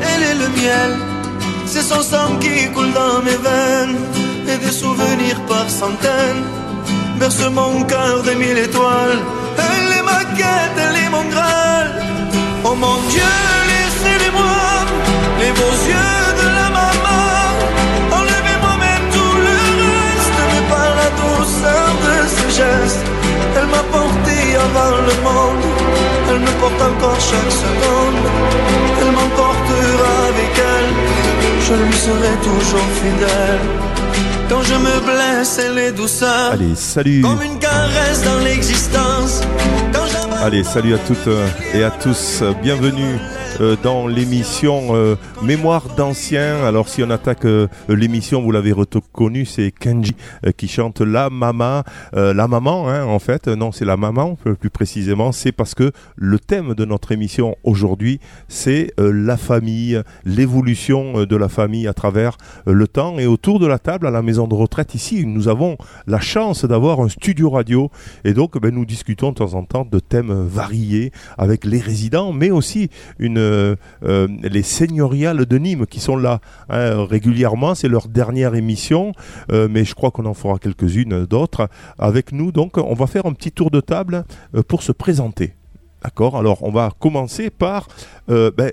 Elle 0.00 0.22
est 0.22 0.34
le 0.34 0.48
miel. 0.60 0.92
C'est 1.66 1.82
son 1.82 2.02
sang 2.02 2.36
qui 2.40 2.70
coule 2.74 2.92
dans 2.92 3.22
mes 3.22 3.38
veines 3.48 3.96
et 4.48 4.58
des 4.64 4.72
souvenirs 4.72 5.40
par 5.48 5.68
centaines 5.68 6.44
berce 7.18 7.48
mon 7.50 7.82
cœur 7.84 8.22
de 8.22 8.32
mille 8.32 8.58
étoiles. 8.58 9.20
Elle 9.58 9.92
est 9.98 10.02
ma 10.02 10.22
quête, 10.38 10.76
elle 10.84 10.96
est 11.04 11.10
mon 11.10 11.24
graal. 11.32 11.88
Oh 12.64 12.74
mon 12.74 12.96
Dieu, 13.12 13.32
laissez-les-moi 13.70 14.58
les 15.40 15.52
beaux 15.58 15.78
yeux 15.92 16.24
de 16.40 16.46
la 16.58 16.68
maman. 16.78 17.24
Enlevez-moi 18.18 18.74
même 18.86 19.06
tout 19.16 19.36
le 19.48 19.58
reste, 19.90 20.38
mais 20.52 20.64
par 20.74 20.90
la 21.00 21.08
douceur 21.20 21.88
de 22.06 22.14
ses 22.36 22.50
gestes. 22.60 23.06
Elle 23.56 23.68
m'a 23.74 23.84
porté 23.96 24.36
avant 24.66 24.96
le 25.08 25.14
monde, 25.26 25.65
elle 26.36 26.42
me 26.42 26.60
porte 26.60 26.82
encore 26.82 27.20
chaque 27.20 27.52
seconde. 27.64 28.24
Elle 29.00 29.12
m'emportera 29.12 30.12
avec 30.28 30.52
elle, 30.74 30.90
je 31.66 31.74
lui 31.74 31.92
serai 31.94 32.34
toujours 32.42 32.88
fidèle. 33.02 33.60
Quand 34.48 34.62
je 34.62 34.74
me 34.74 35.00
blesse, 35.00 35.58
elle 35.58 35.78
est 35.78 35.92
douceur. 35.92 36.52
Allez, 36.52 36.74
salut. 36.74 37.20
Comme 37.22 37.42
une 37.42 37.58
caresse 37.58 38.22
dans 38.24 38.38
l'existence. 38.44 39.42
Allez, 40.42 40.62
salut 40.62 40.94
à 40.94 40.98
toutes 40.98 41.28
et 41.74 41.82
à 41.82 41.90
tous. 41.90 42.42
Bienvenue 42.62 43.18
euh, 43.60 43.76
dans 43.82 44.06
l'émission 44.06 44.94
euh, 44.94 45.16
Mémoire 45.42 45.94
d'anciens. 45.96 46.64
Alors 46.64 46.88
si 46.88 47.02
on 47.02 47.10
attaque 47.10 47.44
euh, 47.44 47.68
l'émission, 47.88 48.42
vous 48.42 48.50
l'avez 48.50 48.72
reconnu, 48.72 49.44
c'est 49.46 49.70
Kenji 49.70 50.14
qui 50.56 50.68
chante 50.68 51.00
La 51.00 51.30
Maman. 51.30 51.82
la 52.12 52.48
Maman, 52.48 52.88
hein, 52.88 53.04
en 53.04 53.18
fait, 53.18 53.48
non, 53.48 53.72
c'est 53.72 53.84
la 53.84 53.96
Maman, 53.96 54.36
plus 54.60 54.70
précisément. 54.70 55.32
C'est 55.32 55.52
parce 55.52 55.74
que 55.74 55.92
le 56.16 56.38
thème 56.38 56.74
de 56.74 56.84
notre 56.84 57.12
émission 57.12 57.56
aujourd'hui, 57.64 58.20
c'est 58.48 58.92
la 58.98 59.36
famille, 59.36 60.00
l'évolution 60.24 61.24
de 61.24 61.36
la 61.36 61.48
famille 61.48 61.86
à 61.86 61.94
travers 61.94 62.36
le 62.66 62.88
temps. 62.88 63.18
Et 63.18 63.26
autour 63.26 63.58
de 63.58 63.66
la 63.66 63.78
table, 63.78 64.06
à 64.06 64.10
la 64.10 64.22
maison 64.22 64.46
de 64.46 64.54
retraite, 64.54 64.94
ici, 64.94 65.26
nous 65.26 65.48
avons 65.48 65.76
la 66.06 66.20
chance 66.20 66.64
d'avoir 66.64 67.00
un 67.00 67.08
studio 67.08 67.50
radio. 67.50 67.90
Et 68.24 68.32
donc, 68.32 68.60
ben, 68.60 68.74
nous 68.74 68.86
discutons 68.86 69.30
de 69.30 69.36
temps 69.36 69.54
en 69.54 69.64
temps 69.64 69.86
de 69.90 69.98
thèmes 69.98 70.46
variés 70.46 71.12
avec 71.38 71.64
les 71.64 71.80
résidents, 71.80 72.32
mais 72.32 72.50
aussi 72.50 72.88
une 73.18 73.45
euh, 73.46 73.76
euh, 74.04 74.28
les 74.42 74.62
seigneuriales 74.62 75.46
de 75.46 75.58
Nîmes 75.58 75.86
qui 75.86 76.00
sont 76.00 76.16
là 76.16 76.40
hein, 76.68 77.04
régulièrement. 77.04 77.74
C'est 77.74 77.88
leur 77.88 78.08
dernière 78.08 78.54
émission, 78.54 79.12
euh, 79.52 79.68
mais 79.70 79.84
je 79.84 79.94
crois 79.94 80.10
qu'on 80.10 80.26
en 80.26 80.34
fera 80.34 80.58
quelques-unes 80.58 81.26
d'autres 81.26 81.68
avec 81.98 82.32
nous. 82.32 82.52
Donc, 82.52 82.78
on 82.78 82.94
va 82.94 83.06
faire 83.06 83.26
un 83.26 83.32
petit 83.32 83.52
tour 83.52 83.70
de 83.70 83.80
table 83.80 84.24
pour 84.68 84.82
se 84.82 84.92
présenter. 84.92 85.54
D'accord? 86.02 86.36
Alors, 86.36 86.62
on 86.62 86.70
va 86.70 86.90
commencer 86.98 87.50
par. 87.50 87.88
Ben, 88.28 88.72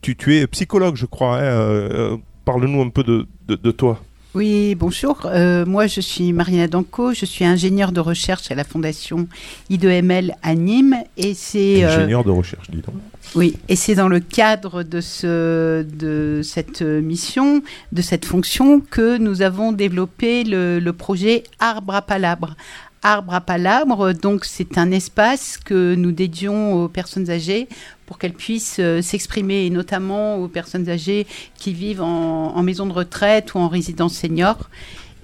tu, 0.00 0.36
es 0.36 0.46
psychologue, 0.46 0.96
je 0.96 1.06
crois. 1.06 1.38
Hein, 1.40 2.18
parle-nous 2.44 2.82
un 2.82 2.90
peu 2.90 3.02
de 3.02 3.70
toi. 3.70 3.98
Oui, 4.34 4.74
bonjour. 4.74 5.26
Euh, 5.26 5.66
moi, 5.66 5.86
je 5.86 6.00
suis 6.00 6.32
Marina 6.32 6.66
Danco. 6.66 7.12
Je 7.12 7.26
suis 7.26 7.44
ingénieure 7.44 7.92
de 7.92 8.00
recherche 8.00 8.50
à 8.50 8.54
la 8.54 8.64
Fondation 8.64 9.28
I2ML 9.70 10.32
à 10.42 10.54
Nîmes. 10.54 10.96
Et 11.18 11.34
c'est 11.34 11.84
euh, 11.84 11.98
ingénieure 11.98 12.24
de 12.24 12.30
recherche, 12.30 12.70
dis 12.70 12.80
donc. 12.80 12.94
Oui, 13.34 13.58
et 13.68 13.76
c'est 13.76 13.94
dans 13.94 14.08
le 14.08 14.20
cadre 14.20 14.84
de, 14.84 15.02
ce, 15.02 15.82
de 15.82 16.40
cette 16.42 16.80
mission, 16.80 17.62
de 17.92 18.00
cette 18.00 18.24
fonction, 18.24 18.80
que 18.80 19.18
nous 19.18 19.42
avons 19.42 19.70
développé 19.70 20.44
le, 20.44 20.78
le 20.78 20.92
projet 20.94 21.44
Arbre 21.58 21.94
à 21.94 22.00
Palabre. 22.00 22.56
Arbre 23.02 23.34
à 23.34 23.40
Palabre, 23.40 24.12
donc 24.12 24.44
c'est 24.44 24.78
un 24.78 24.92
espace 24.92 25.58
que 25.58 25.94
nous 25.96 26.12
dédions 26.12 26.84
aux 26.84 26.88
personnes 26.88 27.30
âgées 27.30 27.68
pour 28.06 28.18
qu'elles 28.18 28.32
puissent 28.32 28.78
euh, 28.78 29.02
s'exprimer, 29.02 29.66
et 29.66 29.70
notamment 29.70 30.36
aux 30.36 30.48
personnes 30.48 30.88
âgées 30.88 31.26
qui 31.56 31.72
vivent 31.72 32.02
en, 32.02 32.62
maison 32.62 32.86
de 32.86 32.92
retraite 32.92 33.54
ou 33.54 33.58
en 33.58 33.68
résidence 33.68 34.14
senior. 34.14 34.68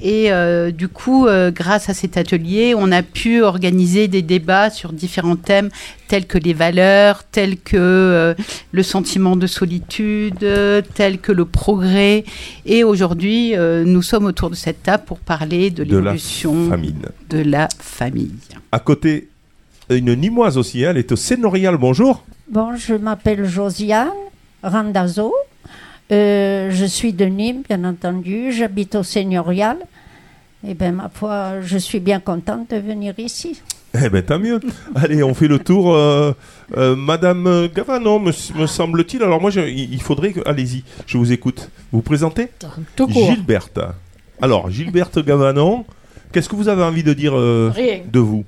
Et 0.01 0.31
euh, 0.31 0.71
du 0.71 0.89
coup, 0.89 1.27
euh, 1.27 1.51
grâce 1.51 1.89
à 1.89 1.95
cet 1.95 2.17
atelier, 2.17 2.75
on 2.77 2.93
a 2.93 3.03
pu 3.03 3.43
organiser 3.43 4.07
des 4.07 4.23
débats 4.23 4.71
sur 4.71 4.93
différents 4.93 5.37
thèmes 5.37 5.71
tels 6.07 6.27
que 6.27 6.39
les 6.39 6.55
valeurs, 6.55 7.25
tels 7.25 7.59
que 7.59 8.35
le 8.73 8.83
sentiment 8.83 9.37
de 9.37 9.47
solitude, 9.47 10.39
tels 10.95 11.19
que 11.19 11.33
le 11.33 11.45
progrès. 11.45 12.25
Et 12.65 12.83
aujourd'hui, 12.83 13.55
nous 13.59 14.01
sommes 14.01 14.25
autour 14.25 14.49
de 14.49 14.55
cette 14.55 14.83
table 14.83 15.03
pour 15.05 15.19
parler 15.19 15.71
de 15.71 15.83
l'évolution 15.83 16.71
de 17.29 17.39
la 17.39 17.69
famille. 17.79 18.33
À 18.73 18.79
côté, 18.79 19.29
une 19.91 20.15
Nimoise 20.15 20.57
aussi, 20.57 20.85
hein, 20.85 20.93
elle 20.93 20.99
est 20.99 21.13
au 21.13 21.17
Sénorial. 21.17 21.77
Bonjour. 21.77 22.25
Bon, 22.51 22.75
je 22.77 22.95
m'appelle 22.95 23.45
Josiane 23.45 24.09
Randazzo. 24.63 25.35
Euh, 26.11 26.71
je 26.71 26.85
suis 26.85 27.13
de 27.13 27.25
Nîmes, 27.25 27.63
bien 27.69 27.85
entendu. 27.85 28.53
J'habite 28.53 28.95
au 28.95 29.03
Seigneurial. 29.03 29.77
Eh 30.67 30.75
bien, 30.75 30.93
ma 30.93 31.09
foi, 31.09 31.61
je 31.63 31.79
suis 31.79 32.01
bien 32.01 32.21
contente 32.21 32.71
de 32.71 32.77
venir 32.77 33.15
ici. 33.19 33.61
Eh 33.95 34.09
bien, 34.09 34.23
tant 34.23 34.39
mieux. 34.39 34.61
Allez, 34.95 35.23
on 35.23 35.35
fait 35.35 35.49
le 35.49 35.59
tour. 35.59 35.95
Euh, 35.95 36.33
euh, 36.77 36.97
Madame 36.97 37.69
Gavanon, 37.75 38.19
me, 38.21 38.33
semble-t-il. 38.67 39.23
Alors, 39.23 39.41
moi, 39.41 39.51
il 39.55 40.03
faudrait 40.03 40.33
que. 40.33 40.41
Allez-y, 40.49 40.85
je 41.07 41.19
vous 41.19 41.33
écoute. 41.33 41.71
Vous 41.93 41.99
vous 41.99 42.03
présentez 42.03 42.49
Gilberte. 43.09 43.81
Alors, 44.41 44.71
Gilberte 44.71 45.25
Gavanon, 45.25 45.85
qu'est-ce 46.33 46.49
que 46.49 46.57
vous 46.57 46.69
avez 46.69 46.83
envie 46.83 47.03
de 47.03 47.13
dire 47.13 47.35
de 47.35 48.19
vous? 48.19 48.45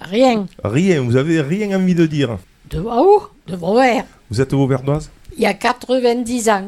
Rien. 0.00 0.46
Rien, 0.62 1.02
vous 1.02 1.16
avez 1.16 1.40
rien 1.40 1.76
envie 1.76 1.94
de 1.94 2.06
dire? 2.06 2.38
De 2.70 2.80
où 2.80 3.22
De 3.46 3.56
Vauvert. 3.56 4.04
Vous 4.30 4.40
êtes 4.40 4.52
vauverdoise 4.52 5.10
Il 5.36 5.42
y 5.42 5.46
a 5.46 5.54
90 5.54 6.48
ans. 6.50 6.66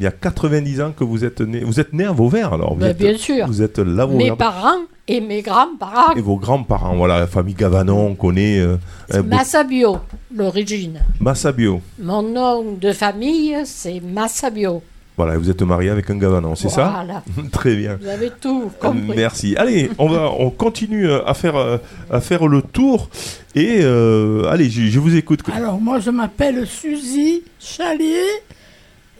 Il 0.00 0.04
y 0.04 0.06
a 0.06 0.10
90 0.10 0.80
ans 0.80 0.92
que 0.92 1.04
vous 1.04 1.24
êtes 1.24 1.40
né. 1.40 1.60
Vous 1.60 1.78
êtes 1.80 1.92
né 1.92 2.04
à 2.04 2.12
Vauvert 2.12 2.52
alors 2.52 2.74
ben, 2.74 2.92
Bien 2.92 3.16
sûr. 3.16 3.46
Vous 3.46 3.62
êtes 3.62 3.78
là 3.78 4.06
Mes 4.06 4.32
parents 4.32 4.82
et 5.06 5.20
mes 5.20 5.42
grands-parents. 5.42 6.14
Et 6.16 6.20
vos 6.20 6.36
grands-parents, 6.36 6.96
voilà, 6.96 7.18
la 7.18 7.26
famille 7.26 7.54
Gavanon, 7.54 8.08
on 8.08 8.14
connaît. 8.14 8.58
Euh, 8.58 8.76
Massabio, 9.24 9.98
l'origine. 10.34 11.00
Massabio. 11.20 11.80
Mon 12.00 12.22
nom 12.22 12.76
de 12.80 12.92
famille, 12.92 13.56
c'est 13.64 14.00
Massabio. 14.00 14.82
Voilà, 15.16 15.38
vous 15.38 15.48
êtes 15.48 15.62
marié 15.62 15.90
avec 15.90 16.10
un 16.10 16.16
Gavanon, 16.16 16.56
c'est 16.56 16.68
ça 16.68 17.04
Très 17.52 17.76
bien. 17.76 17.98
Vous 18.00 18.08
avez 18.08 18.30
tout 18.40 18.72
compris. 18.80 19.16
Merci. 19.16 19.54
Allez, 19.56 19.88
on 19.98 20.08
va, 20.08 20.28
on 20.30 20.50
continue 20.50 21.06
euh, 21.08 21.24
à 21.24 21.34
faire, 21.34 21.54
euh, 21.54 21.78
à 22.10 22.20
faire 22.20 22.48
le 22.48 22.62
tour. 22.62 23.08
Et 23.54 23.78
euh, 23.82 24.50
allez, 24.50 24.68
je, 24.68 24.98
vous 24.98 25.14
écoute. 25.14 25.40
Alors, 25.52 25.80
moi, 25.80 26.00
je 26.00 26.10
m'appelle 26.10 26.66
Suzy 26.66 27.44
Chalier 27.60 28.24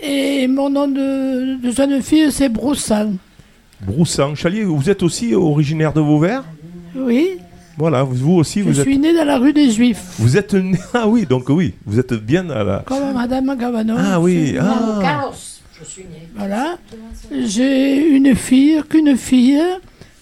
et 0.04 0.48
mon 0.48 0.68
nom 0.70 0.86
de, 0.86 1.60
de 1.60 1.70
jeune 1.70 2.02
fille, 2.02 2.30
c'est 2.30 2.48
Broussan. 2.48 3.16
Broussan. 3.80 4.34
Chalier, 4.34 4.64
vous 4.64 4.90
êtes 4.90 5.02
aussi 5.02 5.34
originaire 5.34 5.92
de 5.92 6.00
Vauvert? 6.00 6.44
Oui. 6.94 7.38
Voilà, 7.76 8.04
vous 8.04 8.34
aussi, 8.34 8.60
vous 8.60 8.72
je 8.72 8.80
êtes... 8.80 8.86
suis 8.86 8.98
né 8.98 9.12
dans 9.12 9.24
la 9.24 9.38
rue 9.38 9.52
des 9.52 9.70
Juifs. 9.70 10.14
Vous 10.18 10.36
êtes 10.36 10.54
né... 10.54 10.78
Ah 10.94 11.08
oui, 11.08 11.26
donc 11.26 11.48
oui, 11.48 11.74
vous 11.84 11.98
êtes 11.98 12.14
bien 12.14 12.48
à 12.50 12.62
la... 12.62 12.78
Comme 12.86 13.12
Madame 13.14 13.56
Gavanon. 13.58 13.96
Ah 13.98 14.20
oui, 14.20 14.56
ah. 14.60 15.30
Voilà. 16.36 16.78
J'ai 17.32 17.96
une 18.08 18.34
fille, 18.36 18.82
qu'une 18.88 19.16
fille. 19.16 19.60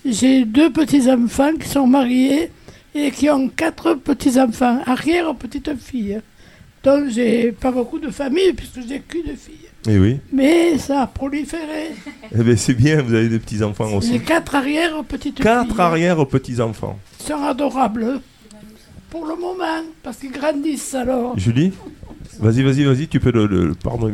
J'ai 0.05 0.45
deux 0.45 0.71
petits-enfants 0.73 1.53
qui 1.61 1.69
sont 1.69 1.87
mariés 1.87 2.51
et 2.95 3.11
qui 3.11 3.29
ont 3.31 3.49
quatre 3.49 3.95
petits-enfants, 3.95 4.81
arrière-petites-filles. 4.87 6.21
Donc 6.83 7.09
j'ai 7.11 7.53
pas 7.53 7.71
beaucoup 7.71 7.99
de 7.99 8.11
famille 8.11 8.53
puisque 8.55 8.81
j'ai 8.89 9.01
qu'une 9.01 9.37
fille. 9.37 9.62
Et 9.89 9.95
eh 9.95 9.99
oui. 9.99 10.21
Mais 10.33 10.79
ça 10.79 11.03
a 11.03 11.07
proliféré. 11.07 11.91
Eh 12.35 12.43
bien 12.43 12.57
c'est 12.57 12.73
bien, 12.73 13.03
vous 13.03 13.13
avez 13.13 13.29
des 13.29 13.39
petits-enfants 13.39 13.93
aussi. 13.93 14.13
J'ai 14.13 14.21
quatre 14.21 14.55
arrière-petites-filles. 14.55 15.45
Quatre 15.45 15.79
arrière-petits-enfants. 15.79 16.99
Ils 17.21 17.27
sont 17.27 17.43
adorables. 17.43 18.21
Pour 19.11 19.27
le 19.27 19.35
moment, 19.35 19.83
parce 20.03 20.17
qu'ils 20.17 20.33
grandissent 20.33 20.95
alors. 20.95 21.39
Julie 21.39 21.73
Vas-y, 22.39 22.63
vas-y, 22.63 22.85
vas-y, 22.85 23.09
tu 23.09 23.21
peux 23.21 23.31
le, 23.31 23.47
le, 23.47 23.75
pardon, 23.75 24.11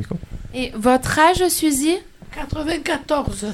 Et 0.53 0.73
votre 0.75 1.19
âge, 1.21 1.47
Suzy? 1.49 1.95
94. 2.35 3.47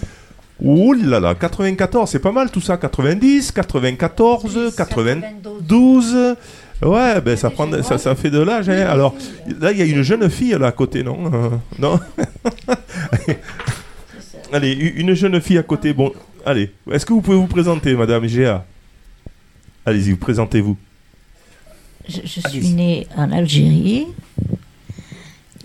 Ouh 0.61 0.93
là 0.94 1.20
là, 1.20 1.34
94, 1.34 2.08
c'est 2.08 2.19
pas 2.19 2.32
mal 2.32 2.50
tout 2.50 2.61
ça. 2.61 2.76
90, 2.76 3.52
94, 3.52 4.75
92. 4.76 6.37
Ouais, 6.85 7.21
ben 7.21 7.37
ça, 7.37 7.51
prend, 7.51 7.69
ça, 7.83 7.99
ça 7.99 8.15
fait 8.15 8.31
de 8.31 8.39
l'âge. 8.41 8.69
Hein. 8.69 8.87
Alors, 8.89 9.15
là, 9.61 9.73
il 9.73 9.79
y 9.79 9.83
a 9.83 9.87
une 9.87 10.03
jeune 10.03 10.29
fille 10.31 10.57
là 10.59 10.69
à 10.69 10.73
côté, 10.73 11.03
non 11.03 11.19
Euh, 11.33 11.51
Non? 11.79 11.99
Allez, 14.53 14.73
une 14.73 15.15
jeune 15.15 15.41
fille 15.41 15.59
à 15.59 15.63
côté. 15.63 15.93
Bon, 15.93 16.13
allez. 16.47 16.71
Est-ce 16.91 17.05
que 17.07 17.13
vous 17.13 17.21
pouvez 17.23 17.37
vous 17.37 17.47
présenter, 17.49 17.95
Madame 17.95 18.27
Géa 18.27 18.65
Allez-y, 19.87 20.13
vous 20.13 20.17
présentez-vous. 20.19 20.77
Je, 22.09 22.21
je 22.25 22.41
suis 22.49 22.69
née 22.69 23.07
en 23.17 23.33
Algérie 23.33 24.07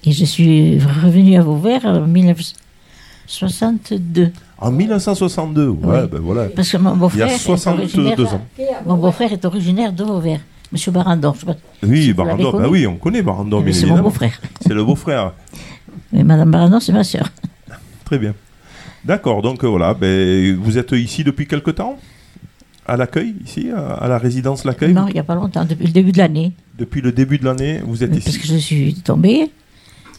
et 0.06 0.12
je 0.12 0.25
suis 0.25 0.80
revenue 1.04 1.38
à 1.38 1.42
Vauvert 1.44 1.86
en 1.86 2.01
1962. 2.07 4.31
En 4.57 4.71
1962, 4.71 5.68
ouais, 5.68 5.77
Oui. 5.83 5.98
ben 6.12 6.19
voilà. 6.19 6.45
Parce 6.50 6.71
que 6.71 6.77
mon 6.77 6.94
Il 6.94 6.95
y 6.95 7.00
beau-frère 7.00 7.27
a 7.27 7.33
est 7.33 7.38
62 7.38 7.81
originaire- 8.07 8.33
ans. 8.33 8.42
Mon 8.86 8.98
beau-frère 8.98 9.31
est 9.33 9.45
originaire 9.45 9.94
de 9.94 10.04
Vauvert, 10.04 10.39
Monsieur 10.71 10.92
Barandon. 10.92 11.33
Je 11.33 11.39
sais 11.39 11.45
pas 11.45 11.56
Oui, 11.83 12.04
si 12.04 12.13
Barandon, 12.13 12.51
bah 12.51 12.68
oui, 12.69 12.86
on 12.86 12.95
connaît 12.95 13.21
Barandon, 13.21 13.63
C'est 13.71 13.88
mon 13.88 14.01
beau-frère. 14.01 14.39
C'est 14.62 14.74
le 14.74 14.83
beau-frère. 14.83 15.33
Mais 16.13 16.24
Madame 16.24 16.51
Barandon, 16.51 16.80
c'est 16.80 16.92
ma 16.92 17.04
sœur. 17.04 17.31
Très 18.06 18.18
bien. 18.19 18.33
D'accord, 19.06 19.42
donc 19.42 19.63
euh, 19.63 19.68
voilà, 19.68 19.94
ben, 19.94 20.56
vous 20.57 20.77
êtes 20.77 20.92
ici 20.92 21.24
depuis 21.24 21.48
quelque 21.48 21.71
temps? 21.71 21.98
À 22.86 22.98
l'accueil, 22.98 23.36
ici, 23.45 23.69
à, 23.69 24.07
la 24.07 24.18
résidence 24.18 24.66
L'accueil 24.66 24.94
Non, 24.94 25.07
il 25.07 25.13
n'y 25.13 25.19
a 25.19 25.24
pas 25.24 25.36
longtemps, 25.36 25.63
depuis 25.63 25.86
le 25.86 25.94
début 25.94 26.12
de 26.12 26.18
l'année. 26.18 26.54
Depuis 26.77 27.01
le 27.01 27.12
début 27.12 27.38
de 27.38 27.45
l'année, 27.45 27.81
vous 27.86 28.04
êtes 28.04 28.10
Parce 28.12 28.25
ici 28.25 28.39
que 28.39 28.48
je 28.48 28.56
suis 28.56 28.95
tombée 28.95 29.51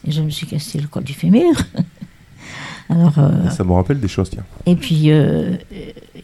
et 0.07 0.11
je 0.11 0.23
me 0.23 0.31
suis 0.31 0.47
cassé 0.47 0.79
le 0.79 0.87
col 0.87 1.03
du 1.03 1.13
fémur. 1.13 1.53
Alors, 2.89 3.19
euh, 3.19 3.51
Ça 3.51 3.65
me 3.65 3.73
rappelle 3.73 4.01
des 4.01 4.09
choses, 4.09 4.31
tiens. 4.31 4.45
et 4.67 4.77
puis, 4.77 5.11
euh, 5.11 5.57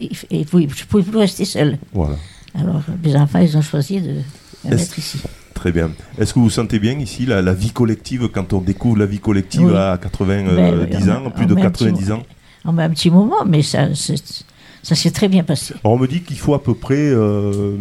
et, 0.01 0.11
je 0.13 0.37
ne 0.37 0.85
pouvais 0.87 1.03
plus 1.03 1.19
rester 1.19 1.45
seule. 1.45 1.79
Voilà, 1.93 2.17
Alors, 2.59 2.83
mes 3.05 3.17
enfants, 3.17 3.39
ils 3.41 3.57
ont 3.57 3.63
choisi 3.63 4.01
de 4.01 4.09
me 4.13 4.19
Est-ce- 4.65 4.75
mettre 4.77 4.99
ici. 4.99 5.19
très 5.55 5.73
bien. 5.73 5.91
Est-ce 6.19 6.33
que 6.35 6.39
vous 6.39 6.51
sentez 6.51 6.79
bien 6.79 6.99
ici 6.99 7.27
la, 7.27 7.43
la 7.43 7.53
vie 7.53 7.71
collective, 7.71 8.29
quand 8.29 8.53
on 8.53 8.61
découvre 8.61 8.99
la 8.99 9.07
vie 9.07 9.19
collective 9.19 9.67
Oui. 9.67 9.77
à 9.77 9.99
90 10.01 10.45
Ben, 10.57 10.59
euh, 10.75 10.87
oui, 10.91 10.97
10 10.97 11.09
on- 11.11 11.13
ans, 11.27 11.31
plus 11.31 11.47
de 11.47 11.55
met 11.55 11.63
un 11.63 11.71
petit 11.71 11.85
90 11.85 12.09
mot. 12.11 12.15
ans? 12.17 12.23
On 12.65 12.73
met 12.73 12.83
un 12.83 12.91
petit 12.91 13.11
moment, 13.11 13.45
mais 13.47 13.63
ça, 13.63 13.89
ça 13.95 14.95
s'est 14.95 15.11
très 15.11 15.29
bien 15.29 15.45
passé. 15.45 15.75
Alors, 15.85 15.97
on 15.97 15.99
me 15.99 16.07
dit 16.09 16.23
qu'il 16.23 16.39
faut 16.39 16.55
à 16.55 16.63
peu 16.63 16.75
près 16.75 16.97
euh, 16.99 17.77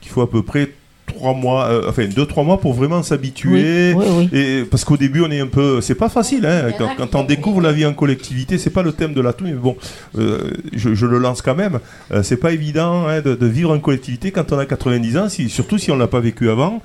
qu'il 0.00 0.10
faut 0.10 0.22
à 0.22 0.30
peu 0.30 0.42
près 0.42 0.70
trois 1.12 1.34
mois, 1.34 1.66
euh, 1.66 1.88
enfin 1.88 2.06
deux 2.06 2.26
trois 2.26 2.44
mois 2.44 2.60
pour 2.60 2.72
vraiment 2.72 3.02
s'habituer. 3.02 3.94
Oui, 3.94 4.04
oui, 4.06 4.28
oui. 4.32 4.38
Et 4.38 4.64
parce 4.64 4.84
qu'au 4.84 4.96
début, 4.96 5.22
on 5.22 5.30
est 5.30 5.40
un 5.40 5.46
peu, 5.46 5.80
c'est 5.80 5.94
pas 5.94 6.08
facile, 6.08 6.46
hein, 6.46 6.70
quand, 6.78 6.88
quand 6.96 7.14
on 7.14 7.24
découvre 7.24 7.60
la 7.60 7.72
vie 7.72 7.84
en 7.86 7.92
collectivité, 7.92 8.58
c'est 8.58 8.70
pas 8.70 8.82
le 8.82 8.92
thème 8.92 9.14
de 9.14 9.20
la 9.20 9.32
tout, 9.32 9.44
mais 9.44 9.52
bon, 9.52 9.76
euh, 10.18 10.50
je, 10.72 10.94
je 10.94 11.06
le 11.06 11.18
lance 11.18 11.42
quand 11.42 11.54
même. 11.54 11.78
Euh, 12.12 12.22
c'est 12.22 12.36
pas 12.36 12.52
évident 12.52 13.06
hein, 13.06 13.20
de, 13.20 13.34
de 13.34 13.46
vivre 13.46 13.72
en 13.74 13.78
collectivité 13.78 14.30
quand 14.30 14.52
on 14.52 14.58
a 14.58 14.66
90 14.66 15.16
ans, 15.18 15.28
si, 15.28 15.48
surtout 15.48 15.78
si 15.78 15.90
on 15.90 15.96
l'a 15.96 16.06
pas 16.06 16.20
vécu 16.20 16.48
avant. 16.50 16.82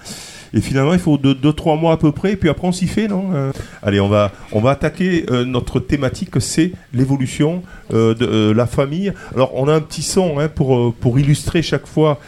Et 0.56 0.62
finalement, 0.62 0.94
il 0.94 1.00
faut 1.00 1.18
2-3 1.18 1.78
mois 1.78 1.94
à 1.94 1.98
peu 1.98 2.14
près, 2.14 2.32
et 2.32 2.36
puis 2.38 2.48
après 2.50 2.66
on 2.68 2.72
s'y 2.72 2.88
fait, 2.88 3.08
non 3.10 3.26
Euh, 3.34 3.52
Allez, 3.84 4.00
on 4.00 4.08
va, 4.08 4.32
on 4.54 4.62
va 4.62 4.72
attaquer 4.72 5.26
euh, 5.30 5.44
notre 5.44 5.82
thématique, 5.82 6.40
c'est 6.40 6.72
l'évolution 6.94 7.62
euh, 7.94 8.14
de 8.16 8.52
la 8.52 8.66
famille. 8.66 9.12
Alors, 9.36 9.52
on 9.56 9.68
a 9.68 9.74
un 9.74 9.82
petit 9.82 10.02
son 10.02 10.40
hein, 10.40 10.48
pour, 10.48 10.94
pour 10.94 11.20
illustrer 11.20 11.62
chaque 11.62 11.86
fois, 11.88 12.20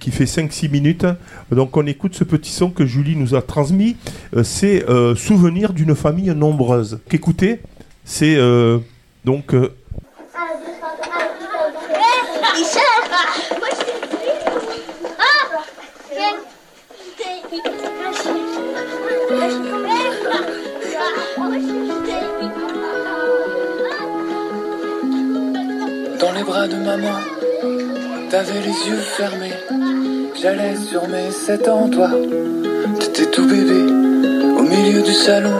qui 0.00 0.10
fait 0.10 0.24
5-6 0.24 0.70
minutes. 0.70 1.06
Donc, 1.52 1.76
on 1.76 1.86
écoute 1.86 2.14
ce 2.14 2.24
petit 2.24 2.50
son 2.50 2.70
que 2.70 2.84
Julie 2.84 3.16
nous 3.16 3.34
a 3.34 3.42
transmis. 3.42 3.96
C'est 4.42 4.84
Souvenir 5.16 5.72
d'une 5.72 5.94
famille 5.94 6.34
nombreuse. 6.34 6.98
Qu'écoutez, 7.08 7.60
c'est 8.04 8.36
donc... 9.24 9.54
euh, 9.54 9.70
Dans 26.18 26.32
les 26.32 26.42
bras 26.42 26.66
de 26.66 26.76
maman, 26.76 27.18
t'avais 28.30 28.60
les 28.60 28.88
yeux 28.88 28.96
fermés. 28.96 29.52
J'allais 30.40 30.74
sur 30.74 31.06
mes 31.06 31.30
sept 31.30 31.68
ans, 31.68 31.88
toi. 31.88 32.10
T'étais 32.98 33.26
tout 33.26 33.46
bébé, 33.46 33.82
au 34.58 34.62
milieu 34.62 35.02
du 35.02 35.12
salon. 35.12 35.54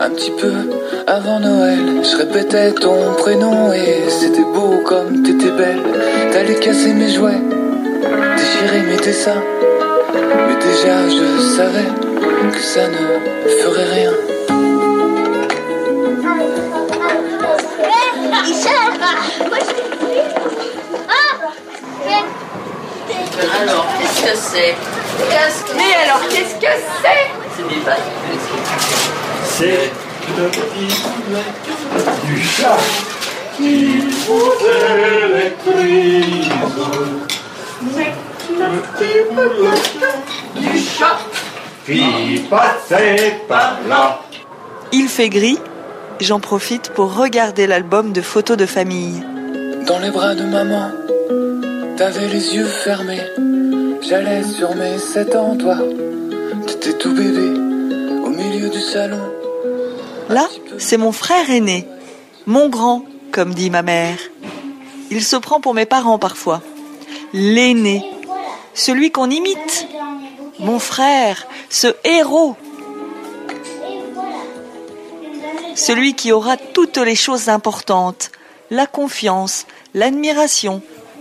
Un 0.00 0.10
petit 0.10 0.32
peu 0.32 0.52
avant 1.06 1.40
Noël, 1.40 2.02
je 2.02 2.16
répétais 2.18 2.72
ton 2.72 3.14
prénom 3.16 3.72
et 3.72 4.10
c'était 4.10 4.44
beau 4.44 4.82
comme 4.84 5.22
t'étais 5.22 5.52
belle. 5.52 5.80
T'allais 6.32 6.56
casser 6.56 6.92
mes 6.92 7.08
jouets, 7.08 7.40
déchirer 8.36 8.82
mes 8.82 8.96
dessins. 8.98 9.42
Mais 10.12 10.56
déjà 10.56 11.08
je 11.08 11.40
savais 11.56 12.03
que 12.54 12.60
ça 12.60 12.86
ne 12.88 12.96
ferait 13.62 13.94
rien. 13.94 14.12
Alors, 23.60 23.86
qu'est-ce 23.98 24.22
que 24.22 24.36
c'est 24.36 24.74
Mais 25.76 25.94
alors, 26.04 26.22
qu'est-ce 26.28 26.54
que 26.54 26.72
c'est 27.02 27.24
C'est 27.56 27.68
des 27.68 27.80
vaches. 27.80 27.98
C'est 29.44 29.90
le 30.38 30.48
petit 30.48 30.88
poulet 31.02 31.48
du 32.24 32.42
chat 32.44 32.78
qui 33.56 33.98
vous 34.26 34.52
électrise. 35.34 36.48
Le 38.50 38.68
petit 38.80 39.18
poulet 39.34 40.70
du 40.70 40.78
chat 40.78 41.18
par 43.48 43.78
là. 43.88 44.20
Il 44.92 45.08
fait 45.08 45.28
gris, 45.28 45.58
j'en 46.20 46.40
profite 46.40 46.90
pour 46.90 47.14
regarder 47.14 47.66
l'album 47.66 48.12
de 48.12 48.22
photos 48.22 48.56
de 48.56 48.66
famille. 48.66 49.22
Dans 49.86 49.98
les 49.98 50.10
bras 50.10 50.34
de 50.34 50.44
maman, 50.44 50.90
t'avais 51.96 52.28
les 52.28 52.54
yeux 52.56 52.66
fermés. 52.66 53.20
J'allais 54.02 54.42
sur 54.44 54.74
mes 54.74 54.98
sept 54.98 55.34
ans, 55.34 55.56
toi. 55.56 55.76
T'étais 56.66 56.96
tout 56.98 57.14
bébé, 57.14 57.48
au 58.24 58.30
milieu 58.30 58.68
du 58.68 58.80
salon. 58.80 59.20
Là, 60.28 60.46
c'est 60.78 60.96
mon 60.96 61.12
frère 61.12 61.50
aîné, 61.50 61.86
mon 62.46 62.68
grand, 62.68 63.04
comme 63.30 63.52
dit 63.52 63.70
ma 63.70 63.82
mère. 63.82 64.18
Il 65.10 65.22
se 65.22 65.36
prend 65.36 65.60
pour 65.60 65.74
mes 65.74 65.86
parents 65.86 66.18
parfois. 66.18 66.62
L'aîné, 67.32 68.02
celui 68.72 69.10
qu'on 69.10 69.30
imite. 69.30 69.86
Mon 70.64 70.78
frère, 70.78 71.46
ce 71.68 71.88
héros. 72.04 72.56
Celui 75.74 76.14
qui 76.14 76.32
aura 76.32 76.56
toutes 76.56 76.96
les 76.96 77.14
choses 77.14 77.50
importantes. 77.50 78.32
La 78.70 78.86
confiance, 78.86 79.66
l'admiration. 79.92 80.80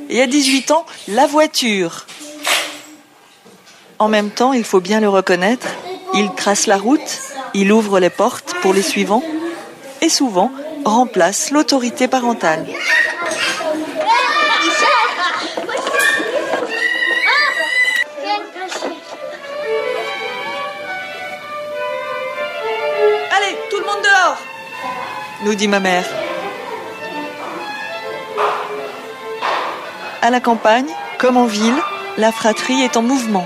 Et 0.10 0.22
à 0.22 0.28
18 0.28 0.72
ans, 0.72 0.86
la 1.10 1.28
voiture. 1.28 2.08
En 4.00 4.08
même 4.08 4.32
temps, 4.32 4.54
il 4.54 4.64
faut 4.64 4.80
bien 4.80 5.02
le 5.02 5.10
reconnaître, 5.10 5.68
il 6.14 6.34
trace 6.36 6.66
la 6.66 6.78
route, 6.78 7.20
il 7.54 7.70
ouvre 7.74 8.00
les 8.00 8.10
portes 8.10 8.54
pour 8.62 8.74
les 8.74 8.82
suivants 8.82 9.24
et 10.02 10.10
souvent 10.10 10.52
remplace 10.86 11.52
l'autorité 11.52 12.08
parentale. 12.08 12.66
Nous 25.44 25.56
dit 25.56 25.68
ma 25.68 25.80
mère. 25.80 26.06
À 30.22 30.30
la 30.30 30.40
campagne, 30.40 30.90
comme 31.18 31.38
en 31.38 31.46
ville, 31.46 31.82
la 32.18 32.32
fratrie 32.32 32.82
est 32.82 32.96
en 32.96 33.02
mouvement. 33.02 33.46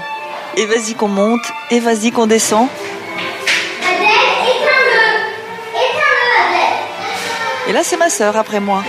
Et 0.56 0.66
vas-y 0.66 0.94
qu'on 0.94 1.08
monte, 1.08 1.46
et 1.72 1.80
vas-y 1.80 2.12
qu'on 2.12 2.27
descend. 2.27 2.68
Et 7.68 7.74
là, 7.74 7.84
c'est 7.84 7.98
ma 7.98 8.10
sœur 8.10 8.38
après 8.38 8.60
moi. 8.60 8.84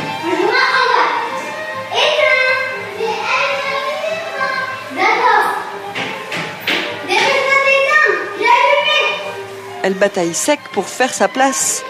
Elle 9.83 9.95
bataille 9.95 10.35
sec 10.35 10.61
pour 10.73 10.87
faire 10.87 11.15
sa 11.15 11.29
place. 11.29 11.83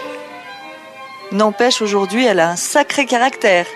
N'empêche, 1.31 1.83
aujourd'hui, 1.83 2.25
elle 2.25 2.39
a 2.39 2.49
un 2.49 2.55
sacré 2.55 3.05
caractère. 3.05 3.67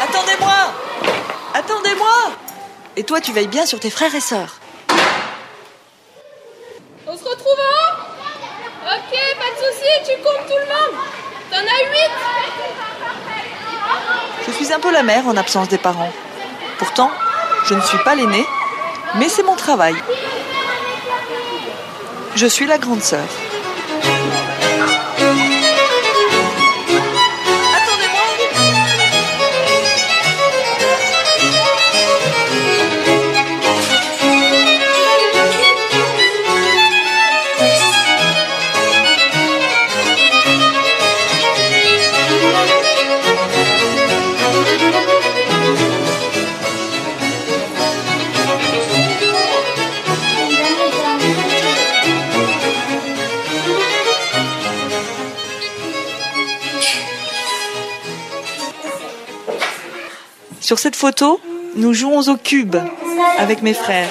Attendez-moi 0.00 0.54
Attendez-moi 1.54 2.32
Et 2.96 3.02
toi, 3.02 3.20
tu 3.20 3.32
veilles 3.32 3.48
bien 3.48 3.66
sur 3.66 3.80
tes 3.80 3.90
frères 3.90 4.14
et 4.14 4.20
sœurs. 4.20 4.60
On 7.06 7.16
se 7.16 7.24
retrouve 7.24 7.58
en 7.58 7.72
haut 7.80 8.94
Ok, 8.94 9.18
pas 9.38 9.50
de 9.50 9.60
aussi, 9.70 9.92
tu 10.04 10.22
comptes 10.22 10.46
tout 10.46 10.58
le 10.58 10.66
monde. 10.66 11.00
T'en 11.50 11.56
as 11.58 11.90
huit? 11.90 12.10
Je 14.46 14.52
suis 14.52 14.72
un 14.72 14.78
peu 14.78 14.92
la 14.92 15.02
mère 15.02 15.26
en 15.26 15.36
absence 15.36 15.68
des 15.68 15.78
parents. 15.78 16.12
Pourtant, 16.78 17.10
je 17.66 17.74
ne 17.74 17.80
suis 17.80 17.98
pas 17.98 18.14
l'aînée, 18.14 18.46
mais 19.16 19.28
c'est 19.28 19.42
mon 19.42 19.56
travail. 19.56 19.94
Je 22.34 22.46
suis 22.46 22.66
la 22.66 22.78
grande 22.78 23.02
sœur. 23.02 23.26
Sur 60.64 60.78
cette 60.78 60.96
photo, 60.96 61.42
nous 61.76 61.92
jouons 61.92 62.26
au 62.26 62.38
cube 62.38 62.74
avec 63.38 63.60
mes 63.60 63.74
frères. 63.74 64.08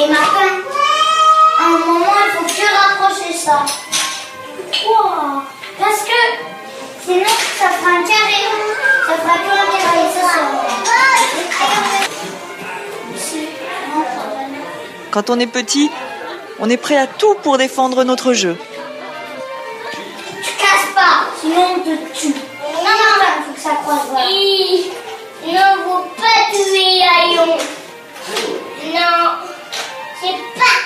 Et 0.00 0.08
Martin, 0.08 0.50
à 1.60 1.66
un 1.66 1.78
moment, 1.78 2.06
il 2.26 2.32
faut 2.36 2.44
plus 2.44 2.66
rapprocher 2.74 3.32
ça. 3.32 3.64
Pourquoi 4.72 5.44
Parce 5.78 6.00
que 6.00 6.20
sinon, 7.04 7.22
ça 7.56 7.68
fera 7.68 7.90
un 7.90 8.02
carré. 8.02 8.42
Ça 9.06 9.14
fera 9.14 9.34
plus 9.38 9.56
un 9.60 9.66
carré, 9.78 10.04
ça 10.12 10.26
Quand 15.12 15.30
on 15.30 15.38
est 15.38 15.46
petit, 15.46 15.88
on 16.58 16.68
est 16.68 16.76
prêt 16.76 16.96
à 16.96 17.06
tout 17.06 17.36
pour 17.44 17.58
défendre 17.58 18.02
notre 18.02 18.32
jeu. 18.32 18.56
Tu 19.92 20.50
casses 20.58 20.94
pas, 20.96 21.26
sinon 21.40 21.76
on 21.76 21.78
te 21.78 22.18
tue. 22.18 22.34
Non, 22.74 22.84
non, 22.84 23.14
non, 23.20 23.32
il 23.38 23.44
faut 23.44 23.52
que 23.52 23.59
ça 23.70 23.76
croise. 23.82 24.10
Ne 25.46 25.66
vous 25.84 26.02
pas 26.16 26.40
tuer, 26.52 27.00
Ayon. 27.22 27.56
Non, 28.94 29.22
c'est 30.20 30.40
pas 30.58 30.78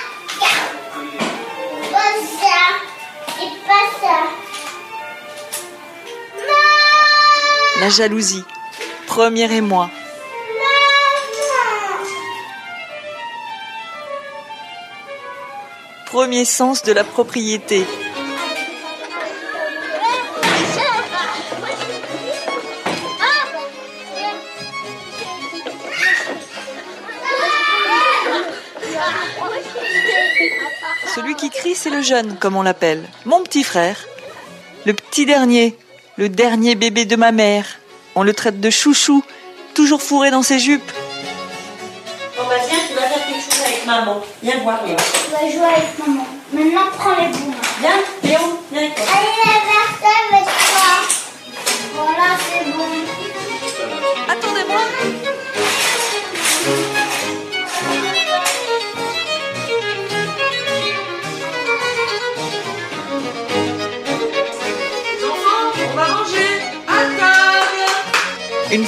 Pas 1.91 2.13
ça. 2.41 2.59
C'est 3.37 3.55
pas 3.67 3.85
ça. 4.01 4.17
La 7.81 7.89
jalousie. 7.89 8.43
Première 9.07 9.51
et 9.51 9.61
moi. 9.61 9.89
Premier 16.05 16.45
sens 16.45 16.83
de 16.83 16.93
la 16.93 17.03
propriété. 17.03 17.85
Le 31.95 32.01
jeune, 32.01 32.35
comme 32.37 32.57
on 32.57 32.61
l'appelle, 32.61 33.03
mon 33.25 33.41
petit 33.41 33.63
frère. 33.63 33.97
Le 34.85 34.93
petit 34.93 35.25
dernier, 35.25 35.75
le 36.17 36.29
dernier 36.29 36.75
bébé 36.75 37.05
de 37.05 37.15
ma 37.15 37.31
mère. 37.31 37.65
On 38.15 38.23
le 38.23 38.33
traite 38.33 38.59
de 38.59 38.69
chouchou, 38.69 39.23
toujours 39.73 40.01
fourré 40.01 40.29
dans 40.29 40.43
ses 40.43 40.59
jupes. 40.59 40.91
Bon 42.37 42.43
bah 42.49 42.55
tiens, 42.67 42.79
tu 42.87 42.93
vas 42.95 43.01
faire 43.01 43.25
quelque 43.25 43.41
chose 43.41 43.63
avec 43.65 43.85
maman. 43.85 44.21
Viens 44.43 44.57
voir, 44.57 44.85
Léon. 44.85 44.97
On 44.97 45.45
va 45.45 45.51
jouer 45.51 45.73
avec 45.73 45.97
maman. 45.99 46.27
Maintenant, 46.51 46.81
prends 46.97 47.15
les 47.15 47.27
boules. 47.27 47.53
Viens, 47.79 47.91
Léon, 48.23 48.57
viens 48.71 48.81
avec 48.81 48.95
toi. 48.95 49.05
Allez, 49.15 50.31
la 50.31 50.44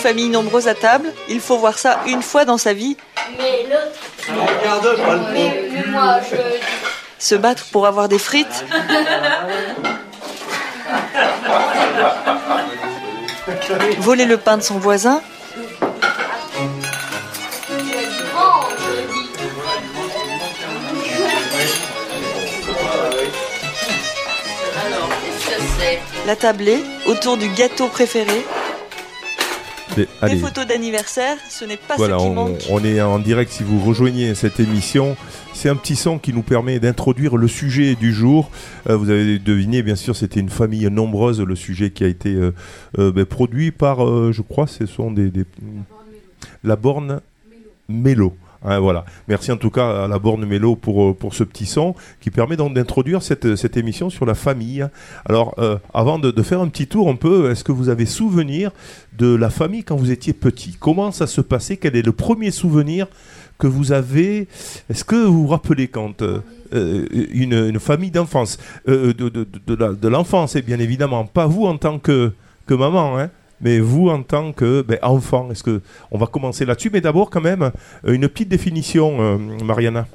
table. 0.08 0.20
Une 0.20 0.24
famille 0.24 0.30
nombreuse 0.30 0.68
à 0.68 0.74
table, 0.74 1.14
il 1.30 1.40
faut 1.40 1.58
voir 1.58 1.78
ça 1.78 2.00
une 2.08 2.22
fois 2.22 2.46
dans 2.46 2.58
sa 2.58 2.74
vie. 2.74 2.98
Mais 3.38 3.64
l'autre. 3.64 4.00
Regarde 4.62 4.96
pas 4.98 5.14
le 5.14 5.22
Mais, 5.34 5.70
mais 5.72 5.86
moi, 5.92 6.20
je. 6.30 6.38
Se 7.20 7.36
battre 7.36 7.66
pour 7.72 7.88
avoir 7.88 8.08
des 8.08 8.20
frites. 8.20 8.66
Voler 14.00 14.26
le 14.26 14.38
pain 14.38 14.58
de 14.58 14.62
son 14.62 14.80
voisin. 14.80 15.22
Alors, 24.86 25.10
qu'est-ce 25.10 25.46
que 25.50 25.62
c'est? 25.80 26.00
La 26.28 26.36
tablée 26.36 26.84
autour 27.08 27.38
du 27.38 27.50
gâteau 27.50 27.88
préféré. 27.88 28.46
Les- 29.98 30.08
allez, 30.22 30.38
photos 30.38 30.66
d'anniversaire, 30.68 31.38
ce 31.50 31.66
n'est 31.66 31.78
pas 31.78 31.96
voilà, 31.98 32.18
ce 32.18 32.24
qui 32.24 32.30
on, 32.30 32.34
manque. 32.34 32.64
on 32.70 32.84
est 32.84 33.02
en 33.02 33.20
direct 33.20 33.52
si 33.52 33.64
vous 33.64 33.80
rejoignez 33.80 34.34
cette 34.36 34.60
émission. 34.60 35.16
C'est 35.54 35.70
un 35.70 35.76
petit 35.76 35.96
son 35.96 36.20
qui 36.20 36.34
nous 36.34 36.44
permet 36.44 36.80
d'introduire 36.80 37.36
le 37.36 37.48
sujet 37.48 37.96
du 37.96 38.14
jour. 38.14 38.52
Euh, 38.90 38.96
vous 38.96 39.10
avez 39.10 39.40
deviné, 39.40 39.82
bien 39.82 39.96
sûr, 39.96 40.16
c'était 40.16 40.40
une 40.40 40.50
famille 40.50 40.88
nombreuse, 40.92 41.42
le 41.42 41.56
sujet 41.56 41.90
qui 41.90 42.04
a 42.04 42.08
été 42.08 42.30
euh, 42.34 42.54
euh, 43.00 43.12
ben, 43.12 43.26
produit 43.26 43.72
par, 43.72 43.98
je 44.32 44.42
crois, 44.42 44.68
ce 44.68 44.86
sont 44.86 45.12
des, 45.12 45.30
des- 45.32 45.46
la 46.64 46.76
borne 46.76 47.22
Mélo. 47.90 48.36
Hein, 48.64 48.80
voilà. 48.80 49.06
Merci 49.28 49.52
en 49.52 49.58
tout 49.58 49.70
cas 49.70 50.06
à 50.06 50.08
la 50.08 50.20
borne 50.20 50.46
Mélo 50.46 50.76
pour, 50.76 51.04
euh, 51.04 51.14
pour 51.14 51.34
ce 51.34 51.44
petit 51.44 51.66
son 51.66 51.96
qui 52.20 52.32
permet 52.32 52.58
donc 52.58 52.74
d'introduire 52.74 53.22
cette, 53.22 53.56
cette 53.56 53.78
émission 53.78 54.10
sur 54.10 54.26
la 54.26 54.34
famille. 54.34 54.86
Alors, 55.26 55.56
euh, 55.60 55.78
avant 55.94 56.20
de, 56.20 56.42
faire 56.42 56.62
un 56.62 56.68
petit 56.68 56.88
tour 56.88 57.10
un 57.10 57.16
peu, 57.16 57.52
est-ce 57.52 57.64
que 57.64 57.72
vous 57.72 57.90
avez 57.90 58.06
souvenir 58.06 58.72
de 59.18 59.34
la 59.36 59.50
famille 59.50 59.84
quand 59.84 59.96
vous 59.96 60.12
étiez 60.12 60.34
petit? 60.34 60.78
Comment 60.80 61.12
ça 61.12 61.28
se 61.28 61.42
passait? 61.42 61.78
Quel 61.78 61.96
est 61.96 62.06
le 62.06 62.12
premier 62.12 62.52
souvenir 62.52 63.08
que 63.58 63.68
vous 63.68 63.92
avez? 63.92 64.48
Est-ce 64.90 65.04
que 65.04 65.16
vous 65.16 65.44
vous 65.44 65.48
rappelez 65.48 65.88
quand 65.88 66.22
euh, 66.22 66.40
euh, 66.74 67.06
une, 67.32 67.80
famille 67.80 68.12
d'enfance, 68.12 68.58
euh, 68.88 69.14
de, 69.14 69.30
de, 69.30 69.46
de, 69.66 70.08
l'enfance, 70.08 70.56
et 70.56 70.62
bien 70.62 70.80
évidemment, 70.80 71.26
pas 71.26 71.46
vous 71.46 71.66
en 71.66 71.78
tant 71.78 72.00
que, 72.00 72.34
que 72.66 72.74
maman, 72.74 73.18
hein, 73.18 73.30
mais 73.62 73.80
vous 73.80 74.10
en 74.10 74.24
tant 74.24 74.52
que 74.52 74.82
ben, 74.82 75.00
enfant. 75.02 75.50
Est-ce 75.52 75.64
que 75.64 75.82
on 76.12 76.18
va 76.18 76.28
commencer 76.28 76.66
là-dessus? 76.66 76.90
Mais 76.92 77.02
d'abord, 77.02 77.30
quand 77.30 77.42
même, 77.42 77.72
euh, 78.06 78.14
une 78.14 78.28
petite 78.28 78.50
définition, 78.50 79.18
euh, 79.20 79.38
Mariana. 79.64 80.08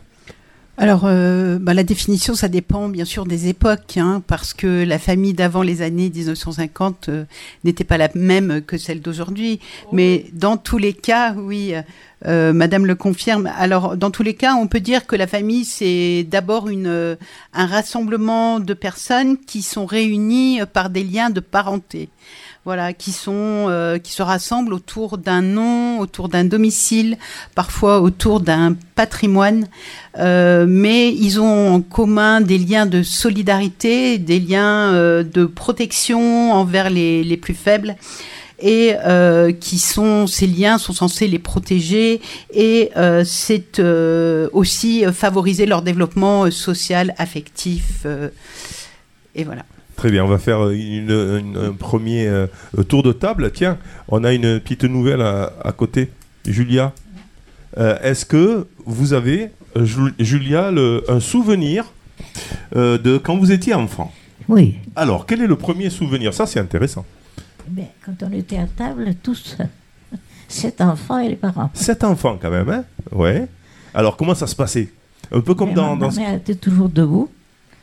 Alors, 0.78 1.02
euh, 1.04 1.58
bah, 1.60 1.74
la 1.74 1.84
définition, 1.84 2.34
ça 2.34 2.48
dépend 2.48 2.88
bien 2.88 3.04
sûr 3.04 3.26
des 3.26 3.48
époques, 3.48 3.98
hein, 3.98 4.22
parce 4.26 4.54
que 4.54 4.84
la 4.84 4.98
famille 4.98 5.34
d'avant 5.34 5.60
les 5.60 5.82
années 5.82 6.08
1950 6.08 7.08
euh, 7.10 7.24
n'était 7.62 7.84
pas 7.84 7.98
la 7.98 8.08
même 8.14 8.62
que 8.62 8.78
celle 8.78 9.02
d'aujourd'hui. 9.02 9.60
Mais 9.92 10.24
dans 10.32 10.56
tous 10.56 10.78
les 10.78 10.94
cas, 10.94 11.34
oui, 11.34 11.74
euh, 12.26 12.54
Madame 12.54 12.86
le 12.86 12.94
confirme. 12.94 13.50
Alors, 13.58 13.98
dans 13.98 14.10
tous 14.10 14.22
les 14.22 14.32
cas, 14.32 14.54
on 14.54 14.66
peut 14.66 14.80
dire 14.80 15.06
que 15.06 15.14
la 15.14 15.26
famille, 15.26 15.66
c'est 15.66 16.26
d'abord 16.28 16.70
une 16.70 17.18
un 17.52 17.66
rassemblement 17.66 18.58
de 18.58 18.72
personnes 18.72 19.36
qui 19.36 19.60
sont 19.60 19.84
réunies 19.84 20.60
par 20.72 20.88
des 20.88 21.04
liens 21.04 21.28
de 21.28 21.40
parenté 21.40 22.08
voilà, 22.64 22.92
qui 22.92 23.10
sont, 23.10 23.66
euh, 23.68 23.98
qui 23.98 24.12
se 24.12 24.22
rassemblent 24.22 24.72
autour 24.72 25.18
d'un 25.18 25.42
nom, 25.42 25.98
autour 25.98 26.28
d'un 26.28 26.44
domicile, 26.44 27.18
parfois 27.56 28.00
autour 28.00 28.38
d'un 28.38 28.76
patrimoine, 28.94 29.66
euh, 30.18 30.64
mais 30.68 31.12
ils 31.12 31.40
ont 31.40 31.74
en 31.74 31.80
commun 31.80 32.40
des 32.40 32.58
liens 32.58 32.86
de 32.86 33.02
solidarité, 33.02 34.18
des 34.18 34.38
liens 34.38 34.92
euh, 34.94 35.24
de 35.24 35.44
protection 35.44 36.52
envers 36.52 36.88
les, 36.88 37.36
plus 37.36 37.54
faibles 37.54 37.96
et 38.64 38.94
qui 39.58 39.80
sont 39.80 40.28
ces 40.28 40.46
liens 40.46 40.78
sont 40.78 40.92
censés 40.92 41.26
les 41.26 41.40
protéger 41.40 42.20
et 42.54 42.90
c'est 43.24 43.80
aussi 44.52 45.04
favoriser 45.12 45.66
leur 45.66 45.82
développement 45.82 46.48
social, 46.52 47.12
affectif 47.18 48.06
et 49.34 49.42
voilà. 49.42 49.64
Très 50.02 50.10
bien, 50.10 50.24
on 50.24 50.28
va 50.28 50.38
faire 50.38 50.68
une, 50.70 51.12
une- 51.12 51.56
un 51.56 51.72
premier 51.74 52.26
euh, 52.26 52.48
tour 52.88 53.04
de 53.04 53.12
table. 53.12 53.52
Tiens, 53.52 53.78
on 54.08 54.24
a 54.24 54.32
une 54.32 54.58
petite 54.58 54.82
nouvelle 54.82 55.22
à, 55.22 55.52
à 55.64 55.70
côté. 55.70 56.10
Julia, 56.44 56.92
euh, 57.78 57.96
est-ce 58.02 58.26
que 58.26 58.66
vous 58.84 59.12
avez, 59.12 59.50
euh, 59.76 59.84
Ju- 59.84 60.12
Julia, 60.18 60.72
le- 60.72 61.04
un 61.06 61.20
souvenir 61.20 61.84
euh, 62.74 62.98
de 62.98 63.16
quand 63.16 63.36
vous 63.36 63.52
étiez 63.52 63.74
enfant? 63.74 64.12
Oui. 64.48 64.74
Alors, 64.96 65.24
quel 65.24 65.40
est 65.40 65.46
le 65.46 65.54
premier 65.54 65.88
souvenir? 65.88 66.34
Ça, 66.34 66.46
c'est 66.46 66.58
intéressant. 66.58 67.04
Mais 67.70 67.86
quand 68.04 68.24
on 68.24 68.32
était 68.32 68.58
à 68.58 68.66
table, 68.66 69.14
tous, 69.22 69.56
sept 70.48 70.80
enfants 70.80 71.20
et 71.20 71.28
les 71.28 71.36
parents. 71.36 71.70
Sept 71.74 72.02
enfants, 72.02 72.36
quand 72.42 72.50
même, 72.50 72.68
hein? 72.70 72.84
Ouais. 73.12 73.46
Alors, 73.94 74.16
comment 74.16 74.34
ça 74.34 74.48
se 74.48 74.56
passait? 74.56 74.88
Un 75.30 75.42
peu 75.42 75.54
comme 75.54 75.68
Mais 75.68 75.74
dans. 75.76 75.94
ma, 75.94 76.08
dans- 76.08 76.12
ma 76.12 76.20
mère 76.22 76.34
était 76.34 76.56
toujours 76.56 76.88
debout, 76.88 77.30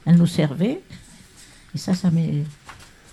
elle 0.05 0.17
nous 0.17 0.27
servait. 0.27 0.81
Et 1.75 1.77
ça, 1.77 1.93
ça 1.93 2.09
m'a 2.11 2.19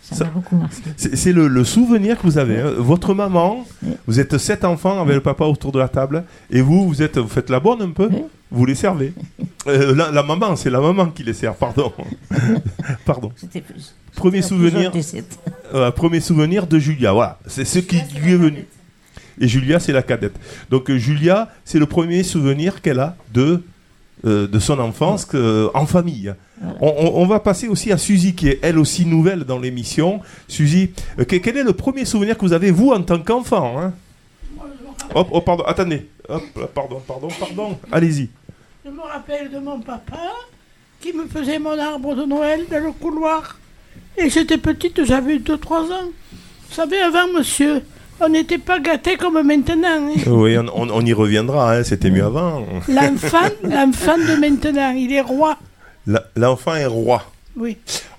ça 0.02 0.24
m'a 0.24 0.30
beaucoup 0.30 0.56
marqué. 0.56 0.76
C'est 0.96 1.32
le, 1.32 1.48
le 1.48 1.64
souvenir 1.64 2.16
que 2.16 2.22
vous 2.22 2.38
avez. 2.38 2.60
hein. 2.60 2.72
Votre 2.78 3.12
maman, 3.12 3.66
vous 4.06 4.20
êtes 4.20 4.38
sept 4.38 4.64
enfants 4.64 5.00
avec 5.02 5.14
le 5.16 5.20
papa 5.20 5.44
autour 5.44 5.72
de 5.72 5.78
la 5.80 5.88
table, 5.88 6.24
et 6.50 6.60
vous, 6.60 6.86
vous 6.86 7.02
êtes, 7.02 7.18
vous 7.18 7.26
faites 7.28 7.50
la 7.50 7.58
bonne 7.60 7.82
un 7.82 7.90
peu. 7.90 8.08
Vous 8.50 8.64
les 8.66 8.74
servez. 8.76 9.12
Euh, 9.68 9.96
la, 9.96 10.12
la 10.12 10.22
maman, 10.22 10.54
c'est 10.54 10.70
la 10.70 10.80
maman 10.80 11.06
qui 11.06 11.24
les 11.24 11.32
sert. 11.32 11.52
Pardon. 11.56 11.92
Pardon. 13.04 13.32
C'était 13.34 13.60
plus. 13.60 13.96
Premier 14.14 14.40
souvenir. 14.40 14.92
Euh, 15.74 15.90
premier 15.90 16.20
souvenir 16.20 16.68
de 16.68 16.78
Julia. 16.78 17.12
Voilà, 17.12 17.40
c'est 17.48 17.64
ce 17.64 17.80
qui 17.80 18.00
lui 18.22 18.34
est 18.34 18.36
venu. 18.36 18.64
Et 19.40 19.48
Julia, 19.48 19.80
c'est 19.80 19.90
la 19.92 20.02
cadette. 20.02 20.36
Donc 20.70 20.88
euh, 20.88 20.98
Julia, 20.98 21.48
c'est 21.64 21.80
le 21.80 21.86
premier 21.86 22.22
souvenir 22.22 22.80
qu'elle 22.80 23.00
a 23.00 23.16
de 23.34 23.60
euh, 24.26 24.46
de 24.48 24.58
son 24.58 24.78
enfance 24.80 25.24
que- 25.24 25.70
en 25.74 25.86
famille. 25.86 26.34
On, 26.80 26.88
on- 26.88 27.22
on 27.22 27.26
va 27.26 27.38
passer 27.40 27.68
aussi 27.68 27.92
à 27.92 27.98
Suzy, 27.98 28.34
qui 28.34 28.48
est 28.48 28.58
elle 28.62 28.78
aussi 28.78 29.04
nouvelle 29.06 29.44
dans 29.44 29.58
l'émission. 29.58 30.20
Suzy, 30.48 30.90
euh, 31.18 31.24
que- 31.24 31.36
quel 31.36 31.56
est 31.56 31.62
le 31.62 31.72
premier 31.72 32.04
souvenir 32.04 32.36
que 32.36 32.44
vous 32.44 32.52
avez, 32.52 32.70
vous, 32.70 32.90
en 32.90 33.02
tant 33.02 33.18
qu'enfant 33.18 33.78
hein? 33.78 33.92
Hop, 35.14 35.28
oh, 35.30 35.40
pardon, 35.40 35.64
attendez. 35.64 36.08
Hop, 36.28 36.42
pardon, 36.74 37.00
pardon, 37.06 37.28
pardon. 37.38 37.78
Allez-y. 37.92 38.28
Je 38.84 38.90
me 38.90 39.00
rappelle 39.02 39.50
de 39.50 39.58
mon 39.58 39.80
papa 39.80 40.18
qui 41.00 41.12
me 41.12 41.26
faisait 41.26 41.58
mon 41.58 41.78
arbre 41.78 42.14
de 42.16 42.24
Noël 42.24 42.64
dans 42.70 42.82
le 42.84 42.92
couloir. 42.92 43.58
Et 44.18 44.28
j'étais 44.30 44.58
petite, 44.58 45.04
j'avais 45.04 45.38
2-3 45.38 45.92
ans. 45.92 46.08
Vous 46.68 46.74
savez, 46.74 46.98
avant, 46.98 47.28
monsieur, 47.36 47.82
on 48.20 48.28
n'était 48.28 48.58
pas 48.58 48.78
gâtés 48.80 49.16
comme 49.16 49.40
maintenant. 49.42 50.08
hein. 50.08 50.14
Oui, 50.26 50.56
on, 50.58 50.66
on- 50.74 50.90
on 50.90 51.00
y 51.04 51.12
reviendra, 51.12 51.74
hein, 51.74 51.84
c'était 51.84 52.10
mieux 52.10 52.24
avant. 52.24 52.64
L'enfant, 52.88 53.48
l'enfant 53.62 54.16
de 54.18 54.40
maintenant, 54.40 54.90
il 54.92 55.12
est 55.12 55.20
roi. 55.20 55.56
L'enfant 56.36 56.74
est 56.76 56.86
roi. 56.86 57.22
Oui. 57.56 57.76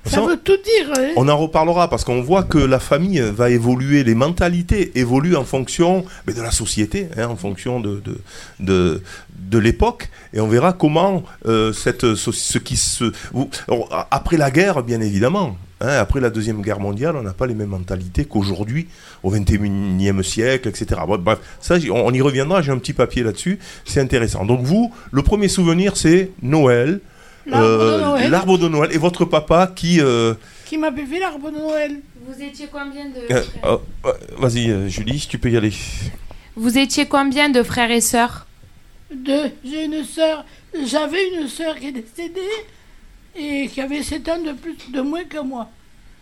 Ça 0.10 0.22
veut 0.22 0.38
tout 0.38 0.58
dire. 0.58 0.92
hein. 0.98 1.10
On 1.16 1.28
en 1.28 1.38
reparlera 1.38 1.90
parce 1.90 2.04
qu'on 2.04 2.22
voit 2.22 2.44
que 2.44 2.58
la 2.58 2.80
famille 2.80 3.20
va 3.20 3.50
évoluer, 3.50 4.04
les 4.04 4.16
mentalités 4.16 4.92
évoluent 5.00 5.36
en 5.36 5.44
fonction 5.46 6.06
mais 6.26 6.34
de 6.34 6.42
la 6.42 6.52
société, 6.52 7.08
hein, 7.18 7.28
en 7.28 7.36
fonction 7.36 7.80
de, 7.80 8.02
de, 8.04 8.18
de, 8.60 9.02
de 9.38 9.58
l'époque. 9.58 10.10
Et 10.34 10.40
on 10.40 10.48
verra 10.48 10.74
comment 10.74 11.24
euh, 11.46 11.74
cette, 11.74 12.16
ce, 12.16 12.32
ce 12.32 12.58
qui 12.58 12.78
se... 12.78 13.12
après 14.12 14.38
la 14.38 14.52
guerre, 14.52 14.84
bien 14.84 15.02
évidemment, 15.02 15.58
hein, 15.82 15.90
après 16.00 16.20
la 16.20 16.30
Deuxième 16.30 16.62
Guerre 16.62 16.80
mondiale, 16.80 17.16
on 17.16 17.24
n'a 17.24 17.34
pas 17.34 17.48
les 17.48 17.54
mêmes 17.56 17.70
mentalités 17.70 18.26
qu'aujourd'hui, 18.26 18.88
au 19.24 19.32
XXIe 19.32 20.24
siècle, 20.24 20.68
etc. 20.68 21.02
Bref, 21.20 21.40
ça, 21.62 21.76
on 21.92 22.14
y 22.14 22.22
reviendra, 22.22 22.62
j'ai 22.62 22.72
un 22.72 22.78
petit 22.78 22.94
papier 22.94 23.24
là-dessus, 23.24 23.60
c'est 23.86 24.00
intéressant. 24.02 24.46
Donc 24.46 24.62
vous, 24.62 24.94
le 25.12 25.22
premier 25.24 25.48
souvenir, 25.48 25.98
c'est 25.98 26.32
Noël. 26.42 27.00
L'arbre 27.48 27.78
de 27.78 27.84
euh, 27.84 28.02
Noël. 28.02 28.30
l'arbre 28.30 28.58
de 28.58 28.68
Noël 28.68 28.92
et 28.94 28.98
votre 28.98 29.26
papa 29.26 29.72
qui 29.74 30.02
euh, 30.02 30.34
Qui 30.66 30.78
m'avait 30.78 31.06
fait 31.06 31.20
l'arbre 31.20 31.50
de 31.50 31.58
Noël. 31.58 32.02
Vous 32.26 32.42
étiez 32.42 32.68
combien 32.72 33.06
de 33.06 33.34
euh, 33.34 33.44
oh, 33.66 33.82
Vas-y, 34.38 34.90
Julie, 34.90 35.20
si 35.20 35.28
tu 35.28 35.38
peux 35.38 35.50
y 35.50 35.56
aller. 35.56 35.74
Vous 36.56 36.78
étiez 36.78 37.06
combien 37.06 37.50
de 37.50 37.64
frères 37.64 37.92
et 37.92 38.02
sœurs 38.02 38.48
Deux. 39.14 39.52
J'ai 39.64 39.86
une 39.86 40.04
sœur. 40.04 40.44
J'avais 40.86 41.30
une 41.30 41.48
sœur 41.48 41.78
qui 41.78 41.88
est 41.88 41.92
décédée 41.94 42.42
et 43.36 43.68
qui 43.68 43.80
avait 43.80 44.04
7 44.04 44.28
ans 44.30 44.42
de 44.42 44.52
plus, 44.52 44.76
de 44.92 45.02
moins 45.02 45.24
que 45.24 45.40
moi. 45.40 45.70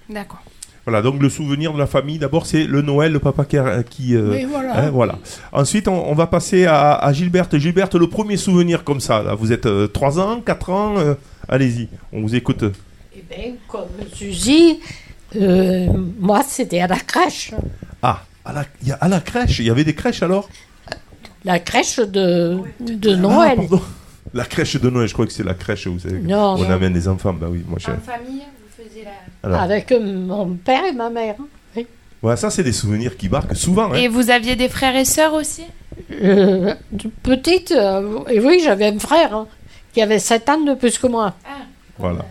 D'accord. 0.07 0.43
Voilà, 0.85 1.01
donc 1.01 1.19
le 1.21 1.29
souvenir 1.29 1.73
de 1.73 1.79
la 1.79 1.87
famille, 1.87 2.19
d'abord, 2.19 2.45
c'est 2.45 2.65
le 2.65 2.81
Noël, 2.83 3.11
le 3.11 3.19
papa 3.19 3.43
qui. 3.45 3.57
qui 3.89 4.15
euh, 4.15 4.29
Oui, 4.31 4.45
voilà. 4.47 4.77
hein, 4.77 4.89
voilà. 4.91 5.17
Ensuite, 5.51 5.87
on, 5.87 6.09
on 6.09 6.13
va 6.13 6.27
passer 6.27 6.65
à, 6.65 6.93
à 6.93 7.11
Gilberte. 7.11 7.57
Gilberte, 7.57 7.95
le 7.95 8.07
premier 8.07 8.37
souvenir 8.37 8.83
comme 8.83 8.99
ça, 8.99 9.23
là, 9.23 9.33
vous 9.33 9.51
êtes 9.51 9.67
3 9.93 10.19
ans, 10.19 10.41
4 10.41 10.69
ans, 10.69 10.97
euh, 10.97 11.15
allez-y, 11.49 11.89
on 12.13 12.21
vous 12.21 12.35
écoute. 12.35 12.63
Eh 13.17 13.23
bien, 13.27 13.53
comme 13.67 13.87
Suzy, 14.13 14.79
euh, 15.35 15.87
moi, 16.19 16.43
c'était 16.47 16.81
à 16.81 16.87
la 16.87 16.97
crèche. 16.99 17.51
Ah, 18.03 18.21
à 18.45 18.53
la, 18.53 18.65
il 18.83 18.89
y 18.89 18.91
a- 18.91 18.95
à 19.01 19.07
la 19.07 19.21
crèche, 19.21 19.57
il 19.59 19.65
y 19.65 19.71
avait 19.71 19.83
des 19.85 19.95
crèches 19.95 20.21
alors? 20.21 20.47
La 21.43 21.59
crèche 21.59 21.97
de, 21.99 22.59
de 22.79 23.15
Noël. 23.15 23.57
Ah. 23.71 23.75
La 24.33 24.45
crèche 24.45 24.75
de 24.79 24.89
Noël, 24.89 25.07
je 25.07 25.13
crois 25.13 25.25
que 25.25 25.31
c'est 25.33 25.43
la 25.43 25.53
crèche, 25.53 25.87
vous 25.87 25.99
savez. 25.99 26.19
Non, 26.19 26.55
on 26.55 26.63
non. 26.63 26.69
amène 26.69 26.93
des 26.93 27.07
enfants, 27.07 27.33
bah 27.33 27.47
oui, 27.49 27.63
moi 27.67 27.77
je. 27.79 27.89
En 27.91 27.97
famille, 27.97 28.41
vous 28.41 28.83
faisiez 28.83 29.03
la... 29.03 29.11
Alors, 29.45 29.61
Avec 29.61 29.91
euh, 29.91 29.99
mon 30.01 30.55
père 30.55 30.83
et 30.85 30.91
ma 30.93 31.09
mère. 31.09 31.35
Oui. 31.75 31.85
voilà, 32.21 32.35
ça, 32.37 32.49
c'est 32.49 32.63
des 32.63 32.71
souvenirs 32.73 33.15
qui 33.15 33.29
marquent 33.29 33.55
souvent. 33.55 33.91
hein. 33.91 33.95
Et 33.95 34.07
vous 34.07 34.29
aviez 34.31 34.55
des 34.55 34.69
frères 34.69 34.95
et 34.95 35.05
sœurs 35.05 35.33
aussi? 35.33 35.63
Euh, 36.11 36.73
petite, 37.23 37.71
euh, 37.71 38.19
et 38.29 38.39
oui, 38.39 38.59
j'avais 38.63 38.87
un 38.87 38.99
frère 38.99 39.33
hein, 39.35 39.47
qui 39.93 40.01
avait 40.01 40.19
7 40.19 40.49
ans 40.49 40.59
de 40.61 40.73
plus 40.73 40.97
que 40.97 41.07
moi. 41.07 41.33
Voilà, 41.97 42.25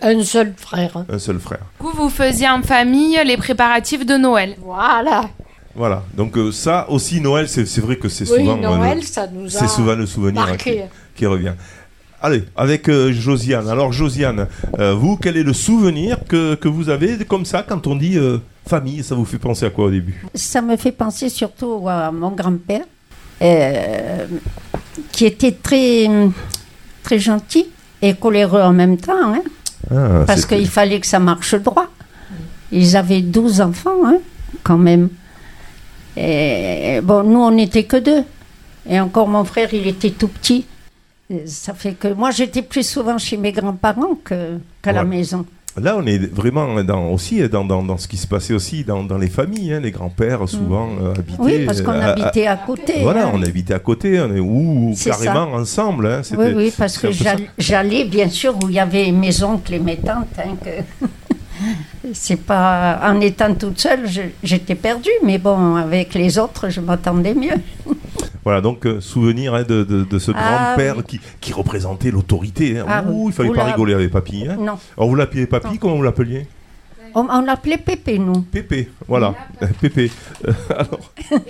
Un 0.00 0.22
seul 0.22 0.54
frère. 0.56 0.96
hein. 0.96 1.06
un 1.12 1.18
seul 1.18 1.38
frère. 1.40 1.60
Du 1.80 1.86
coup, 1.86 1.92
vous 1.96 2.08
faisiez 2.08 2.48
en 2.48 2.62
famille 2.62 3.18
les 3.26 3.36
préparatifs 3.36 4.06
de 4.06 4.14
Noël. 4.16 4.54
Voilà. 4.62 5.28
Voilà, 5.74 6.02
donc 6.14 6.36
euh, 6.36 6.50
ça 6.52 6.86
aussi, 6.90 7.20
Noël, 7.20 7.48
c'est 7.48 7.78
vrai 7.80 7.96
que 7.96 8.08
c'est 8.08 8.28
Oui, 8.30 8.38
souvent. 8.40 8.56
Noël, 8.56 8.98
le- 8.98 9.02
ça 9.04 9.26
nous 9.32 9.46
a 9.46 9.50
C'est 9.60 9.68
souvent 9.68 9.94
le 9.94 10.06
souvenir 10.06 10.42
hein, 10.42 10.46
marqué. 10.46 10.84
qui, 11.14 11.20
qui 11.20 11.26
revient. 11.26 11.52
Allez, 12.22 12.44
avec 12.54 12.88
euh, 12.88 13.12
Josiane. 13.12 13.66
Alors, 13.68 13.92
Josiane, 13.92 14.46
euh, 14.78 14.94
vous, 14.94 15.16
quel 15.16 15.38
est 15.38 15.42
le 15.42 15.54
souvenir 15.54 16.18
que, 16.28 16.54
que 16.54 16.68
vous 16.68 16.90
avez 16.90 17.16
comme 17.24 17.46
ça 17.46 17.64
quand 17.66 17.86
on 17.86 17.96
dit 17.96 18.18
euh, 18.18 18.38
famille? 18.68 19.02
Ça 19.02 19.14
vous 19.14 19.24
fait 19.24 19.38
penser 19.38 19.64
à 19.64 19.70
quoi 19.70 19.86
au 19.86 19.90
début? 19.90 20.22
Ça 20.34 20.60
me 20.60 20.76
fait 20.76 20.92
penser 20.92 21.30
surtout 21.30 21.88
à 21.88 22.10
mon 22.12 22.30
grand-père, 22.32 22.84
qui 25.12 25.24
était 25.24 25.52
très, 25.52 26.08
très 27.02 27.18
gentil 27.18 27.66
et 28.02 28.12
coléreux 28.12 28.60
en 28.60 28.74
même 28.74 28.98
temps, 28.98 29.32
hein, 29.34 29.42
Ah, 29.90 30.24
parce 30.26 30.44
qu'il 30.44 30.68
fallait 30.68 31.00
que 31.00 31.06
ça 31.06 31.20
marche 31.20 31.54
droit. 31.54 31.86
Ils 32.70 32.96
avaient 32.96 33.22
12 33.22 33.62
enfants, 33.62 34.04
hein, 34.04 34.18
quand 34.62 34.78
même. 34.78 35.08
Et 36.18 37.00
bon, 37.02 37.22
nous, 37.22 37.40
on 37.40 37.50
n'était 37.50 37.84
que 37.84 37.96
deux. 37.96 38.24
Et 38.88 39.00
encore, 39.00 39.26
mon 39.26 39.44
frère, 39.44 39.72
il 39.72 39.86
était 39.86 40.10
tout 40.10 40.28
petit. 40.28 40.66
Et 41.32 41.46
Ça 41.46 41.74
fait 41.74 41.92
que 41.92 42.08
moi, 42.08 42.30
j'étais 42.32 42.62
plus 42.62 42.86
souvent 42.86 43.16
chez 43.18 43.36
mes 43.36 43.52
grands-parents 43.52 44.16
qu'à 44.24 44.92
la 44.92 45.02
Ouais. 45.02 45.08
maison. 45.08 45.46
Là, 45.80 45.94
on 45.96 46.04
est 46.04 46.18
vraiment 46.18 46.82
dans, 46.82 47.10
aussi 47.10 47.48
dans, 47.48 47.64
dans, 47.64 47.84
dans 47.84 47.96
ce 47.96 48.08
qui 48.08 48.16
se 48.16 48.26
passait 48.26 48.52
aussi 48.52 48.82
dans, 48.82 49.04
dans 49.04 49.16
les 49.18 49.28
familles. 49.28 49.74
hein, 49.74 49.80
les 49.80 49.92
grands-pères, 49.92 50.48
souvent, 50.48 50.88
euh, 51.00 51.12
habitaient. 51.14 51.40
Mm. 51.40 51.44
Oui, 51.46 51.64
parce 51.64 51.80
qu'on 51.82 51.92
euh, 51.92 52.10
habitait 52.12 52.48
à 52.48 52.56
côté, 52.56 52.94
Voilà, 53.02 53.28
hein. 53.28 53.32
on 53.34 53.42
habitait 53.44 53.74
à 53.74 53.78
côté, 53.78 54.20
on 54.20 54.34
est, 54.34 54.40
ou 54.40 54.92
carrément 55.04 55.52
ensemble. 55.54 56.06
hein, 56.08 56.22
Oui, 56.36 56.72
parce 56.76 56.98
que 56.98 57.08
j'allais 57.56 58.04
bien 58.04 58.28
sûr 58.28 58.56
où 58.60 58.68
il 58.68 58.74
y 58.74 58.80
avait 58.80 59.12
mes 59.12 59.42
oncles 59.44 59.74
et 59.74 59.78
mes 59.78 59.96
tantes. 59.98 60.26
que 60.64 61.06
c'est 62.12 62.40
pas 62.40 63.00
en 63.04 63.20
étant 63.20 63.54
toute 63.54 63.78
seule, 63.80 64.08
j'étais 64.42 64.74
perdue, 64.74 65.08
mais 65.24 65.38
bon, 65.38 65.76
avec 65.76 66.14
les 66.14 66.36
autres, 66.36 66.68
je 66.68 66.80
m'attendais 66.80 67.34
mieux. 67.34 67.54
Voilà, 68.44 68.60
donc 68.60 68.86
euh, 68.86 69.00
souvenir 69.00 69.54
hein, 69.54 69.62
de, 69.62 69.84
de, 69.84 70.04
de 70.04 70.18
ce 70.18 70.32
Ah, 70.34 70.72
grand-père 70.74 70.96
oui. 70.98 71.02
qui, 71.06 71.20
qui 71.40 71.52
représentait 71.52 72.10
l'autorité. 72.10 72.78
hein. 72.78 72.86
Ah, 72.88 73.04
Ouh, 73.06 73.24
oui. 73.26 73.32
il 73.32 73.32
fallait 73.34 73.50
pas 73.52 73.64
rigoler 73.64 73.94
avec 73.94 74.10
papy. 74.10 74.46
Hein. 74.48 74.56
Non. 74.58 74.78
Alors 74.96 75.08
vous 75.10 75.14
l'appeliez 75.14 75.46
papy, 75.46 75.78
comment 75.78 75.96
vous 75.96 76.02
l'appeliez? 76.02 76.46
On, 77.14 77.26
on 77.28 77.40
l'appelait 77.42 77.76
Pépé, 77.78 78.18
nous. 78.18 78.42
Pépé, 78.42 78.88
voilà. 79.08 79.34
Pépé. 79.80 80.10
Euh, 80.48 80.52
alors, 80.70 81.00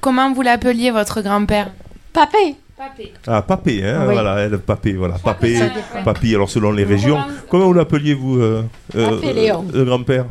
Comment 0.00 0.32
vous 0.32 0.42
l'appeliez, 0.42 0.90
votre 0.90 1.20
grand-père? 1.22 1.70
Papé. 2.12 2.56
Papé. 2.76 3.12
ah, 3.26 3.42
papé, 3.42 3.84
hein, 3.84 4.04
Oui. 4.08 4.14
voilà, 4.14 4.38
elle, 4.40 4.58
papé, 4.58 4.94
voilà. 4.94 5.16
Papé, 5.18 5.58
papy, 6.04 6.34
alors 6.34 6.48
selon 6.48 6.72
les 6.72 6.84
régions. 6.84 7.18
Comment 7.50 7.66
vous 7.66 7.74
l'appeliez, 7.74 8.14
vous 8.14 8.38
euh, 8.40 8.62
Papé 8.92 9.32
Léon. 9.34 9.66
Le 9.72 9.84
grand-père? 9.84 10.24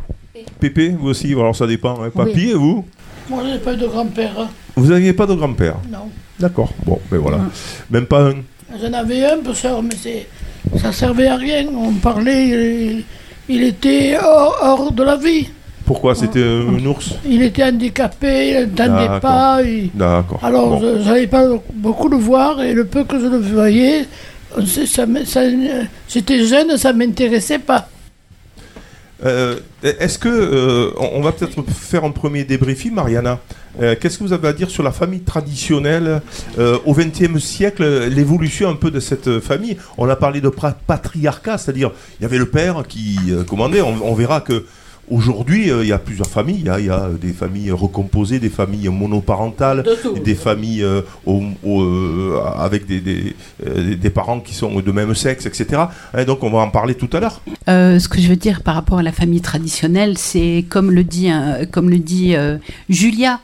Pépé, 0.59 0.89
vous 0.89 1.09
aussi, 1.09 1.31
alors 1.33 1.55
ça 1.55 1.67
dépend. 1.67 2.01
hein. 2.03 2.09
Papy 2.09 2.31
Oui. 2.35 2.49
et 2.49 2.53
vous? 2.55 2.85
Moi, 3.29 3.43
je 3.45 3.51
n'ai 3.51 3.59
pas 3.59 3.73
eu 3.73 3.77
de 3.77 3.85
grand-père. 3.87 4.49
Vous 4.79 4.87
n'aviez 4.91 5.11
pas 5.13 5.25
de 5.25 5.33
grand-père? 5.33 5.75
Non. 5.91 6.09
D'accord, 6.39 6.71
bon, 6.85 6.99
ben 7.11 7.17
voilà. 7.17 7.39
Même 7.91 8.05
pas 8.05 8.29
un? 8.29 8.35
J'en 8.81 8.93
avais 8.93 9.25
un, 9.25 9.37
peu 9.39 9.53
ça, 9.53 9.77
mais 9.83 9.95
c'est, 10.01 10.27
ça 10.81 10.93
servait 10.93 11.27
à 11.27 11.35
rien. 11.35 11.65
On 11.75 11.91
parlait, 11.93 13.03
il, 13.49 13.63
était 13.63 14.17
hors, 14.23 14.57
hors 14.61 14.91
de 14.93 15.03
la 15.03 15.17
vie. 15.17 15.49
Pourquoi? 15.85 16.15
C'était 16.15 16.43
un 16.43 16.85
ours? 16.85 17.15
Il 17.25 17.41
était 17.41 17.63
handicapé, 17.63 18.51
il 18.61 18.69
n'entendait 18.69 19.19
pas. 19.19 19.61
il- 19.63 19.89
D'accord. 19.93 20.39
Alors, 20.43 20.69
Bon. 20.69 20.79
je 20.81 21.09
n'avais 21.09 21.27
pas 21.27 21.45
beaucoup 21.73 22.07
le 22.07 22.17
voir, 22.17 22.61
et 22.61 22.73
le 22.73 22.85
peu 22.85 23.03
que 23.03 23.19
je 23.19 23.25
le 23.25 23.37
voyais, 23.39 24.05
ça- 24.85 25.41
j'étais 26.07 26.45
jeune, 26.45 26.77
ça 26.77 26.93
ne 26.93 26.99
m'intéressait 26.99 27.59
pas. 27.59 27.89
Euh, 29.25 29.59
Est-ce 29.83 30.17
que 30.17 30.29
euh, 30.29 30.91
on 30.97 31.21
va 31.21 31.31
peut-être 31.31 31.61
faire 31.69 32.03
un 32.03 32.11
premier 32.11 32.43
débriefing, 32.43 32.93
Mariana 32.93 33.39
Euh, 33.81 33.95
Qu'est-ce 33.99 34.17
que 34.17 34.23
vous 34.23 34.33
avez 34.33 34.47
à 34.47 34.53
dire 34.53 34.69
sur 34.69 34.83
la 34.83 34.91
famille 34.91 35.21
traditionnelle 35.21 36.21
au 36.57 36.93
XXe 36.93 37.37
siècle, 37.41 37.83
l'évolution 38.07 38.69
un 38.69 38.75
peu 38.75 38.91
de 38.91 38.99
cette 38.99 39.39
famille? 39.39 39.77
On 39.97 40.09
a 40.09 40.15
parlé 40.15 40.41
de 40.41 40.49
patriarcat, 40.49 41.57
c'est-à-dire 41.57 41.91
il 42.19 42.23
y 42.23 42.25
avait 42.25 42.39
le 42.39 42.47
père 42.47 42.83
qui 42.87 43.17
commandait. 43.47 43.81
On 43.81 44.13
verra 44.15 44.41
que 44.41 44.65
Aujourd'hui, 45.09 45.71
euh, 45.71 45.83
il 45.83 45.89
y 45.89 45.91
a 45.91 45.97
plusieurs 45.97 46.27
familles. 46.29 46.59
Il 46.59 46.65
y 46.67 46.69
a, 46.69 46.79
il 46.79 46.85
y 46.85 46.89
a 46.89 47.09
des 47.19 47.33
familles 47.33 47.71
recomposées, 47.71 48.39
des 48.39 48.49
familles 48.49 48.89
monoparentales, 48.89 49.83
De 49.83 50.19
des 50.19 50.35
familles 50.35 50.83
euh, 50.83 51.01
au- 51.25 51.43
au- 51.63 51.81
euh, 51.81 52.39
avec 52.57 52.85
des, 52.85 52.99
des, 52.99 53.35
euh, 53.65 53.95
des 53.95 54.09
parents 54.09 54.39
qui 54.39 54.53
sont 54.53 54.79
de 54.79 54.91
même 54.91 55.15
sexe, 55.15 55.45
etc. 55.45 55.83
Hein, 56.13 56.23
donc, 56.25 56.43
on 56.43 56.49
va 56.51 56.59
en 56.59 56.69
parler 56.69 56.95
tout 56.95 57.09
à 57.13 57.19
l'heure. 57.19 57.41
Euh, 57.67 57.99
ce 57.99 58.07
que 58.07 58.19
je 58.21 58.27
veux 58.27 58.35
dire 58.35 58.61
par 58.61 58.75
rapport 58.75 58.99
à 58.99 59.03
la 59.03 59.11
famille 59.11 59.41
traditionnelle, 59.41 60.17
c'est 60.17 60.65
comme 60.69 60.91
le 60.91 61.03
dit, 61.03 61.31
euh, 61.31 61.65
comme 61.69 61.89
le 61.89 61.97
dit 61.99 62.35
euh, 62.35 62.57
Julia. 62.89 63.39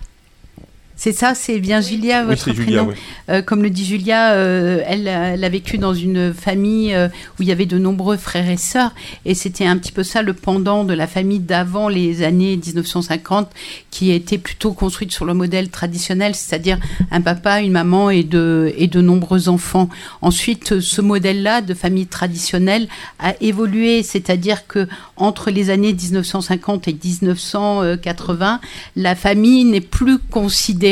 C'est 0.97 1.11
ça, 1.11 1.35
c'est 1.35 1.59
bien 1.59 1.81
Julia, 1.81 2.23
votre 2.23 2.53
Julia, 2.53 2.83
prénom. 2.83 2.87
oui. 2.89 2.95
Euh, 3.29 3.41
comme 3.41 3.61
le 3.63 3.69
dit 3.69 3.85
Julia, 3.85 4.31
euh, 4.33 4.81
elle, 4.87 5.07
a- 5.09 5.33
elle 5.33 5.43
a 5.43 5.49
vécu 5.49 5.77
dans 5.77 5.93
une 5.93 6.33
famille 6.33 6.93
euh, 6.93 7.09
où 7.37 7.41
il 7.43 7.47
y 7.49 7.51
avait 7.51 7.65
de 7.65 7.77
nombreux 7.77 8.15
frères 8.15 8.49
et 8.49 8.55
sœurs, 8.55 8.91
et 9.25 9.33
c'était 9.33 9.65
un 9.65 9.77
petit 9.77 9.91
peu 9.91 10.03
ça 10.03 10.21
le 10.21 10.33
pendant 10.33 10.85
de 10.85 10.93
la 10.93 11.05
famille 11.05 11.39
d'avant 11.39 11.89
les 11.89 12.23
années 12.23 12.55
1950, 12.55 13.49
qui 13.91 14.11
était 14.11 14.37
plutôt 14.37 14.71
construite 14.71 15.11
sur 15.11 15.25
le 15.25 15.33
modèle 15.33 15.69
traditionnel, 15.69 16.33
c'est-à-dire 16.33 16.79
un 17.11 17.19
papa, 17.21 17.59
une 17.61 17.73
maman 17.73 18.09
et 18.09 18.23
de, 18.23 18.73
et 18.77 18.87
de 18.87 19.01
nombreux 19.01 19.49
enfants. 19.49 19.89
Ensuite, 20.21 20.79
ce 20.79 21.01
modèle-là 21.01 21.59
de 21.61 21.73
famille 21.73 22.07
traditionnelle 22.07 22.87
a 23.19 23.33
évolué, 23.41 24.01
c'est-à-dire 24.01 24.65
que 24.65 24.87
entre 25.17 25.51
les 25.51 25.69
années 25.71 25.93
1950 25.93 26.87
et 26.87 26.93
1980, 26.93 28.59
la 28.95 29.15
famille 29.15 29.65
n'est 29.65 29.81
plus 29.81 30.19
considérée, 30.19 30.84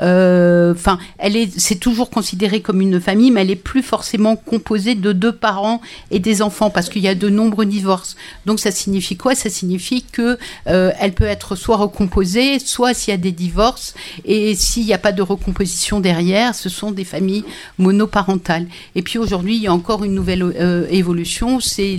euh, 0.00 0.72
enfin, 0.72 0.98
elle 1.18 1.36
est, 1.36 1.58
c'est 1.58 1.76
toujours 1.76 2.10
considéré 2.10 2.60
comme 2.60 2.80
une 2.80 3.00
famille, 3.00 3.30
mais 3.30 3.42
elle 3.42 3.50
est 3.50 3.56
plus 3.56 3.82
forcément 3.82 4.36
composée 4.36 4.94
de 4.94 5.12
deux 5.12 5.32
parents 5.32 5.80
et 6.10 6.18
des 6.18 6.42
enfants, 6.42 6.70
parce 6.70 6.88
qu'il 6.88 7.02
y 7.02 7.08
a 7.08 7.14
de 7.14 7.28
nombreux 7.28 7.66
divorces. 7.66 8.16
Donc, 8.46 8.60
ça 8.60 8.70
signifie 8.70 9.16
quoi? 9.16 9.34
Ça 9.34 9.50
signifie 9.50 10.02
que 10.02 10.38
euh, 10.66 10.90
elle 11.00 11.12
peut 11.12 11.24
être 11.24 11.56
soit 11.56 11.76
recomposée, 11.76 12.58
soit 12.58 12.94
s'il 12.94 13.12
y 13.12 13.14
a 13.14 13.18
des 13.18 13.32
divorces, 13.32 13.94
et 14.24 14.54
s'il 14.54 14.84
n'y 14.84 14.92
a 14.92 14.98
pas 14.98 15.12
de 15.12 15.22
recomposition 15.22 16.00
derrière, 16.00 16.54
ce 16.54 16.68
sont 16.68 16.90
des 16.90 17.04
familles 17.04 17.44
monoparentales. 17.78 18.66
Et 18.94 19.02
puis 19.02 19.18
aujourd'hui, 19.18 19.56
il 19.56 19.62
y 19.62 19.66
a 19.66 19.72
encore 19.72 20.04
une 20.04 20.14
nouvelle 20.14 20.42
euh, 20.42 20.86
évolution, 20.90 21.60
c'est 21.60 21.96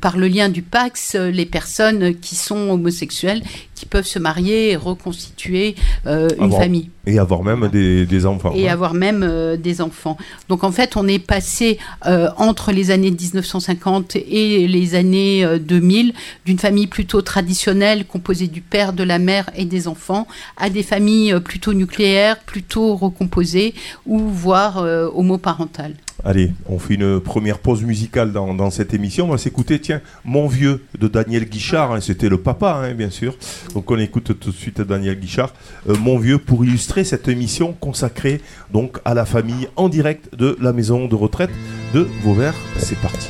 par 0.00 0.16
le 0.16 0.28
lien 0.28 0.48
du 0.48 0.62
Pax, 0.62 1.14
euh, 1.14 1.30
les 1.30 1.46
personnes 1.46 2.14
qui 2.14 2.36
sont 2.36 2.70
homosexuelles 2.70 3.42
qui 3.78 3.86
peuvent 3.86 4.06
se 4.06 4.18
marier 4.18 4.70
et 4.72 4.76
reconstituer 4.76 5.74
euh, 6.06 6.28
une 6.38 6.44
Avoir- 6.44 6.62
famille 6.62 6.90
Et 7.10 7.18
avoir 7.18 7.42
même 7.42 7.68
des, 7.68 8.04
des 8.06 8.26
enfants. 8.26 8.52
et 8.54 8.68
avoir 8.68 8.92
même 8.94 9.22
euh, 9.22 9.56
des 9.56 9.80
enfants. 9.80 10.16
Donc 10.48 10.62
en 10.62 10.70
fait, 10.72 10.96
on 10.96 11.08
est 11.08 11.18
passé 11.18 11.78
euh, 12.06 12.28
entre 12.36 12.70
les 12.72 12.90
années 12.90 13.10
1950 13.10 14.16
et 14.16 14.68
les 14.68 14.94
années 14.94 15.44
euh, 15.44 15.58
2000 15.58 16.12
d'une 16.44 16.58
famille 16.58 16.86
plutôt 16.86 17.22
traditionnelle 17.22 18.04
composée 18.06 18.46
du 18.48 18.60
père, 18.60 18.92
de 18.92 19.02
la 19.04 19.18
mère 19.18 19.50
et 19.56 19.64
des 19.64 19.88
enfants 19.88 20.26
à 20.56 20.68
des 20.70 20.82
familles 20.82 21.32
euh, 21.32 21.40
plutôt 21.40 21.72
nucléaires, 21.72 22.38
plutôt 22.40 22.94
recomposées 22.94 23.74
ou 24.06 24.18
voire 24.28 24.78
euh, 24.78 25.08
homoparentales. 25.14 25.94
Allez, 26.24 26.50
on 26.68 26.80
fait 26.80 26.94
une 26.94 27.20
première 27.20 27.58
pause 27.60 27.84
musicale 27.84 28.32
dans, 28.32 28.52
dans 28.52 28.70
cette 28.72 28.92
émission. 28.92 29.26
On 29.26 29.30
va 29.30 29.38
s'écouter, 29.38 29.78
tiens, 29.80 30.00
Mon 30.24 30.48
Vieux 30.48 30.82
de 30.98 31.06
Daniel 31.06 31.44
Guichard. 31.44 31.92
hein, 31.92 32.00
C'était 32.00 32.28
le 32.28 32.38
papa, 32.38 32.80
hein, 32.82 32.92
bien 32.94 33.08
sûr. 33.10 33.36
Donc 33.72 33.88
on 33.88 33.96
écoute 33.98 34.36
tout 34.40 34.50
de 34.50 34.56
suite 34.56 34.80
Daniel 34.80 35.20
Guichard. 35.20 35.54
Euh, 35.88 35.94
Mon 35.96 36.18
Vieux 36.18 36.38
pour 36.38 36.64
illustrer 36.64 36.97
cette 37.04 37.28
émission 37.28 37.72
consacrée 37.72 38.40
donc 38.72 38.98
à 39.04 39.14
la 39.14 39.24
famille 39.24 39.68
en 39.76 39.88
direct 39.88 40.34
de 40.36 40.56
la 40.60 40.72
maison 40.72 41.06
de 41.06 41.14
retraite 41.14 41.50
de 41.94 42.06
Vauvert. 42.22 42.54
C'est 42.76 42.98
parti. 42.98 43.28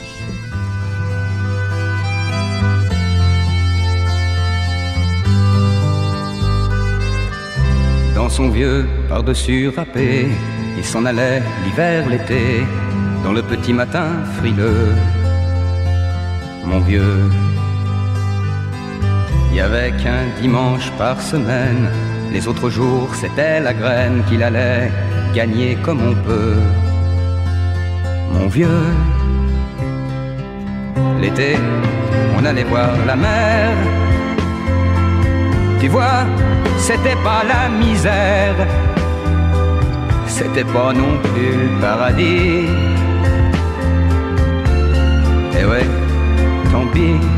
Dans 8.14 8.28
son 8.28 8.48
vieux 8.50 8.84
par-dessus 9.08 9.68
râpé, 9.68 10.26
il 10.76 10.84
s'en 10.84 11.04
allait 11.04 11.42
l'hiver, 11.64 12.08
l'été, 12.08 12.62
dans 13.24 13.32
le 13.32 13.42
petit 13.42 13.72
matin 13.72 14.08
frileux. 14.38 14.92
Mon 16.64 16.80
vieux, 16.80 17.30
il 19.50 19.56
y 19.56 19.60
avait 19.60 19.92
qu'un 19.92 20.24
dimanche 20.40 20.90
par 20.98 21.20
semaine, 21.20 21.90
les 22.32 22.46
autres 22.46 22.70
jours 22.70 23.14
c'était 23.14 23.60
la 23.60 23.72
graine 23.72 24.22
qu'il 24.28 24.42
allait 24.42 24.90
gagner 25.34 25.76
comme 25.82 26.00
on 26.10 26.14
peut. 26.14 26.60
Mon 28.32 28.46
vieux, 28.48 28.86
l'été, 31.20 31.56
on 32.38 32.44
allait 32.44 32.64
voir 32.64 32.90
la 33.06 33.16
mer. 33.16 33.70
Tu 35.80 35.88
vois, 35.88 36.24
c'était 36.78 37.20
pas 37.22 37.42
la 37.54 37.68
misère, 37.68 38.56
c'était 40.26 40.64
pas 40.64 40.92
non 40.92 41.12
plus 41.22 41.52
le 41.62 41.80
paradis. 41.80 42.66
Et 45.58 45.64
ouais, 45.64 45.86
tant 46.70 46.86
pis. 46.92 47.37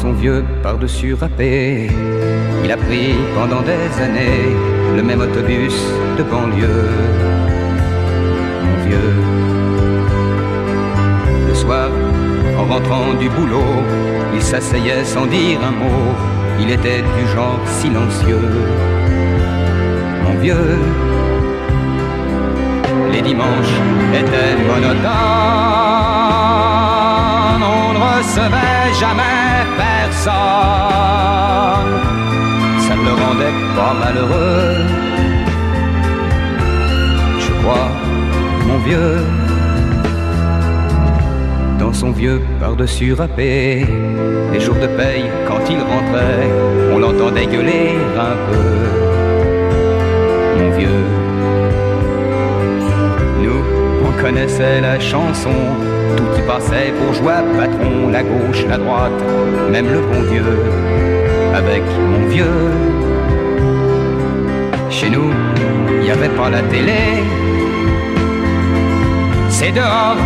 Son 0.00 0.12
vieux 0.12 0.42
par-dessus 0.62 1.12
râpé, 1.12 1.90
il 2.64 2.72
a 2.72 2.76
pris 2.78 3.12
pendant 3.34 3.60
des 3.60 4.02
années 4.02 4.56
le 4.96 5.02
même 5.02 5.20
autobus 5.20 5.74
de 6.16 6.22
banlieue. 6.22 6.88
Mon 8.64 8.76
vieux, 8.86 9.12
le 11.48 11.54
soir, 11.54 11.90
en 12.58 12.64
rentrant 12.64 13.12
du 13.20 13.28
boulot, 13.28 13.82
il 14.34 14.40
s'asseyait 14.40 15.04
sans 15.04 15.26
dire 15.26 15.60
un 15.62 15.72
mot. 15.72 16.14
Il 16.58 16.70
était 16.70 17.02
du 17.02 17.28
genre 17.34 17.60
silencieux. 17.66 18.48
Mon 20.24 20.34
vieux, 20.40 20.78
les 23.12 23.20
dimanches 23.20 23.76
étaient 24.14 24.56
monotones. 24.66 25.79
Ne 28.20 28.24
recevait 28.24 28.92
jamais 29.00 29.64
personne. 29.78 30.32
Ça 32.86 32.94
ne 32.94 33.02
le 33.02 33.14
rendait 33.14 33.56
pas 33.74 33.94
malheureux. 33.94 34.76
Je 37.38 37.50
crois, 37.62 37.88
mon 38.66 38.78
vieux 38.80 39.16
dans 41.78 41.94
son 41.94 42.10
vieux 42.10 42.42
par-dessus 42.60 43.14
râpé. 43.14 43.86
Les 44.52 44.60
jours 44.60 44.74
de 44.74 44.86
paye, 44.86 45.24
quand 45.48 45.62
il 45.70 45.78
rentrait, 45.78 46.50
on 46.92 46.98
l'entendait 46.98 47.46
gueuler 47.46 47.96
un 48.18 48.36
peu. 48.48 48.68
Mon 50.58 50.70
vieux, 50.76 51.04
nous, 53.42 53.62
on 54.06 54.22
connaissait 54.22 54.82
la 54.82 55.00
chanson, 55.00 55.56
y 56.40 56.46
passait 56.46 56.92
pour 56.98 57.14
joie 57.14 57.42
patron, 57.56 58.08
la 58.10 58.22
gauche, 58.22 58.64
la 58.68 58.78
droite, 58.78 59.20
même 59.70 59.88
le 59.92 60.00
bon 60.00 60.22
Dieu. 60.30 60.44
Avec 61.54 61.82
mon 62.10 62.26
vieux, 62.28 62.70
chez 64.88 65.10
nous, 65.10 65.30
il 65.94 66.00
n'y 66.04 66.10
avait 66.10 66.34
pas 66.40 66.50
la 66.50 66.62
télé, 66.62 67.02
c'est 69.48 69.72
dehors 69.72 70.16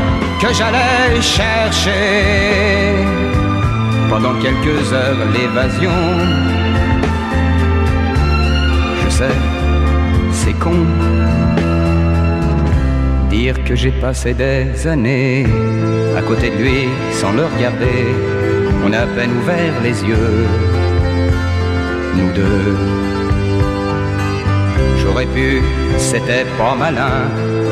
que 0.41 0.49
j'allais 0.53 1.21
chercher 1.21 1.93
pendant 4.11 4.35
quelques 4.45 4.93
heures 4.93 5.23
l'évasion. 5.35 5.99
Je 9.05 9.11
sais, 9.11 9.37
c'est 10.33 10.59
con 10.59 10.81
dire 13.45 13.65
que 13.69 13.75
j'ai 13.83 13.95
passé 14.07 14.33
des 14.33 14.87
années 14.87 15.45
à 16.17 16.23
côté 16.23 16.47
de 16.49 16.57
lui 16.63 16.81
sans 17.21 17.33
le 17.39 17.45
regarder. 17.53 18.01
On 18.85 18.91
a 18.99 19.01
à 19.07 19.09
peine 19.17 19.33
ouvert 19.41 19.75
les 19.87 19.97
yeux, 20.11 20.33
nous 22.19 22.31
deux. 22.41 22.69
J'aurais 25.01 25.29
pu, 25.37 25.49
c'était 25.99 26.47
pas 26.59 26.75
malin, 26.85 27.19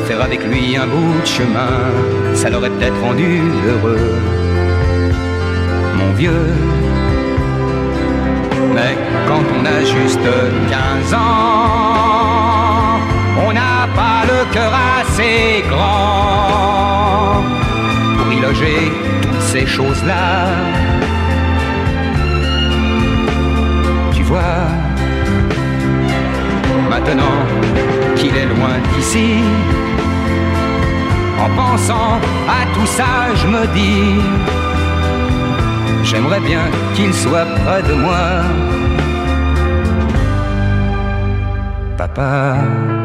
faire 0.07 0.21
avec 0.21 0.41
lui 0.49 0.63
un 0.83 0.87
bout 0.93 1.15
de 1.25 1.31
chemin, 1.37 1.75
ça 2.39 2.51
l'aurait 2.51 2.73
peut-être 2.75 2.99
rendu 3.07 3.31
heureux, 3.69 4.09
mon 5.99 6.11
vieux. 6.21 6.49
Mais 8.75 8.93
quand 9.27 9.45
on 9.57 9.63
a 9.75 9.79
juste 9.97 10.29
15 10.69 11.13
ans, 11.15 11.79
on 13.47 13.53
pas 13.63 13.72
cœur 14.51 14.71
assez 14.99 15.63
grand 15.69 17.43
pour 18.17 18.33
y 18.33 18.39
loger 18.39 18.91
tout 19.21 19.41
ces 19.41 19.65
choses-là. 19.65 20.47
Tu 24.13 24.23
vois, 24.23 24.67
maintenant 26.89 27.37
qu'il 28.15 28.35
est 28.35 28.45
loin 28.45 28.75
d'ici, 28.95 29.35
en 31.39 31.49
pensant 31.55 32.19
à 32.47 32.65
tout 32.73 32.87
ça, 32.87 33.33
je 33.35 33.47
me 33.47 33.65
dis, 33.73 34.21
j'aimerais 36.03 36.39
bien 36.39 36.65
qu'il 36.95 37.13
soit 37.13 37.45
près 37.45 37.83
de 37.83 37.93
moi. 37.93 38.25
Papa. 41.97 43.02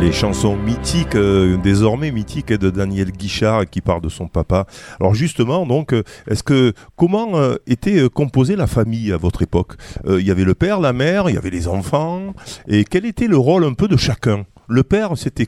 Les 0.00 0.12
chansons 0.12 0.56
mythiques, 0.56 1.14
euh, 1.14 1.56
désormais 1.56 2.10
mythiques, 2.10 2.52
de 2.52 2.68
Daniel 2.68 3.10
Guichard 3.10 3.64
qui 3.70 3.80
parle 3.80 4.02
de 4.02 4.08
son 4.10 4.28
papa. 4.28 4.66
Alors 5.00 5.14
justement, 5.14 5.64
donc, 5.66 5.94
euh, 5.94 6.02
est-ce 6.28 6.42
que 6.42 6.74
comment 6.96 7.36
euh, 7.38 7.56
était 7.66 8.08
composée 8.10 8.54
la 8.54 8.66
famille 8.66 9.12
à 9.12 9.16
votre 9.16 9.40
époque? 9.42 9.74
Euh, 10.06 10.20
Il 10.20 10.26
y 10.26 10.30
avait 10.30 10.44
le 10.44 10.54
père, 10.54 10.80
la 10.80 10.92
mère, 10.92 11.30
il 11.30 11.34
y 11.34 11.38
avait 11.38 11.48
les 11.50 11.68
enfants, 11.68 12.34
et 12.68 12.84
quel 12.84 13.06
était 13.06 13.28
le 13.28 13.38
rôle 13.38 13.64
un 13.64 13.72
peu 13.72 13.88
de 13.88 13.96
chacun? 13.96 14.44
Le 14.68 14.82
père, 14.82 15.16
c'était, 15.16 15.46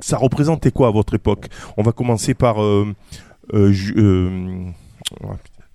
ça 0.00 0.18
représentait 0.18 0.70
quoi 0.70 0.88
à 0.88 0.90
votre 0.90 1.14
époque? 1.14 1.46
On 1.78 1.82
va 1.82 1.92
commencer 1.92 2.34
par 2.34 2.62
euh, 2.62 2.86
euh, 3.54 3.72
Ju- 3.72 3.94
euh, 3.96 4.66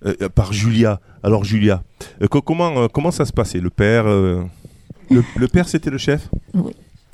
euh, 0.06 0.28
par 0.28 0.52
Julia. 0.52 1.00
Alors 1.24 1.42
Julia, 1.44 1.82
euh, 2.22 2.28
co- 2.28 2.42
comment 2.42 2.76
euh, 2.78 2.88
comment 2.92 3.10
ça 3.10 3.24
se 3.24 3.32
passait? 3.32 3.60
Le 3.60 3.70
père, 3.70 4.06
euh, 4.06 4.42
le, 5.10 5.24
le 5.36 5.48
père, 5.48 5.68
c'était 5.68 5.90
le 5.90 5.98
chef? 5.98 6.28
Oui. 6.54 6.72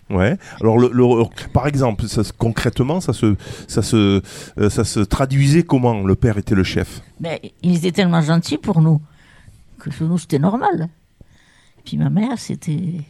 Ouais. 0.09 0.37
Alors, 0.61 0.79
le, 0.79 0.89
le- 0.93 1.25
par 1.53 1.67
exemple, 1.67 2.07
ça, 2.07 2.23
concrètement, 2.39 3.01
ça 3.01 3.13
se, 3.13 3.35
ça, 3.67 3.83
se, 3.83 4.23
euh, 4.59 4.71
ça 4.71 4.85
se 4.85 5.01
traduisait 5.01 5.65
comment 5.65 6.03
Le 6.07 6.15
père 6.15 6.39
était 6.39 6.55
le 6.55 6.63
chef? 6.63 7.01
Mais 7.21 7.41
il 7.63 7.75
était 7.77 7.91
tellement 7.93 8.21
gentil 8.23 8.57
pour 8.59 8.81
nous 8.81 9.01
que 9.81 9.91
pour 9.91 10.07
nous 10.09 10.19
c'était 10.19 10.39
normal. 10.39 10.89
Puis 11.85 11.97
ma 11.99 12.09
mère, 12.11 12.39
c'était 12.39 13.01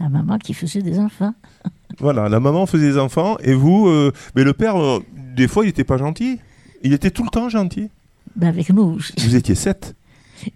la 0.00 0.08
maman 0.08 0.38
qui 0.38 0.52
faisait 0.54 0.82
des 0.82 0.98
enfants. 0.98 1.34
Voilà, 2.00 2.28
la 2.28 2.40
maman 2.40 2.66
faisait 2.66 2.90
des 2.90 2.98
enfants 2.98 3.38
et 3.38 3.54
vous. 3.54 3.86
euh, 3.88 4.12
mais 4.34 4.44
le 4.44 4.52
père, 4.52 4.76
euh, 4.76 5.00
des 5.34 5.48
fois, 5.48 5.64
il 5.64 5.68
n'était 5.68 5.84
pas 5.84 5.96
gentil. 5.96 6.38
Il 6.82 6.92
était 6.92 7.10
tout 7.10 7.22
le 7.22 7.30
temps 7.30 7.48
gentil. 7.48 7.88
Ben 8.34 8.48
avec 8.48 8.68
nous, 8.70 8.98
Vous 9.18 9.34
étiez 9.36 9.54
sept. 9.54 9.94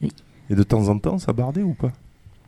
Oui. 0.02 0.12
Et 0.50 0.54
de 0.54 0.62
temps 0.62 0.88
en 0.88 0.98
temps, 0.98 1.18
ça 1.18 1.32
bardait 1.32 1.62
ou 1.62 1.72
pas? 1.72 1.92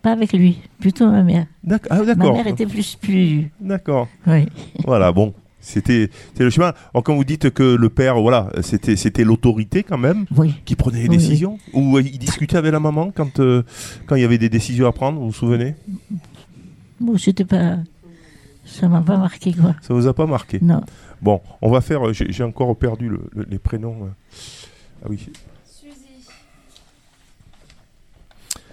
Pas 0.03 0.13
avec 0.13 0.33
lui, 0.33 0.59
plutôt 0.81 1.09
ma 1.11 1.23
mère. 1.23 1.47
D'ac- 1.65 1.87
ah, 1.91 1.99
Ma 2.01 2.05
d'accord. 2.15 2.35
mère 2.35 2.47
était 2.47 2.67
plus 2.67 2.97
plus. 2.97 3.51
D'accord. 3.61 4.09
Oui. 4.27 4.47
Voilà, 4.85 5.13
bon. 5.13 5.33
C'était 5.65 6.11
le 6.41 6.51
chemin. 6.51 6.73
Alors, 6.93 7.05
quand 7.05 7.15
vous 7.15 7.23
dites 7.25 7.51
que 7.51 7.63
le 7.77 7.89
père, 7.89 8.21
voilà, 8.21 8.49
c'était 8.63 8.97
c'était 8.97 9.23
l'autorité 9.23 9.85
quand 9.85 9.97
même 9.99 10.27
Oui. 10.37 10.55
qui 10.65 10.75
prenait 10.75 11.03
les 11.05 11.09
Oui, 11.09 11.11
oui. 11.11 11.17
décisions 11.19 11.59
Ou 11.73 11.97
euh, 11.99 12.03
il 12.03 12.19
discutait 12.19 12.57
avec 12.57 12.73
la 12.73 12.81
maman 12.81 13.13
quand, 13.15 13.39
euh, 13.39 13.63
quand 14.07 14.17
il 14.17 14.23
y 14.23 14.25
avait 14.25 14.39
des 14.39 14.49
décisions 14.49 14.89
à 14.89 14.93
prendre, 14.93 15.21
vous 15.21 15.27
vous 15.27 15.33
souvenez? 15.33 15.77
Bon, 16.99 17.17
c'était 17.17 17.45
pas. 17.45 17.77
Ça 18.65 18.89
m'a 18.89 19.03
pas 19.03 19.17
marqué 19.19 19.53
quoi. 19.53 19.77
Ça 19.83 19.95
vous 19.95 20.09
a 20.09 20.15
pas 20.15 20.27
marqué? 20.27 20.59
Non. 20.61 20.83
Bon, 21.21 21.41
on 21.61 21.71
va 21.71 21.81
faire. 21.81 22.09
euh, 22.09 22.13
J'ai 22.13 22.43
encore 22.43 22.75
perdu 22.77 23.09
le- 23.09 23.21
le- 23.33 23.47
les 23.49 23.59
prénoms. 23.61 24.09
Ah 25.05 25.07
oui. 25.09 25.29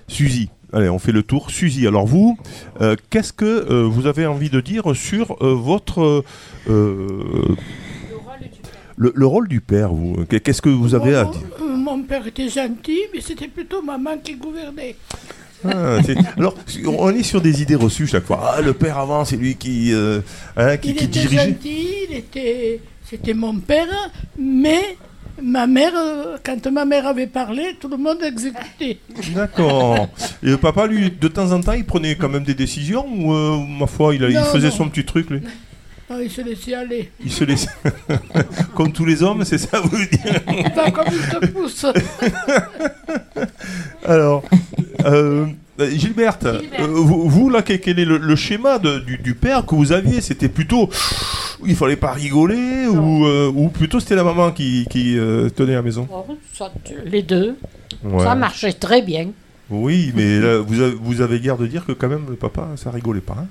Suzy. 0.07 0.49
Allez, 0.71 0.89
on 0.89 0.99
fait 0.99 1.11
le 1.11 1.23
tour. 1.23 1.49
Suzy, 1.49 1.87
alors 1.87 2.05
vous, 2.05 2.37
euh, 2.81 2.95
qu'est-ce 3.09 3.33
que 3.33 3.45
euh, 3.45 3.83
vous 3.87 4.05
avez 4.05 4.27
envie 4.27 4.49
de 4.49 4.61
dire 4.61 4.95
sur 4.95 5.35
euh, 5.41 5.53
votre. 5.55 6.23
le, 6.67 7.55
le 9.15 9.25
rôle 9.25 9.47
du 9.47 9.61
père, 9.61 9.93
vous 9.93 10.25
Qu'est- 10.29 10.39
Qu'est-ce 10.41 10.61
que 10.61 10.69
vous 10.69 10.93
avez 10.95 11.15
à 11.15 11.25
dire? 11.25 11.41
Mon 11.65 12.01
père 12.03 12.25
était 12.27 12.49
gentil, 12.49 12.99
mais 13.13 13.21
c'était 13.21 13.47
plutôt 13.47 13.81
maman 13.81 14.17
qui 14.23 14.35
gouvernait. 14.35 14.95
Ah, 15.65 15.97
Alors, 16.37 16.55
on 16.85 17.09
est 17.09 17.23
sur 17.23 17.41
des 17.41 17.61
idées 17.61 17.75
reçues 17.75 18.07
chaque 18.07 18.25
fois. 18.25 18.53
Ah, 18.57 18.61
le 18.61 18.73
père 18.73 18.97
avant, 18.97 19.25
c'est 19.25 19.37
lui 19.37 19.55
qui, 19.55 19.91
hein, 20.55 20.77
qui, 20.77 20.89
il 20.89 20.95
qui 20.95 21.03
était 21.05 21.07
dirigeait. 21.07 21.49
gentil, 21.49 21.87
il 22.09 22.15
était, 22.17 22.79
c'était 23.09 23.33
mon 23.33 23.55
père, 23.55 23.87
mais 24.37 24.97
ma 25.41 25.67
mère, 25.67 25.93
euh, 25.95 26.37
quand 26.43 26.65
ma 26.67 26.85
mère 26.85 27.07
avait 27.07 27.27
parlé, 27.27 27.75
tout 27.79 27.87
le 27.89 27.97
monde 27.97 28.21
exécutait. 28.23 28.99
D'accord. 29.33 30.07
Et 30.43 30.47
le 30.49 30.57
papa, 30.57 30.87
lui, 30.87 31.11
de 31.11 31.27
temps 31.27 31.51
en 31.51 31.61
temps, 31.61 31.73
il 31.73 31.85
prenait 31.85 32.15
quand 32.15 32.29
même 32.29 32.43
des 32.43 32.53
décisions 32.53 33.05
ou, 33.07 33.33
euh, 33.33 33.57
ma 33.79 33.87
foi, 33.87 34.15
il, 34.15 34.23
a- 34.23 34.29
il 34.29 34.35
Non, 34.35 34.43
faisait 34.45 34.69
non. 34.69 34.75
son 34.75 34.89
petit 34.89 35.05
truc, 35.05 35.29
lui 35.29 35.41
Ah, 36.09 36.15
il 36.23 36.31
se 36.31 36.41
laissait 36.41 36.73
aller. 36.73 37.11
Il 37.23 37.31
se 37.31 37.43
laissait. 37.43 37.69
comme 38.75 38.91
tous 38.91 39.05
les 39.05 39.21
hommes, 39.23 39.43
c'est 39.45 39.57
ça, 39.59 39.79
vous 39.81 39.97
dire 39.97 40.43
Pas 40.75 40.91
comme 40.91 41.05
il 41.11 41.39
te 41.39 41.45
pousse. 41.47 41.85
Alors, 44.05 44.43
euh, 45.05 45.45
euh, 45.79 45.89
Gilberte, 45.91 46.45
euh, 46.45 46.61
vous, 46.87 47.29
vous, 47.29 47.49
là, 47.49 47.61
quel, 47.61 47.79
quel 47.79 47.99
est 47.99 48.05
le, 48.05 48.17
le 48.17 48.35
schéma 48.35 48.79
de- 48.79 48.99
du, 48.99 49.17
du 49.17 49.35
père 49.35 49.65
que 49.65 49.75
vous 49.75 49.91
aviez? 49.91 50.21
C'était 50.21 50.49
plutôt. 50.49 50.89
Il 51.65 51.75
fallait 51.75 51.95
pas 51.97 52.11
rigoler 52.13 52.87
ou, 52.87 53.25
euh, 53.25 53.51
ou 53.53 53.69
plutôt 53.69 53.99
c'était 53.99 54.15
la 54.15 54.23
maman 54.23 54.51
qui, 54.51 54.85
qui 54.89 55.17
euh, 55.17 55.49
tenait 55.49 55.73
la 55.73 55.81
maison? 55.81 56.07
Oh, 56.11 56.25
ça, 56.53 56.71
les 57.05 57.21
deux. 57.23 57.57
Ouais. 58.03 58.23
Ça 58.23 58.35
marchait 58.35 58.73
très 58.73 59.01
bien. 59.01 59.31
Oui, 59.69 60.11
mais 60.15 60.39
là, 60.39 60.59
vous, 60.59 60.79
avez, 60.81 60.95
vous 60.99 61.21
avez 61.21 61.39
guère 61.39 61.57
de 61.57 61.67
dire 61.67 61.85
que 61.85 61.91
quand 61.91 62.07
même 62.07 62.25
le 62.29 62.35
papa, 62.35 62.69
ça 62.75 62.89
rigolait 62.91 63.21
pas. 63.21 63.35
hein? 63.39 63.47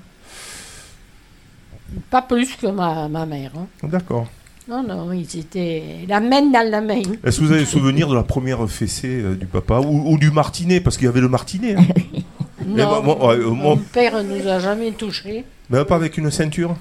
Pas 2.09 2.21
plus 2.21 2.55
que 2.55 2.67
ma, 2.67 3.07
ma 3.07 3.25
mère. 3.25 3.51
hein. 3.57 3.67
D'accord. 3.83 4.27
Non, 4.69 4.83
non, 4.83 5.11
ils 5.11 5.39
étaient 5.39 5.83
la 6.07 6.19
main 6.19 6.43
dans 6.51 6.69
la 6.69 6.79
main. 6.81 7.01
Est-ce 7.23 7.39
que 7.39 7.45
vous 7.45 7.51
avez 7.51 7.65
souvenir 7.65 8.07
de 8.07 8.13
la 8.15 8.21
première 8.23 8.69
fessée 8.69 9.07
euh, 9.21 9.35
du 9.35 9.47
papa 9.47 9.79
ou, 9.79 10.11
ou 10.13 10.17
du 10.19 10.29
martinet 10.29 10.79
Parce 10.79 10.95
qu'il 10.97 11.05
y 11.05 11.09
avait 11.09 11.21
le 11.21 11.29
martinet. 11.29 11.75
hein. 11.75 11.83
Non, 12.67 12.75
bah, 12.91 13.01
moi, 13.03 13.27
ouais, 13.29 13.35
euh, 13.37 13.49
moi- 13.49 13.75
mon 13.75 13.77
père 13.77 14.23
nous 14.23 14.47
a 14.47 14.59
jamais 14.59 14.91
touchés. 14.91 15.43
Mais 15.71 15.83
pas 15.85 15.95
avec 15.95 16.17
une 16.19 16.29
ceinture 16.29 16.75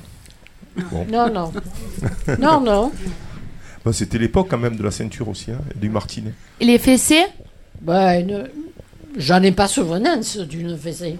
Bon. 0.91 1.07
Non, 1.11 1.33
non. 1.33 1.51
non, 2.39 2.61
non. 2.61 2.93
Bah, 3.85 3.93
C'était 3.95 4.19
l'époque 4.19 4.49
quand 4.51 4.59
même 4.59 4.77
de 4.77 4.83
la 4.83 4.91
ceinture 4.91 5.29
aussi, 5.29 5.51
hein, 5.51 5.61
du 5.77 5.89
martinet. 5.89 6.35
Et 6.61 6.67
les 6.67 6.79
fessées? 6.79 7.25
Ben, 7.81 8.27
ne- 8.27 8.45
j'en 9.17 9.43
ai 9.43 9.53
pas 9.53 9.67
souvenance 9.67 10.37
d'une 10.37 10.77
fessée. 10.77 11.17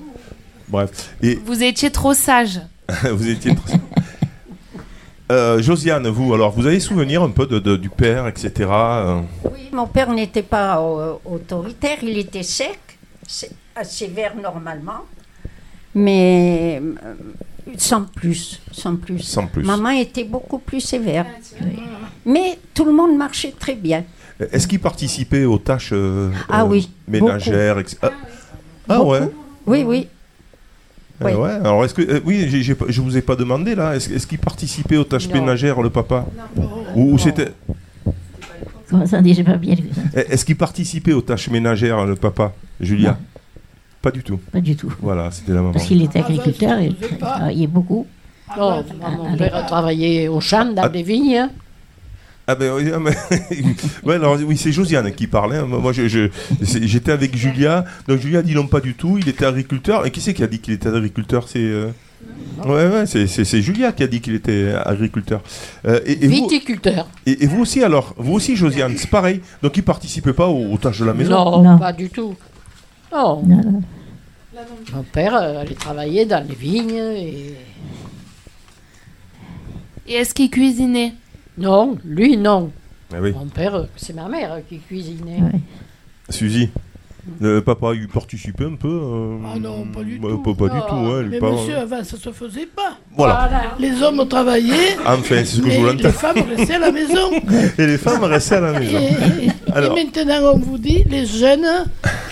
Bref. 0.69 1.15
Et 1.23 1.37
Vous 1.47 1.63
étiez 1.63 1.91
trop 1.91 2.13
sage. 2.13 2.61
vous 3.11 3.27
étiez. 3.29 3.55
très- 3.55 3.79
Euh, 5.31 5.61
Josiane, 5.61 6.09
vous, 6.09 6.33
alors, 6.33 6.53
vous 6.53 6.67
avez 6.67 6.81
souvenir 6.81 7.23
un 7.23 7.29
peu 7.31 7.47
de, 7.47 7.59
de- 7.59 7.77
du 7.77 7.91
père, 7.91 8.27
etc. 8.29 8.51
euh, 8.71 9.21
Oui, 9.45 9.69
mon 9.73 9.87
père 9.87 10.11
n'était 10.13 10.43
pas 10.43 10.81
euh, 10.81 11.15
autoritaire, 11.27 11.99
il 12.03 12.17
était 12.17 12.43
sec, 12.43 12.79
sé- 13.27 13.51
sévère 13.85 14.35
normalement, 14.37 15.05
mais 15.95 16.81
euh, 17.05 17.15
sans 17.77 18.05
plus, 18.05 18.61
sans 18.73 18.97
plus. 18.97 19.19
Sans 19.19 19.47
plus. 19.47 19.65
Maman 19.65 19.91
était 19.91 20.25
beaucoup 20.25 20.59
plus 20.59 20.81
sévère. 20.81 21.27
Mais 22.25 22.59
tout 22.73 22.85
le 22.87 22.93
monde 22.93 23.15
marchait 23.17 23.53
très 23.59 23.75
bien. 23.75 24.05
Est-ce 24.41 24.67
qu'il 24.67 24.81
participait 24.81 25.45
aux 25.45 25.59
tâches 25.59 25.93
Ah 26.49 26.65
oui, 26.65 26.89
ménagères 27.07 27.79
etc. 27.81 27.99
Ah, 28.03 28.11
ah 28.89 29.03
ouais 29.03 29.29
Oui, 29.67 29.83
oui. 29.87 30.09
Ah 31.21 31.25
Oui. 31.27 31.33
ouais. 31.35 31.51
Alors, 31.51 31.85
est-ce 31.85 31.95
que. 31.95 32.03
euh, 32.03 32.21
oui, 32.25 32.47
j'ai- 32.49 32.63
j'ai 32.63 32.75
pas- 32.75 32.87
je 32.89 33.01
vous 33.01 33.17
ai 33.17 33.23
pas 33.23 33.35
demandé 33.37 33.75
là. 33.75 33.97
Est-ce 33.97 34.13
est-ce 34.13 34.27
qu'il 34.27 34.39
participait 34.39 34.97
aux 34.97 35.05
tâches 35.05 35.29
Non. 35.29 35.35
ménagères, 35.35 35.81
le 35.83 35.91
papa 35.91 36.27
Ou, 36.95 37.13
ou 37.15 37.19
c'était. 37.19 37.49
Comment 38.89 39.05
ça 39.07 39.21
dit, 39.21 39.35
j'ai 39.35 39.45
pas 39.45 39.57
bien 39.57 39.75
lu. 39.75 39.85
Est-ce 40.15 40.45
qu'il 40.45 40.57
participait 40.57 41.13
aux 41.13 41.21
tâches 41.21 41.51
ménagères, 41.51 42.05
le 42.07 42.15
papa, 42.17 42.53
Julia 42.81 43.11
Non. 43.11 43.17
Pas 44.01 44.11
du 44.13 44.23
tout. 44.23 44.39
Pas 44.53 44.61
du 44.61 44.77
tout. 44.77 44.93
Voilà, 45.01 45.31
c'était 45.33 45.53
la 45.53 45.61
maman. 45.61 45.73
Parce 45.73 45.85
qu'il 45.87 46.03
était 46.03 46.21
agriculteur 46.21 46.79
et 46.79 46.87
il 46.87 47.19
travaillait 47.19 47.67
beaucoup. 47.67 48.07
Non, 48.57 48.83
mon 49.19 49.37
père 49.37 49.55
a 49.57 49.63
travaillé 49.65 50.29
au 50.29 50.41
champ, 50.41 50.73
dans 50.73 50.91
les 50.91 51.03
vignes. 51.03 51.49
Ah 52.51 52.55
ben 52.55 52.73
oui, 52.75 52.91
ah, 52.95 52.99
mais- 52.99 53.15
ouais, 54.05 54.15
alors, 54.15 54.39
oui, 54.43 54.57
c'est 54.57 54.73
Josiane 54.73 55.13
qui 55.13 55.27
parlait. 55.27 55.59
hein. 55.59 55.67
Moi, 55.67 55.93
je- 55.93 56.29
j'étais 56.63 57.13
avec 57.13 57.37
Julia. 57.37 57.85
Donc 58.09 58.21
Julia 58.21 58.41
dit 58.41 58.55
non, 58.55 58.67
pas 58.67 58.81
du 58.81 58.95
tout. 58.95 59.19
Il 59.19 59.29
était 59.29 59.45
agriculteur. 59.45 60.07
Et 60.07 60.11
qui 60.11 60.23
c'est 60.23 60.33
qui 60.33 60.43
a 60.43 60.47
dit 60.47 60.59
qu'il 60.59 60.73
était 60.73 60.89
agriculteur? 60.89 61.47
C'est 61.47 61.59
euh, 61.59 61.89
ouais, 62.65 62.87
ouais, 62.89 63.07
c'est, 63.07 63.27
c'est- 63.27 63.45
c'est 63.45 63.61
Julia 63.61 63.93
qui 63.93 64.03
a 64.03 64.07
dit 64.07 64.23
qu'il 64.23 64.35
était 64.35 64.73
agriculteur. 64.85 65.43
Euh, 65.87 66.01
et, 66.07 66.25
et 66.25 66.27
vous, 66.27 66.49
Viticulteur. 66.49 67.07
et, 67.27 67.45
et 67.45 67.47
vous 67.47 67.61
aussi 67.61 67.85
alors, 67.85 68.15
vous 68.17 68.33
aussi 68.33 68.57
Josiane, 68.57 68.97
c'est 68.97 69.11
pareil. 69.11 69.43
Donc 69.63 69.77
il 69.77 69.83
participait 69.83 70.33
pas 70.33 70.47
aux, 70.49 70.73
aux 70.73 70.79
tâches 70.79 71.01
de 71.01 71.05
la 71.05 71.13
maison? 71.15 71.63
Non, 71.63 71.79
pas 71.79 71.93
du 71.93 72.09
tout. 72.09 72.35
Non. 73.13 73.43
Mon 74.95 75.03
père 75.03 75.35
euh, 75.37 75.61
allait 75.61 75.75
travailler 75.75 76.25
dans 76.25 76.45
les 76.49 76.55
vignes 76.55 76.97
et... 76.97 77.55
Et 80.09 80.15
est-ce 80.15 80.33
qu'il 80.35 80.49
cuisinait? 80.51 81.13
Non, 81.59 81.97
lui 82.05 82.37
non. 82.37 82.71
Ah 83.13 83.17
oui. 83.21 83.33
Mon 83.33 83.47
père, 83.47 83.75
euh, 83.75 83.85
c'est 83.97 84.15
ma 84.15 84.29
mère 84.29 84.59
qui 84.69 84.79
cuisinait. 84.79 85.41
Suzy. 86.29 86.69
Le 87.41 87.61
papa, 87.61 87.89
il 87.95 88.09
participait 88.09 88.65
un 88.65 88.75
peu 88.77 88.89
euh, 88.89 89.37
Ah 89.55 89.59
non, 89.59 89.85
pas 89.93 90.03
du 90.03 90.19
bah, 90.19 90.29
tout. 90.31 90.55
Pas, 90.55 90.67
pas 90.69 90.75
du 90.75 90.81
tout, 90.89 90.95
ouais, 91.11 91.23
le 91.25 91.29
Mais 91.29 91.39
papa- 91.39 91.53
monsieur, 91.53 91.77
avant, 91.77 92.03
ça 92.03 92.17
se 92.17 92.31
faisait 92.31 92.65
pas. 92.67 92.97
Voilà. 93.17 93.51
Les 93.79 94.03
hommes 94.03 94.27
travaillaient. 94.27 94.97
Enfin, 95.05 95.21
c'est 95.29 95.45
ce 95.45 95.61
que 95.61 95.69
je 95.69 95.77
les, 95.77 95.79
voulais 95.79 96.03
les 96.03 96.11
femmes 96.11 96.39
restaient 96.57 96.75
à 96.75 96.79
la 96.79 96.91
maison. 96.93 97.31
Et 97.79 97.87
les 97.87 97.99
femmes 97.99 98.25
restaient 98.25 98.55
à 98.55 98.61
la 98.61 98.79
maison. 98.81 98.99
et- 98.99 99.49
Alors. 99.73 99.99
et 99.99 100.05
maintenant, 100.05 100.53
on 100.55 100.59
vous 100.59 100.79
dit, 100.79 101.05
les 101.11 101.27
jeunes 101.27 101.67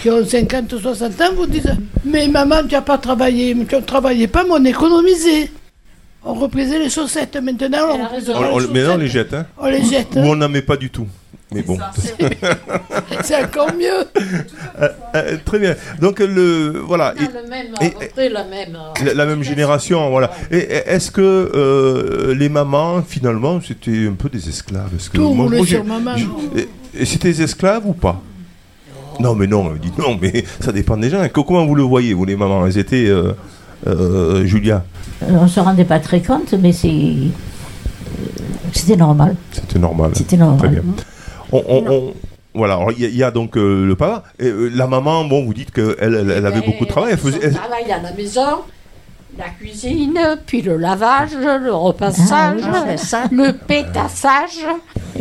qui 0.01 0.09
ont 0.11 0.25
50, 0.25 0.79
60 0.79 1.21
ans, 1.21 1.25
vous 1.37 1.47
disent 1.47 1.77
Mais 2.05 2.27
maman, 2.29 2.63
tu 2.67 2.75
n'as 2.75 2.81
pas 2.81 2.97
travaillé. 2.97 3.55
Mais 3.55 3.67
tu 3.67 3.75
ne 3.75 3.81
travaillais 3.83 4.29
pas, 4.29 4.45
mais 4.45 4.53
on 4.53 4.65
économisait. 4.65 5.51
On 6.29 6.35
reprisait 6.35 6.79
les 6.79 6.91
chaussettes. 6.91 7.37
Maintenant, 7.41 7.79
on 7.93 8.03
reprisera 8.05 8.41
On, 8.41 8.55
on- 8.55 8.59
les 8.59 8.67
mais 8.73 8.83
non, 8.85 8.95
on 8.95 8.97
les 8.99 9.09
jette. 9.09 9.33
Hein. 9.35 9.47
On 9.59 9.67
les 9.67 9.83
jette. 9.85 10.09
Ou 10.17 10.21
on 10.21 10.37
n'en 10.37 10.49
met 10.49 10.63
pas 10.63 10.77
du 10.77 10.91
tout. 10.91 11.07
Mais 11.55 11.63
bon. 11.63 11.79
C'est 13.23 13.37
encore 13.45 13.73
mieux. 13.73 14.05
Euh, 14.83 14.89
euh, 15.15 15.37
très 15.45 15.59
bien. 15.61 15.77
Donc, 16.01 16.19
le, 16.19 16.83
voilà. 16.85 17.09
A 17.09 17.15
Et- 17.15 17.19
le 17.21 17.49
même, 17.49 17.67
et- 17.81 17.87
à 17.87 17.91
peu 17.91 18.07
près 18.13 18.29
la 18.29 18.45
même. 18.45 18.75
euh, 18.77 19.05
la, 19.05 19.15
la 19.15 19.27
même 19.27 19.43
génération, 19.45 20.11
voilà. 20.11 20.33
Et, 20.51 20.59
et 20.59 20.83
est-ce 20.89 21.11
que 21.13 21.21
euh, 21.23 22.35
les 22.35 22.49
mamans, 22.49 23.03
finalement, 23.07 23.61
c'était 23.65 24.09
un 24.09 24.15
peu 24.15 24.29
des 24.29 24.49
esclaves? 24.49 24.91
Est-ce 24.97 25.09
que 25.11 25.19
Tout 25.19 25.29
roulait 25.29 25.59
j'ai- 25.65 25.77
sur 25.77 25.85
maman. 25.85 26.15
c'était 27.05 27.29
des 27.29 27.43
esclaves 27.43 27.87
ou 27.87 27.93
pas? 27.93 28.21
Non, 29.21 29.35
mais 29.37 29.47
non, 29.47 29.73
dites 29.81 29.97
non, 29.99 30.19
mais 30.21 30.45
ça 30.61 30.73
dépend 30.73 30.97
des 30.97 31.09
gens. 31.11 31.27
Comment 31.33 31.65
vous 31.65 31.75
le 31.77 31.85
voyez, 31.85 32.13
vous, 32.13 32.25
les 32.25 32.37
mamans? 32.37 32.67
Elles 32.67 32.77
étaient. 32.79 33.09
Euh, 33.87 34.45
Julia 34.45 34.85
Euh, 35.23 35.27
On 35.41 35.49
se 35.49 35.61
rendait 35.61 35.85
pas 35.85 35.99
très 36.01 36.21
compte, 36.23 36.53
mais 36.61 36.73
euh, 36.85 37.29
C'était 38.73 38.97
normal. 38.97 39.37
C'était 39.53 39.79
normal. 39.79 40.11
C'était 40.15 40.37
normal. 40.37 40.59
Très 40.59 40.69
bien. 40.69 40.83
On, 41.53 41.63
on- 41.69 41.85
on- 41.91 42.15
voilà, 42.55 42.79
il 42.97 43.03
y, 43.03 43.05
a- 43.05 43.09
il 43.09 43.17
y 43.17 43.23
a 43.23 43.31
donc 43.31 43.57
euh, 43.59 43.87
le 43.87 43.95
papa. 43.97 44.23
Et, 44.39 44.47
euh, 44.47 44.69
la 44.75 44.87
maman, 44.87 45.25
bon, 45.25 45.45
vous 45.45 45.53
dites 45.55 45.71
qu'elle 45.73 45.95
elle, 46.01 46.31
elle 46.35 46.47
avait 46.47 46.63
beaucoup 46.63 46.85
de 46.85 46.91
travail. 46.91 47.11
Elle 47.13 47.19
faisait, 47.19 47.51
son 47.53 47.59
travail 47.59 47.91
à 47.93 48.01
la 48.03 48.13
maison, 48.13 48.63
la 49.39 49.49
cuisine, 49.59 50.19
puis 50.47 50.63
le 50.63 50.77
lavage, 50.79 51.31
le 51.39 51.73
repassage, 51.75 52.61
Ah 52.65 52.71
oui, 52.73 52.81
c'est 52.89 52.97
ça. 52.97 53.25
le 53.31 53.53
pétassage. 53.53 54.65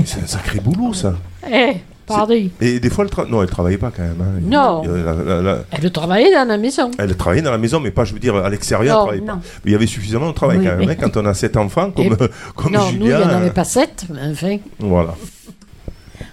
c'est 0.05 0.23
un 0.23 0.27
sacré 0.27 0.59
boulot, 0.61 0.93
ça. 0.93 1.15
Eh, 1.51 1.73
pardon. 2.05 2.33
Et 2.61 2.79
des 2.79 2.89
fois, 2.89 3.05
elle 3.05 3.11
tra- 3.11 3.27
non, 3.29 3.41
elle 3.41 3.49
travaillait 3.49 3.77
pas 3.77 3.91
quand 3.95 4.03
même. 4.03 4.21
hein. 4.21 4.39
Non. 4.41 4.83
La- 4.83 5.13
la- 5.13 5.41
la- 5.41 5.59
Elle 5.71 5.91
travaillait 5.91 6.33
dans 6.33 6.47
la 6.47 6.57
maison. 6.57 6.91
Elle 6.97 7.15
travaillait 7.15 7.41
dans 7.43 7.51
la 7.51 7.57
maison, 7.57 7.79
mais 7.79 7.91
pas, 7.91 8.05
je 8.05 8.13
veux 8.13 8.19
dire, 8.19 8.35
à 8.35 8.49
l'extérieur. 8.49 8.95
Non, 9.05 9.11
elle 9.13 9.19
travaillait 9.21 9.25
pas. 9.25 9.33
non. 9.35 9.41
Il 9.65 9.71
y 9.71 9.75
avait 9.75 9.87
suffisamment 9.87 10.29
de 10.29 10.33
travail 10.35 10.57
Oui, 10.59 10.65
quand 10.65 10.75
même. 10.77 10.87
mais- 10.87 10.93
hein, 10.93 10.97
Quand 10.99 11.17
on 11.17 11.25
a 11.25 11.33
sept 11.33 11.57
enfants, 11.57 11.91
comme, 11.91 12.05
Et- 12.05 12.09
comme 12.55 12.71
non, 12.73 12.91
nous, 12.91 13.05
il 13.05 13.07
n'y 13.07 13.13
en 13.13 13.27
avait 13.29 13.47
euh, 13.49 13.51
pas 13.51 13.63
sept, 13.63 14.05
mais 14.13 14.19
enfin. 14.31 14.57
Voilà. 14.79 15.15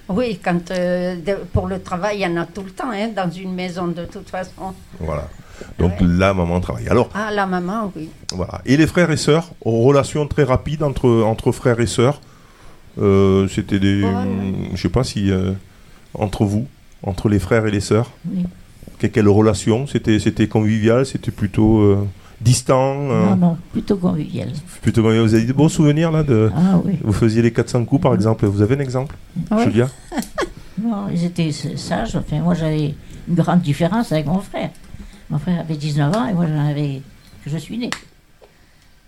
Oui, 0.09 0.39
quand, 0.45 0.71
euh, 0.71 1.17
pour 1.53 1.67
le 1.69 1.81
travail, 1.81 2.19
il 2.19 2.23
y 2.23 2.27
en 2.27 2.37
a 2.37 2.45
tout 2.45 2.63
le 2.63 2.71
temps, 2.71 2.91
hein, 2.93 3.09
dans 3.17 3.31
une 3.31 3.55
maison, 3.55 3.87
de 3.89 4.05
toute 4.05 4.29
façon. 4.29 4.75
voilà. 5.01 5.29
Donc 5.79 5.93
la 6.01 6.35
maman 6.35 6.61
travaille. 6.61 6.89
Alors, 6.89 7.09
Ah, 7.15 7.31
la 7.33 7.47
maman, 7.47 7.93
oui. 7.95 8.11
voilà. 8.35 8.61
Et 8.67 8.77
les 8.77 8.87
frères 8.87 9.11
et 9.13 9.17
sœurs, 9.17 9.51
relations 9.65 10.27
très 10.27 10.43
rapides 10.43 10.83
entre, 10.83 11.09
entre 11.23 11.53
frères 11.53 11.79
et 11.79 11.87
sœurs. 11.87 12.21
Euh, 13.01 13.49
C'était 13.49 13.79
des. 13.79 14.03
Je 14.75 14.81
sais 14.81 14.89
pas 14.89 15.05
si. 15.05 15.31
euh, 15.31 15.53
entre 16.15 16.45
vous, 16.45 16.67
entre 17.03 17.29
les 17.29 17.39
frères 17.39 17.67
et 17.67 17.71
les 17.71 17.81
sœurs. 17.81 18.11
Oui. 18.31 18.45
Que- 18.99 19.07
Quelle 19.07 19.29
relation? 19.29 19.87
C'était 19.87 20.47
convivial? 20.49 21.07
C'était 21.07 21.31
plutôt 21.31 21.81
euh, 21.81 22.07
distant 22.41 22.95
Non, 23.01 23.37
non, 23.37 23.57
plutôt 23.73 23.97
convivial. 23.97 24.49
Plutôt 24.83 25.03
convivial. 25.03 25.27
Vous 25.27 25.35
avez 25.35 25.45
des 25.47 25.53
bons 25.55 25.71
souvenirs 25.71 26.11
là 26.13 26.23
de... 26.23 26.51
Ah 26.55 26.79
oui. 26.85 26.99
Vous 27.03 27.13
faisiez 27.15 27.41
les 27.43 27.51
400 27.53 27.85
coups 27.87 28.03
par 28.03 28.15
exemple. 28.15 28.45
Vous 28.47 28.61
avez 28.63 28.77
un 28.77 28.81
exemple? 28.81 29.17
Oui. 29.51 29.65
Julia 29.65 29.89
Non, 30.83 31.07
ils 31.13 31.25
étaient 31.25 31.51
sages. 31.53 32.15
Enfin, 32.17 32.41
moi, 32.41 32.55
j'avais 32.55 32.95
une 33.29 33.35
grande 33.35 33.61
différence 33.63 34.13
avec 34.13 34.27
mon 34.27 34.41
frère. 34.41 34.71
Mon 35.31 35.39
frère 35.39 35.61
avait 35.61 35.77
19 35.77 36.15
ans 36.17 36.27
et 36.29 36.35
moi, 36.35 36.47
j'en 36.47 36.69
avais. 36.69 37.01
que 37.45 37.51
je 37.51 37.57
suis 37.57 37.79
né. 37.79 37.89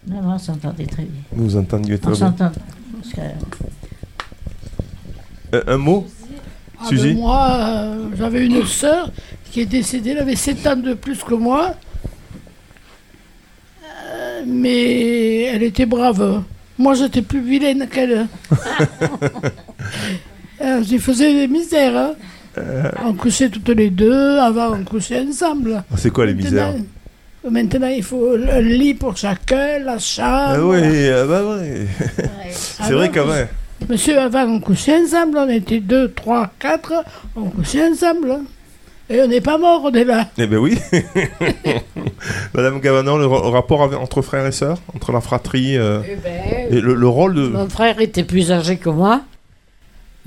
Non, 0.09 0.21
on 0.25 0.39
s'entendait 0.39 0.87
très 0.87 1.03
bien. 1.03 1.21
Vous 1.33 1.45
vous 1.45 1.57
entendiez 1.57 1.99
très 1.99 2.13
On 2.23 2.31
bien. 2.31 2.53
S'entend. 3.05 3.23
Parce 3.51 3.59
que- 3.59 5.57
Euh, 5.57 5.63
un 5.69 5.77
mot 5.79 6.07
Ah 6.81 6.87
Suzy 6.89 7.09
ben 7.15 7.17
moi, 7.19 7.49
euh, 7.61 8.09
j'avais 8.19 8.45
une 8.47 8.65
sœur 8.67 9.11
qui 9.51 9.61
est 9.61 9.67
décédée, 9.67 10.11
elle 10.11 10.19
avait 10.19 10.35
7 10.37 10.67
ans 10.67 10.75
de 10.77 10.95
plus 10.95 11.23
que 11.23 11.35
moi. 11.35 11.75
Euh, 13.85 14.43
mais 14.47 15.43
elle 15.45 15.63
était 15.63 15.87
brave. 15.87 16.43
Moi, 16.77 16.95
j'étais 16.95 17.23
plus 17.23 17.41
vilaine 17.41 17.87
qu'elle. 17.91 18.27
Euh, 20.61 20.83
J'y 20.83 20.99
faisais 20.99 21.33
des 21.35 21.49
misères. 21.49 21.97
hein. 21.97 22.15
On 23.05 23.13
couchait 23.15 23.49
toutes 23.51 23.69
les 23.71 23.91
deux, 23.91 24.39
avant 24.39 24.73
on 24.77 24.85
couchait 24.85 25.21
ensemble. 25.29 25.83
C'est 25.97 26.11
quoi 26.13 26.25
les 26.27 26.33
misères 26.35 26.75
Maintenant- 27.51 27.89
il 27.89 28.03
faut 28.03 28.33
un 28.35 28.61
lit 28.61 28.95
pour 28.95 29.17
chacun, 29.17 29.79
la 29.81 29.99
chambre. 29.99 30.55
Ah 30.57 30.65
oui, 30.67 31.09
ah 31.11 31.25
bah 31.27 31.43
ouais. 31.45 31.87
Ah 32.19 32.23
c'est 32.51 32.93
vrai 32.93 33.07
non, 33.09 33.13
qu'avant. 33.13 33.47
Monsieur, 33.89 34.19
avant, 34.19 34.45
on 34.45 34.61
couchait 34.61 34.97
ensemble. 35.03 35.37
On 35.39 35.49
était 35.51 35.81
deux, 35.81 36.11
trois, 36.13 36.51
quatre. 36.59 36.93
On 37.37 37.51
couchait 37.51 37.87
ensemble. 37.87 38.39
Et 39.11 39.21
on 39.21 39.27
n'est 39.29 39.43
pas 39.43 39.59
mort, 39.59 39.83
on 39.85 39.93
est 39.93 40.05
là. 40.05 40.29
Eh 40.39 40.47
ben 40.47 40.57
oui. 40.57 40.79
Madame 42.55 42.81
Gavanon, 42.81 43.19
le 43.19 43.27
ra- 43.27 43.51
rapport 43.51 43.81
entre 44.01 44.23
frères 44.23 44.47
et 44.47 44.53
sœurs, 44.53 44.79
entre 44.95 45.13
la 45.13 45.21
fratrie 45.21 45.77
euh, 45.77 46.01
Eh 46.09 46.17
ben, 46.17 46.77
et 46.79 46.81
le, 46.81 46.95
le 46.95 47.09
rôle 47.09 47.35
de. 47.35 47.49
Mon 47.49 47.69
frère 47.69 48.01
était 48.01 48.25
plus 48.25 48.51
âgé 48.53 48.77
que 48.77 48.89
moi. 48.89 49.21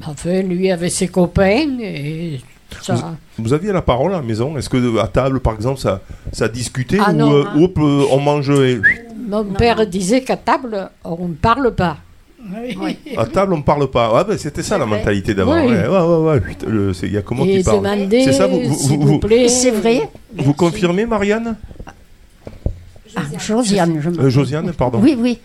Enfin, 0.05 0.43
lui 0.43 0.69
avait 0.71 0.89
ses 0.91 1.07
copains 1.07 1.79
et 1.81 2.39
ça. 2.81 3.15
Vous 3.37 3.53
aviez 3.53 3.71
la 3.71 3.81
parole 3.81 4.13
à 4.13 4.17
la 4.17 4.21
maison 4.23 4.57
Est-ce 4.57 4.69
que 4.69 4.99
à 4.99 5.07
table, 5.07 5.39
par 5.39 5.53
exemple, 5.55 5.79
ça, 5.79 6.01
ça 6.31 6.47
discutait 6.47 6.97
Ah 7.03 7.11
ou 7.11 7.15
non. 7.15 7.31
euh, 7.33 7.43
hop, 7.63 7.77
euh, 7.79 8.03
on 8.11 8.19
mange 8.19 8.49
et... 8.49 8.81
Mon 9.29 9.43
père 9.43 9.85
disait 9.87 10.21
qu'à 10.21 10.37
table, 10.37 10.89
on 11.03 11.27
ne 11.27 11.33
parle 11.33 11.73
pas. 11.75 11.97
À 13.17 13.25
table, 13.25 13.51
on 13.53 13.61
parle 13.61 13.87
pas. 13.91 14.13
Ouais, 14.13 14.23
ben, 14.23 14.37
c'était 14.37 14.63
ça 14.63 14.77
la 14.77 14.85
mentalité 14.85 15.33
d'avant. 15.33 15.55
Oui. 15.65 15.71
Ouais, 15.73 15.87
ouais, 15.87 15.99
ouais, 15.99 16.29
ouais. 16.31 16.39
Putain, 16.39 16.67
le- 16.69 16.93
c'est- 16.93 17.07
Il 17.07 17.13
y 17.13 17.17
a 17.17 17.21
comment 17.21 17.43
qui 17.43 17.61
parle 17.61 17.85
C'est 18.09 18.31
ça, 18.31 18.47
vous, 18.47 18.61
vous, 18.61 18.73
s'il 18.75 18.95
vous- 18.97 19.01
vous 19.01 19.07
vous- 19.13 19.19
plaît. 19.19 19.49
C'est 19.49 19.71
vrai 19.71 20.01
vous 20.33 20.53
confirmez, 20.53 21.05
Marianne? 21.05 21.57
Ah, 23.15 23.21
Josiane, 23.39 23.99
je 23.99 24.09
me- 24.09 24.19
Euh, 24.21 24.29
Josiane, 24.29 24.71
pardon. 24.73 24.99
Oui, 25.01 25.17
oui. 25.19 25.39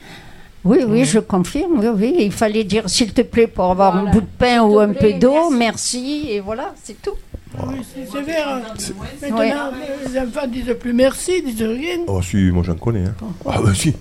Oui, 0.65 0.79
oui, 0.87 1.05
je 1.05 1.19
confirme. 1.19 1.81
Oui, 1.81 1.89
oui. 1.97 2.15
Il 2.21 2.33
fallait 2.33 2.65
dire 2.65 2.89
s'il 2.89 3.13
te 3.13 3.23
plaît 3.23 3.49
pour 3.49 3.65
avoir 3.71 3.97
un 3.97 4.05
bout 4.11 4.21
de 4.21 4.27
pain 4.39 4.63
ou 4.63 4.79
un 4.79 4.93
peu 4.93 5.13
d'eau, 5.15 5.51
merci. 5.51 6.27
et 6.31 6.41
voilà, 6.41 6.73
c'est 6.83 7.01
tout. 7.03 7.13
Oui, 7.67 7.75
c'est 7.95 8.11
sévère. 8.11 8.49
hein. 8.49 8.61
Maintenant, 9.21 9.39
Ouais. 9.39 9.53
les 10.13 10.19
enfants 10.21 10.47
disent 10.47 10.75
plus 10.81 10.93
merci, 10.93 11.33
ils 11.45 11.53
disent 11.53 11.67
rien. 11.67 11.99
Oh, 12.07 12.23
si, 12.23 12.37
moi 12.53 12.63
j'en 12.67 12.75
connais. 12.77 13.05
hein. 13.07 13.15
Ah, 13.45 13.59
bah 13.63 13.73
si. 13.75 13.93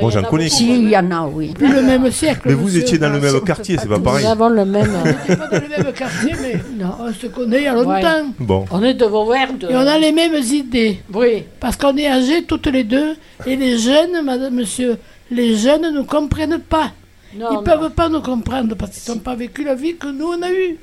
Moi 0.00 0.10
j'en 0.12 0.22
connais. 0.22 0.48
Si, 0.48 0.66
il 0.82 0.88
y 0.88 0.96
en 0.96 1.10
a, 1.10 1.26
oui. 1.26 1.52
Plus 1.52 1.66
le 1.70 1.82
même 1.82 2.10
siècle. 2.12 2.42
Mais 2.46 2.54
vous 2.54 2.78
étiez 2.78 2.96
dans 2.96 3.10
le 3.10 3.18
même 3.20 3.40
quartier, 3.40 3.76
c'est 3.76 3.88
pas 3.88 3.98
pareil. 3.98 4.24
Nous 4.24 4.30
avons 4.30 4.48
le 4.48 4.64
même. 4.64 4.88
On 4.96 5.04
n'était 5.04 5.36
pas 5.36 5.48
dans 5.48 5.60
le 5.60 5.68
même 5.84 5.92
quartier, 5.92 6.32
mais 6.40 6.54
non, 6.78 6.92
on 7.00 7.12
se 7.12 7.26
connaît 7.26 7.58
il 7.58 7.64
y 7.64 7.66
a 7.66 7.74
longtemps. 7.74 7.90
Ouais. 7.92 8.24
Bon. 8.38 8.64
On 8.70 8.82
est 8.84 8.94
de 8.94 9.04
Vauvert. 9.04 9.52
De... 9.52 9.66
Et 9.68 9.74
on 9.74 9.80
a 9.80 9.98
les 9.98 10.12
mêmes 10.12 10.36
idées. 10.40 11.00
Oui. 11.12 11.42
Parce 11.58 11.76
qu'on 11.76 11.96
est 11.96 12.06
âgés 12.08 12.44
toutes 12.44 12.68
les 12.68 12.84
deux. 12.84 13.16
Et 13.46 13.56
les 13.56 13.78
jeunes, 13.78 14.24
madame, 14.24 14.54
monsieur, 14.54 14.96
les 15.30 15.56
jeunes 15.56 15.82
ne 15.82 15.90
nous 15.90 16.04
comprennent 16.04 16.58
pas. 16.60 16.92
Non, 17.36 17.46
Ils 17.52 17.58
ne 17.58 17.62
peuvent 17.62 17.90
pas 17.90 18.08
nous 18.08 18.20
comprendre 18.22 18.74
parce 18.74 18.98
qu'ils 18.98 19.12
n'ont 19.14 19.20
pas 19.20 19.36
vécu 19.36 19.62
la 19.64 19.74
vie 19.76 19.96
que 19.96 20.08
nous, 20.08 20.26
on 20.26 20.42
a 20.42 20.50
eue. 20.50 20.76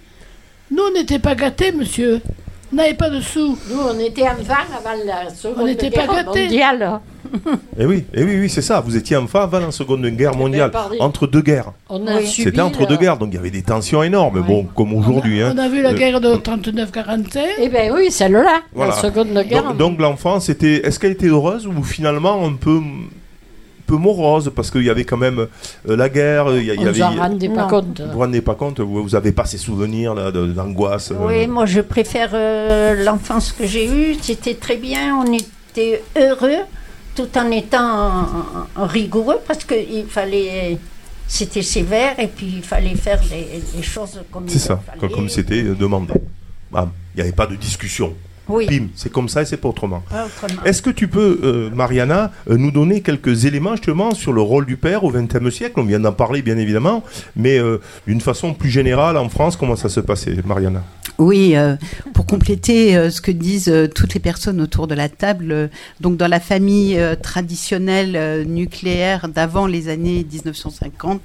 Nous, 0.71 0.81
on 0.89 0.93
n'était 0.97 1.19
pas 1.19 1.35
gâtés, 1.35 1.71
monsieur. 1.73 2.21
On 2.71 2.75
n'avait 2.77 2.93
pas 2.93 3.09
de 3.09 3.19
sous. 3.21 3.57
Nous, 3.69 3.79
on 3.79 3.97
était 3.99 4.23
enfants 4.23 4.53
avant 4.77 4.97
la 5.05 5.29
Seconde 5.33 5.55
On 5.59 5.65
n'était 5.65 5.89
pas 5.89 6.05
Guerre 6.07 6.25
gâtés. 6.25 6.43
mondiale. 6.43 6.99
Eh 7.77 7.85
oui, 7.85 8.05
eh 8.13 8.23
oui, 8.23 8.37
oui, 8.39 8.49
c'est 8.49 8.61
ça. 8.61 8.79
Vous 8.79 8.95
étiez 8.95 9.17
enfant 9.17 9.41
avant 9.41 9.59
la 9.59 9.71
Seconde 9.71 10.05
Guerre 10.07 10.35
mondiale, 10.35 10.71
entre 10.99 11.27
deux 11.27 11.41
guerres. 11.41 11.71
C'était 12.25 12.61
entre 12.61 12.81
le- 12.81 12.87
deux 12.87 12.97
guerres, 12.97 13.17
donc 13.17 13.29
il 13.31 13.35
y 13.35 13.39
avait 13.39 13.51
des 13.51 13.61
tensions 13.63 14.01
énormes. 14.03 14.41
Bon, 14.41 14.63
comme 14.63 14.93
aujourd'hui. 14.93 15.41
hein. 15.41 15.53
On 15.53 15.57
a 15.57 15.67
vu 15.67 15.81
la 15.81 15.89
Euh, 15.89 15.93
guerre 15.93 16.21
de 16.21 16.35
39-45. 16.35 17.41
Eh 17.59 17.67
bien 17.69 17.93
oui, 17.93 18.09
celle-là, 18.11 18.61
Voilà. 18.73 18.91
la 18.95 19.01
Seconde 19.01 19.33
Guerre. 19.47 19.63
Donc, 19.63 19.77
donc 19.77 19.99
l'enfance, 19.99 20.47
était, 20.49 20.85
est-ce 20.87 20.99
qu'elle 20.99 21.11
était 21.11 21.27
heureuse 21.27 21.67
ou 21.67 21.83
finalement 21.83 22.45
un 22.45 22.53
peu, 22.53 22.79
peu 23.87 23.95
morose 23.95 24.51
parce 24.55 24.69
qu'il 24.69 24.83
y 24.83 24.89
avait 24.89 25.03
quand 25.05 25.17
même 25.17 25.39
euh, 25.89 25.95
la 25.95 26.09
guerre, 26.09 26.45
il 26.55 26.65
y, 26.65 26.71
avait. 26.71 26.99
s'en 26.99 27.15
rendait 27.15 27.49
pas 27.49 27.67
compte. 27.67 28.01
Vous 28.01 28.11
vous 28.11 28.19
rendez 28.19 28.41
pas 28.41 28.55
compte, 28.55 28.79
vous, 28.79 29.01
vous 29.03 29.15
avez 29.15 29.31
pas 29.31 29.45
ces 29.45 29.57
souvenirs 29.57 30.13
là, 30.13 30.31
de- 30.31 30.47
d'angoisse. 30.47 31.11
euh, 31.11 31.15
Oui, 31.27 31.47
moi 31.47 31.65
je 31.65 31.81
préfère 31.81 32.31
euh, 32.33 33.03
l'enfance 33.03 33.51
que 33.53 33.65
j'ai 33.65 33.87
eue. 33.87 34.15
C'était 34.21 34.55
très 34.55 34.77
bien, 34.77 35.17
on 35.25 35.33
était 35.33 36.03
heureux 36.15 36.61
tout 37.15 37.29
en 37.35 37.49
étant 37.49 38.25
rigoureux 38.75 39.39
parce 39.47 39.63
qu'il 39.63 40.05
fallait. 40.07 40.77
C'était 41.29 41.61
sévère 41.61 42.17
et 42.19 42.27
puis 42.27 42.53
il 42.57 42.63
fallait 42.63 42.95
faire 42.95 43.19
les, 43.29 43.61
les 43.75 43.83
choses 43.83 44.21
comme 44.31 44.47
C'est 44.47 44.55
il 44.55 44.59
ça, 44.61 44.77
fallait. 44.85 44.99
comme 44.99 45.09
comme 45.11 45.29
c'était 45.29 45.63
demandé. 45.63 46.13
Bam, 46.71 46.89
Il 47.13 47.17
n'y 47.17 47.21
avait 47.23 47.35
pas 47.35 47.47
de 47.47 47.55
discussion. 47.55 48.13
Oui. 48.49 48.65
Pim, 48.67 48.87
c'est 48.95 49.11
comme 49.11 49.29
ça 49.29 49.41
et 49.41 49.45
c'est 49.45 49.57
pas 49.57 49.69
autrement. 49.69 50.03
Pas 50.09 50.25
autrement. 50.25 50.63
Est-ce 50.63 50.81
que 50.81 50.89
tu 50.89 51.07
peux, 51.07 51.39
euh, 51.43 51.69
Mariana, 51.73 52.31
euh, 52.49 52.57
nous 52.57 52.71
donner 52.71 53.01
quelques 53.01 53.45
éléments 53.45 53.75
justement 53.75 54.13
sur 54.13 54.33
le 54.33 54.41
rôle 54.41 54.65
du 54.65 54.77
père 54.77 55.03
au 55.03 55.11
XXe 55.11 55.49
siècle? 55.53 55.73
On 55.79 55.83
vient 55.83 55.99
d'en 55.99 56.13
parler 56.13 56.41
bien 56.41 56.57
évidemment, 56.57 57.03
mais 57.35 57.57
euh, 57.59 57.79
d'une 58.07 58.21
façon 58.21 58.53
plus 58.53 58.69
générale 58.69 59.17
en 59.17 59.29
France, 59.29 59.55
comment 59.57 59.75
ça 59.75 59.89
se 59.89 59.99
passait, 59.99 60.35
Mariana? 60.45 60.83
Oui, 61.19 61.55
euh, 61.55 61.75
pour 62.13 62.27
compléter 62.27 62.95
euh, 62.95 63.09
ce 63.09 63.21
que 63.21 63.31
disent 63.31 63.69
euh, 63.69 63.87
toutes 63.87 64.13
les 64.13 64.19
personnes 64.19 64.61
autour 64.61 64.85
de 64.87 64.93
la 64.93 65.09
table, 65.09 65.51
euh, 65.51 65.67
donc 65.99 66.15
dans 66.15 66.27
la 66.27 66.39
famille 66.39 66.97
euh, 66.99 67.15
traditionnelle 67.15 68.15
euh, 68.15 68.43
nucléaire 68.43 69.27
d'avant 69.27 69.65
les 69.65 69.89
années 69.89 70.23
1950, 70.31 71.19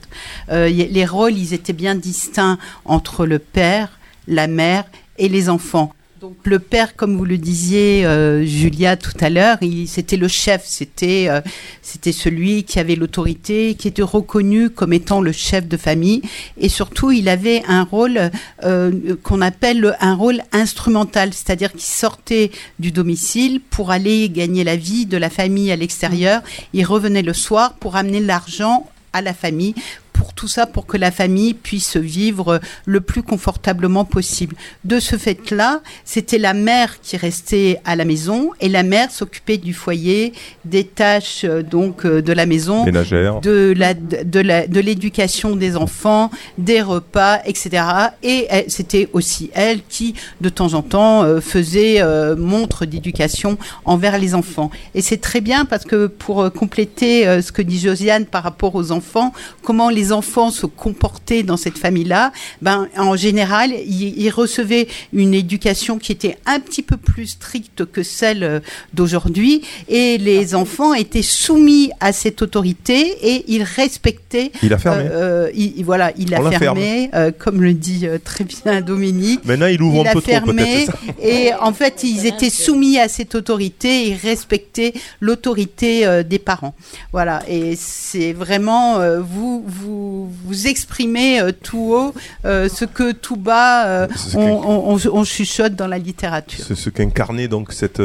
euh, 0.50 0.68
y- 0.70 0.88
les 0.88 1.04
rôles 1.04 1.36
ils 1.36 1.52
étaient 1.52 1.74
bien 1.74 1.94
distincts 1.94 2.56
entre 2.86 3.26
le 3.26 3.38
père, 3.38 3.98
la 4.28 4.46
mère 4.46 4.84
et 5.18 5.28
les 5.28 5.50
enfants. 5.50 5.92
Donc 6.22 6.36
le 6.44 6.60
père, 6.60 6.94
comme 6.94 7.16
vous 7.16 7.24
le 7.24 7.36
disiez, 7.36 8.06
euh, 8.06 8.44
Julia, 8.46 8.96
tout 8.96 9.10
à 9.18 9.28
l'heure, 9.28 9.58
c'était 9.88 10.16
le 10.16 10.28
chef, 10.28 10.62
c'était 10.64 11.26
euh, 11.28 11.40
c'était 11.82 12.12
celui 12.12 12.62
qui 12.62 12.78
avait 12.78 12.94
l'autorité, 12.94 13.74
qui 13.74 13.88
était 13.88 14.02
reconnu 14.02 14.70
comme 14.70 14.92
étant 14.92 15.20
le 15.20 15.32
chef 15.32 15.66
de 15.66 15.76
famille, 15.76 16.22
et 16.58 16.68
surtout 16.68 17.10
il 17.10 17.28
avait 17.28 17.64
un 17.66 17.82
rôle 17.82 18.30
euh, 18.62 19.16
qu'on 19.24 19.40
appelle 19.40 19.80
le- 19.80 19.94
un 20.00 20.14
rôle 20.14 20.42
instrumental, 20.52 21.32
c'est-à-dire 21.32 21.72
qu'il 21.72 21.80
sortait 21.80 22.52
du 22.78 22.92
domicile 22.92 23.60
pour 23.60 23.90
aller 23.90 24.28
gagner 24.28 24.62
la 24.62 24.76
vie 24.76 25.06
de 25.06 25.16
la 25.16 25.28
famille 25.28 25.72
à 25.72 25.76
l'extérieur. 25.76 26.40
Il 26.72 26.84
revenait 26.84 27.22
le 27.22 27.34
soir 27.34 27.74
pour 27.80 27.96
amener 27.96 28.20
l'argent 28.20 28.88
à 29.12 29.22
la 29.22 29.34
famille 29.34 29.74
pour 30.22 30.34
tout 30.34 30.48
ça, 30.48 30.66
pour 30.66 30.86
que 30.86 30.96
la 30.96 31.10
famille 31.10 31.52
puisse 31.52 31.96
vivre 31.96 32.60
le 32.86 33.00
plus 33.00 33.22
confortablement 33.22 34.04
possible. 34.04 34.54
De 34.84 35.00
ce 35.00 35.16
fait-là, 35.16 35.80
c'était 36.04 36.38
la 36.38 36.54
mère 36.54 37.00
qui 37.00 37.16
restait 37.16 37.80
à 37.84 37.96
la 37.96 38.04
maison 38.04 38.50
et 38.60 38.68
la 38.68 38.84
mère 38.84 39.10
s'occupait 39.10 39.56
du 39.56 39.74
foyer, 39.74 40.32
des 40.64 40.84
tâches 40.84 41.44
euh, 41.44 41.62
donc 41.62 42.04
euh, 42.04 42.22
de 42.22 42.32
la 42.32 42.46
maison, 42.46 42.84
Ménagère. 42.84 43.40
de 43.40 43.74
la 43.76 43.94
de 43.94 44.40
la 44.40 44.66
de 44.68 44.80
l'éducation 44.80 45.56
des 45.56 45.76
enfants, 45.76 46.30
des 46.56 46.82
repas, 46.82 47.40
etc. 47.44 47.84
Et 48.22 48.46
c'était 48.68 49.08
aussi 49.12 49.50
elle 49.54 49.80
qui, 49.88 50.14
de 50.40 50.48
temps 50.48 50.74
en 50.74 50.82
temps, 50.82 51.24
euh, 51.24 51.40
faisait 51.40 52.00
euh, 52.00 52.36
montre 52.36 52.86
d'éducation 52.86 53.58
envers 53.84 54.18
les 54.18 54.34
enfants. 54.34 54.70
Et 54.94 55.02
c'est 55.02 55.20
très 55.20 55.40
bien 55.40 55.64
parce 55.64 55.84
que 55.84 56.06
pour 56.06 56.52
compléter 56.52 57.24
ce 57.42 57.50
que 57.50 57.62
dit 57.62 57.80
Josiane 57.80 58.26
par 58.26 58.42
rapport 58.42 58.74
aux 58.74 58.92
enfants, 58.92 59.32
comment 59.62 59.90
les 59.90 60.11
enfants 60.12 60.50
se 60.50 60.66
comportaient 60.66 61.42
dans 61.42 61.56
cette 61.56 61.78
famille-là, 61.78 62.32
ben 62.60 62.88
en 62.96 63.16
général, 63.16 63.72
ils, 63.86 64.18
ils 64.20 64.30
recevaient 64.30 64.88
une 65.12 65.34
éducation 65.34 65.98
qui 65.98 66.12
était 66.12 66.36
un 66.46 66.60
petit 66.60 66.82
peu 66.82 66.96
plus 66.96 67.26
stricte 67.28 67.84
que 67.84 68.02
celle 68.02 68.44
euh, 68.44 68.60
d'aujourd'hui, 68.94 69.62
et 69.88 70.18
les 70.18 70.54
enfants 70.54 70.94
étaient 70.94 71.22
soumis 71.22 71.90
à 72.00 72.12
cette 72.12 72.42
autorité 72.42 73.16
et 73.22 73.44
ils 73.48 73.62
respectaient. 73.62 74.52
Il 74.62 74.72
a 74.72 74.78
fermé. 74.78 75.04
euh, 75.04 75.46
euh, 75.46 75.50
il- 75.54 75.74
il- 75.78 75.84
voilà, 75.84 76.12
il 76.18 76.34
a 76.34 76.40
On 76.42 76.50
fermé, 76.50 77.10
euh, 77.14 77.30
comme 77.36 77.62
le 77.62 77.72
dit 77.74 78.06
très 78.24 78.44
bien 78.44 78.80
Dominique. 78.80 79.44
Maintenant, 79.44 79.66
il 79.66 79.80
ouvre 79.82 80.02
il 80.04 80.08
un 80.08 80.12
peu 80.12 80.20
trop, 80.20 80.30
fermé, 80.30 80.86
et 81.22 81.50
en 81.60 81.72
fait, 81.72 82.02
ils 82.04 82.26
étaient 82.26 82.50
soumis 82.50 82.98
à 82.98 83.08
cette 83.08 83.34
autorité, 83.34 84.08
ils 84.08 84.14
respectaient 84.16 84.92
l'autorité 85.20 86.06
euh, 86.06 86.22
des 86.22 86.38
parents. 86.38 86.74
Voilà, 87.12 87.42
et 87.48 87.74
c'est 87.76 88.32
vraiment 88.32 88.98
euh, 89.00 89.20
vous, 89.20 89.64
vous, 90.02 90.32
vous 90.44 90.66
exprimez 90.66 91.40
euh, 91.40 91.52
tout 91.52 91.92
haut 91.94 92.14
euh, 92.44 92.68
ce 92.68 92.84
que 92.84 93.12
tout 93.12 93.36
bas 93.36 93.86
euh, 93.86 94.08
on, 94.34 94.40
on- 94.40 94.94
on- 94.96 95.00
on 95.20 95.24
chuchote 95.24 95.74
dans 95.74 95.86
la 95.86 95.98
littérature. 95.98 96.64
C'est 96.66 96.74
ce 96.74 96.90
qu'incarnait 96.90 97.48
donc 97.48 97.72
cette 97.72 98.00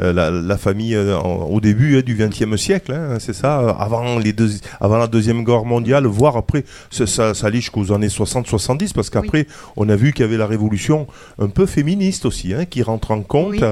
la, 0.00 0.30
la 0.30 0.56
famille 0.56 0.94
euh, 0.94 1.16
en- 1.18 1.44
au 1.44 1.60
début 1.60 1.98
hein, 1.98 2.02
du 2.04 2.14
XXe 2.16 2.56
siècle, 2.60 2.92
hein, 2.92 3.18
c'est 3.18 3.32
ça, 3.34 3.60
euh, 3.60 3.72
avant 3.78 4.18
les 4.18 4.32
deux, 4.32 4.50
avant 4.80 4.98
la 4.98 5.06
deuxième 5.06 5.44
guerre 5.44 5.64
mondiale, 5.64 6.06
voire 6.06 6.36
après, 6.36 6.64
ça, 6.90 7.06
ça, 7.06 7.34
ça 7.34 7.46
années 7.46 8.08
60-70, 8.08 8.92
parce 8.94 9.10
qu'après, 9.10 9.46
on 9.76 9.88
a 9.88 9.96
vu 9.96 10.12
qu'il 10.12 10.24
y 10.24 10.28
avait 10.28 10.36
la 10.36 10.46
révolution 10.46 11.06
un 11.38 11.48
peu 11.48 11.66
féministe 11.66 12.24
aussi, 12.24 12.54
hein, 12.54 12.64
qui 12.64 12.82
rentre 12.82 13.10
en 13.10 13.22
compte, 13.22 13.62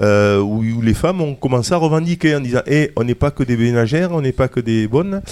euh, 0.00 0.40
où, 0.40 0.62
où 0.64 0.80
les 0.82 0.94
femmes 0.94 1.20
ont 1.20 1.34
commencé 1.34 1.72
à 1.72 1.76
revendiquer 1.76 2.34
en 2.36 2.40
disant, 2.40 2.60
Eh, 2.66 2.90
on 2.96 3.04
n'est 3.04 3.14
pas 3.14 3.30
que 3.30 3.42
des 3.44 3.56
ménagères, 3.56 4.10
on 4.12 4.20
n'est 4.20 4.32
pas 4.32 4.48
que 4.48 4.60
des 4.60 4.88
bonnes, 4.88 5.22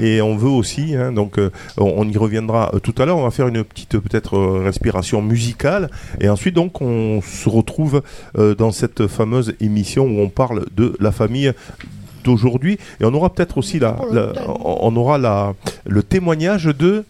et 0.00 0.20
on 0.22 0.36
veut 0.36 0.48
aussi, 0.48 0.94
hein, 0.96 1.12
donc 1.12 1.38
euh, 1.38 1.50
on, 1.76 1.92
on 1.98 2.08
y 2.08 2.16
reviendra 2.16 2.70
euh, 2.74 2.78
tout 2.78 2.94
à 2.98 3.04
l'heure, 3.04 3.18
on 3.18 3.24
va 3.24 3.30
faire 3.30 3.48
une 3.48 3.64
petite 3.64 3.94
euh, 3.96 4.00
peut-être 4.00 4.36
euh, 4.36 4.62
respiration 4.64 5.20
musicale, 5.22 5.90
et 6.20 6.28
ensuite 6.28 6.54
donc 6.54 6.80
on 6.80 7.20
se 7.22 7.48
retrouve 7.48 8.02
euh, 8.38 8.54
dans 8.54 8.70
cette 8.72 9.06
fameuse 9.06 9.54
émission 9.60 9.97
où 10.06 10.20
on 10.20 10.28
parle 10.28 10.64
de 10.76 10.96
la 11.00 11.12
famille 11.12 11.52
d'aujourd'hui, 12.24 12.78
et 13.00 13.04
on 13.04 13.14
aura 13.14 13.32
peut-être 13.32 13.58
aussi 13.58 13.78
la, 13.78 13.96
la- 14.12 14.32
on 14.64 14.94
aura 14.96 15.18
la, 15.18 15.54
le 15.86 16.02
témoignage 16.02 16.64
de 16.64 17.04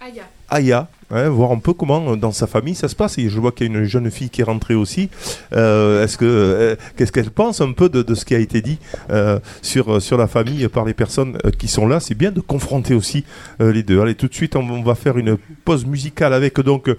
Aya. 0.00 0.22
Aya, 0.48 0.88
hein, 1.10 1.28
voir 1.28 1.52
un 1.52 1.58
peu 1.58 1.72
comment 1.72 2.12
euh, 2.12 2.16
dans 2.16 2.32
sa 2.32 2.46
famille 2.46 2.74
ça 2.74 2.88
se 2.88 2.94
passe. 2.96 3.18
Et 3.18 3.28
je 3.28 3.40
vois 3.40 3.52
qu'il 3.52 3.70
y 3.72 3.74
a 3.74 3.78
une 3.78 3.84
jeune 3.84 4.10
fille 4.10 4.30
qui 4.30 4.40
est 4.40 4.44
rentrée 4.44 4.74
aussi. 4.74 5.08
Euh, 5.54 6.04
Est-ce 6.04 6.16
que 6.18 6.24
euh, 6.24 6.76
qu'est-ce 6.96 7.12
qu'elle 7.12 7.30
pense 7.30 7.60
un 7.60 7.72
peu 7.72 7.88
de, 7.88 8.02
de 8.02 8.14
ce 8.14 8.24
qui 8.24 8.34
a 8.34 8.38
été 8.38 8.60
dit 8.62 8.78
euh, 9.10 9.38
sur 9.62 10.00
sur 10.02 10.16
la 10.16 10.26
famille 10.26 10.66
par 10.68 10.84
les 10.84 10.94
personnes 10.94 11.38
qui 11.58 11.68
sont 11.68 11.86
là? 11.86 12.00
C'est 12.00 12.14
bien 12.14 12.30
de 12.30 12.40
confronter 12.40 12.94
aussi 12.94 13.24
les 13.60 13.82
deux. 13.82 14.00
Allez, 14.00 14.14
tout 14.14 14.28
de 14.28 14.34
suite, 14.34 14.56
on, 14.56 14.68
on 14.68 14.82
va 14.82 14.94
faire 14.94 15.18
une 15.18 15.36
pause 15.64 15.86
musicale 15.86 16.32
avec 16.34 16.60
donc 16.60 16.90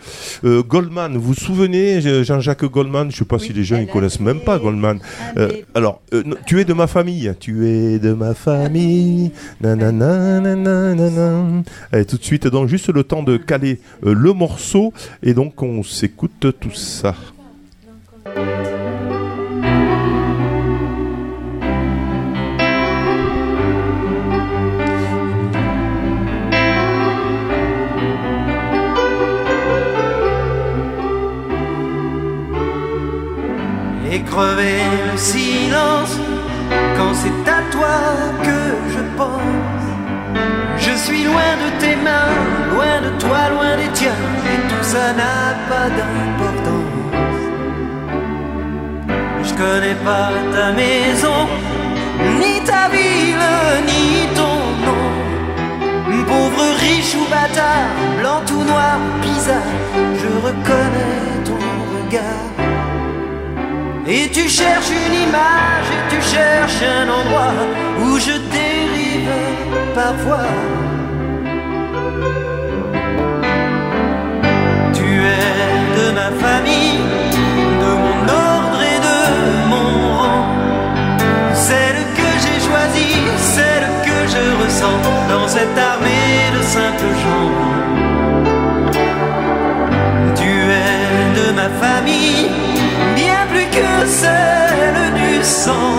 Goldman. 0.43 1.13
Vous 1.17 1.21
vous 1.21 1.33
souvenez 1.33 2.01
Je- 2.01 2.23
Jean-Jacques 2.23 2.65
Goldman? 2.65 3.11
Je 3.11 3.17
sais 3.17 3.25
pas 3.25 3.39
si 3.39 3.53
les 3.53 3.63
jeunes 3.63 3.81
ils 3.81 3.87
connaissent 3.87 4.19
même 4.19 4.39
pas 4.39 4.57
Goldman. 4.59 4.99
Alors, 5.73 6.01
tu 6.45 6.59
es 6.59 6.65
de 6.65 6.73
ma 6.73 6.87
famille. 6.87 7.33
Tu 7.39 7.67
es 7.67 7.99
de 7.99 8.13
ma 8.13 8.33
famille. 8.33 9.31
Nanana, 9.61 10.39
nanana. 10.39 11.63
Allez, 11.91 12.05
tout 12.05 12.17
de 12.17 12.23
suite, 12.23 12.47
donc 12.47 12.67
juste 12.67 12.89
le 12.89 13.03
temps 13.03 13.23
de 13.23 13.37
caler 13.37 13.79
le 14.01 14.33
morceau 14.33 14.93
et 15.23 15.33
donc 15.33 15.61
on 15.61 15.83
s'écoute 15.83 16.47
tout 16.59 16.73
ça. 16.73 17.15
et 34.15 34.21
crever 34.21 34.81
le 35.11 35.17
silence 35.17 36.17
quand 36.95 37.13
c'est 37.13 37.49
à 37.49 37.61
toi 37.71 37.97
que 38.43 38.59
je 38.93 39.01
pense. 39.17 39.85
Je 40.77 40.93
suis 41.05 41.23
loin 41.23 41.51
de 41.63 41.69
tes 41.81 41.95
mains, 41.95 42.64
loin 42.75 42.97
de 43.05 43.11
toi, 43.21 43.41
loin 43.53 43.73
des 43.77 43.91
tiens, 43.93 44.21
et 44.51 44.59
tout 44.69 44.85
ça 44.93 45.05
n'a 45.19 45.39
pas 45.69 45.87
d'importance. 45.97 47.43
Je 49.47 49.53
connais 49.63 49.97
pas 50.09 50.31
ta 50.53 50.67
maison, 50.81 51.39
ni 52.41 52.53
ta 52.69 52.83
ville, 52.95 53.51
ni 53.89 54.27
ton 54.39 54.57
nom. 54.87 55.05
Pauvre 56.27 56.65
riche 56.79 57.13
ou 57.21 57.25
bâtard, 57.29 57.93
blanc 58.19 58.41
ou 58.51 58.63
noir, 58.63 58.97
bizarre, 59.21 59.75
je 60.21 60.29
reconnais 60.47 61.35
ton 61.45 61.61
regard. 61.95 62.49
Et 64.07 64.29
tu 64.31 64.49
cherches 64.49 64.89
une 64.89 65.15
image 65.27 65.87
et 65.95 66.03
tu 66.13 66.19
cherches 66.33 66.83
un 66.97 67.07
endroit 67.19 67.53
où 68.01 68.17
je 68.17 68.35
dérive 68.57 69.29
parfois. 69.93 70.49
Es 75.25 75.99
de 75.99 76.07
ma 76.19 76.29
famille, 76.45 76.99
de 77.83 77.91
mon 78.03 78.19
ordre 78.51 78.79
et 78.93 78.99
de 79.09 79.19
mon 79.71 79.87
rang. 80.19 80.45
Celle 81.53 82.01
que 82.19 82.29
j'ai 82.43 82.59
choisie, 82.67 83.17
celle 83.55 83.87
que 84.07 84.17
je 84.33 84.43
ressens 84.63 84.99
dans 85.33 85.47
cette 85.47 85.77
armée 85.91 86.37
de 86.55 86.61
simples 86.75 87.13
gens. 87.23 87.51
Tu 90.39 90.51
es 90.85 91.23
de 91.39 91.47
ma 91.59 91.69
famille, 91.85 92.49
bien 93.15 93.41
plus 93.51 93.69
que 93.77 93.91
celle 94.21 95.01
du 95.21 95.43
sang. 95.43 95.95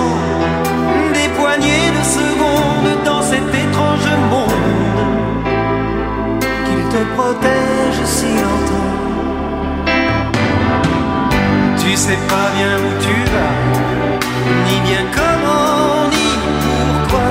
Des 1.15 1.29
poignées 1.41 1.89
de 1.99 2.05
secondes 2.19 3.05
dans 3.05 3.23
cet 3.23 3.49
étrange 3.65 4.09
monde 4.31 4.67
qu'il 6.67 6.83
te 6.93 7.03
protège 7.17 7.66
Tu 11.97 12.03
sais 12.03 12.19
pas 12.29 12.51
bien 12.55 12.77
où 12.77 12.93
tu 13.01 13.15
vas, 13.33 13.57
ni 14.69 14.81
bien 14.81 15.05
comment, 15.17 16.11
ni 16.11 16.29
pourquoi. 16.63 17.29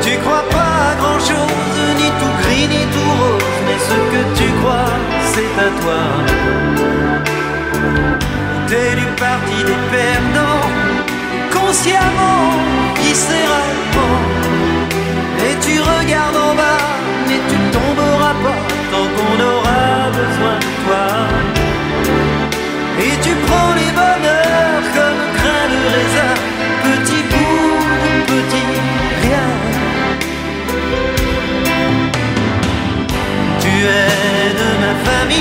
Tu 0.00 0.16
crois 0.22 0.46
pas 0.48 0.74
à 0.88 0.94
grand 0.98 1.20
chose, 1.20 1.78
ni 1.98 2.08
tout 2.20 2.34
gris, 2.40 2.68
ni 2.68 2.86
tout 2.94 3.10
rose, 3.20 3.58
mais 3.66 3.78
ce 3.88 3.96
que 4.12 4.22
tu 4.38 4.50
crois, 4.60 4.94
c'est 5.32 5.52
à 5.60 5.68
toi. 5.82 6.02
T'es 8.66 8.96
du 8.96 9.06
parti 9.20 9.58
des 9.62 9.80
perdants, 9.92 10.66
consciemment, 11.52 12.53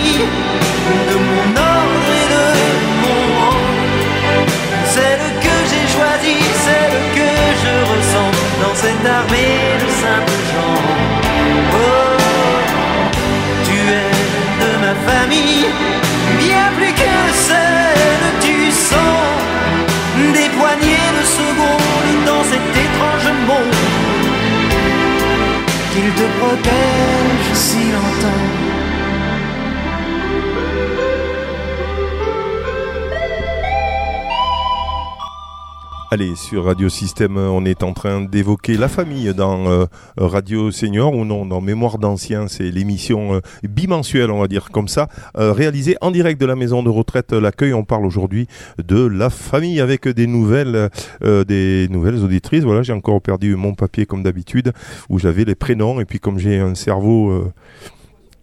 de 0.01 1.15
mon 1.29 1.47
ordre 1.75 2.09
et 2.21 2.27
de 2.35 2.45
mon 3.01 3.19
rang. 3.39 3.61
Celle 4.95 5.27
que 5.45 5.55
j'ai 5.69 5.85
choisie, 5.95 6.43
celle 6.67 6.99
que 7.17 7.31
je 7.63 7.73
ressens 7.91 8.31
dans 8.61 8.75
cette 8.75 9.05
armée 9.05 9.59
de 9.81 9.87
simples 10.01 10.43
gens. 10.51 10.81
Oh, 11.73 12.17
tu 13.65 13.77
es 14.01 14.13
de 14.63 14.71
ma 14.83 14.95
famille, 15.09 15.65
bien 16.39 16.67
plus 16.77 16.93
que 16.93 17.15
celle 17.49 18.27
du 18.47 18.71
sang. 18.71 19.21
Des 20.33 20.49
poignées 20.57 21.09
de 21.19 21.23
secondes 21.39 22.25
dans 22.25 22.43
cet 22.43 22.65
étrange 22.85 23.29
monde. 23.47 23.75
Qu'il 25.91 26.09
te 26.13 26.27
protège 26.39 27.49
si 27.53 27.91
longtemps. 27.91 28.62
Allez, 36.13 36.35
sur 36.35 36.65
Radio 36.65 36.89
Système, 36.89 37.37
on 37.37 37.65
est 37.65 37.81
en 37.81 37.93
train 37.93 38.21
d'évoquer 38.21 38.77
la 38.77 38.87
famille 38.87 39.33
dans 39.33 39.65
euh, 39.65 39.85
Radio 40.15 40.69
Senior, 40.69 41.11
ou 41.15 41.25
non, 41.25 41.43
dans 41.43 41.59
Mémoire 41.59 41.97
d'Anciens, 41.97 42.47
c'est 42.47 42.69
l'émission 42.69 43.33
euh, 43.33 43.39
bimensuelle, 43.67 44.29
on 44.29 44.39
va 44.39 44.47
dire 44.47 44.69
comme 44.69 44.87
ça, 44.87 45.07
euh, 45.39 45.51
réalisée 45.53 45.97
en 46.01 46.11
direct 46.11 46.39
de 46.39 46.45
la 46.45 46.55
maison 46.55 46.83
de 46.83 46.89
retraite 46.91 47.33
L'Accueil. 47.33 47.73
On 47.73 47.83
parle 47.83 48.05
aujourd'hui 48.05 48.45
de 48.77 49.03
la 49.07 49.31
famille 49.31 49.81
avec 49.81 50.07
des 50.07 50.27
nouvelles, 50.27 50.91
des 51.23 51.87
nouvelles 51.89 52.23
auditrices. 52.23 52.63
Voilà, 52.63 52.83
j'ai 52.83 52.93
encore 52.93 53.19
perdu 53.19 53.55
mon 53.55 53.73
papier 53.73 54.05
comme 54.05 54.21
d'habitude, 54.21 54.71
où 55.09 55.17
j'avais 55.17 55.45
les 55.45 55.55
prénoms, 55.55 55.99
et 55.99 56.05
puis 56.05 56.19
comme 56.19 56.37
j'ai 56.37 56.59
un 56.59 56.75
cerveau... 56.75 57.51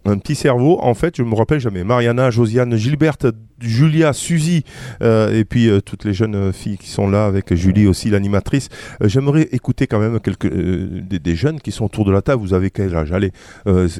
un 0.05 0.17
petit 0.17 0.35
cerveau, 0.35 0.79
en 0.81 0.93
fait, 0.93 1.15
je 1.15 1.23
me 1.23 1.35
rappelle 1.35 1.59
jamais. 1.59 1.83
Mariana, 1.83 2.31
Josiane, 2.31 2.75
Gilberte, 2.75 3.27
Julia, 3.59 4.13
Suzy, 4.13 4.63
euh, 5.03 5.37
et 5.37 5.45
puis 5.45 5.69
euh, 5.69 5.79
toutes 5.79 6.05
les 6.05 6.13
jeunes 6.13 6.33
euh, 6.33 6.51
filles 6.51 6.79
qui 6.79 6.89
sont 6.89 7.07
là 7.07 7.25
avec 7.25 7.53
Julie 7.53 7.85
aussi, 7.85 8.09
l'animatrice. 8.09 8.69
J'aimerais 9.01 9.47
écouter 9.51 9.85
quand 9.85 9.99
même 9.99 10.19
quelques 10.19 10.51
des, 10.51 11.35
jeunes 11.35 11.61
qui 11.61 11.71
sont 11.71 11.85
autour 11.85 12.05
de 12.05 12.11
la 12.11 12.23
table. 12.23 12.41
Vous 12.41 12.55
avez 12.55 12.71
quel 12.71 12.95
âge? 12.95 13.11
Allez, 13.11 13.31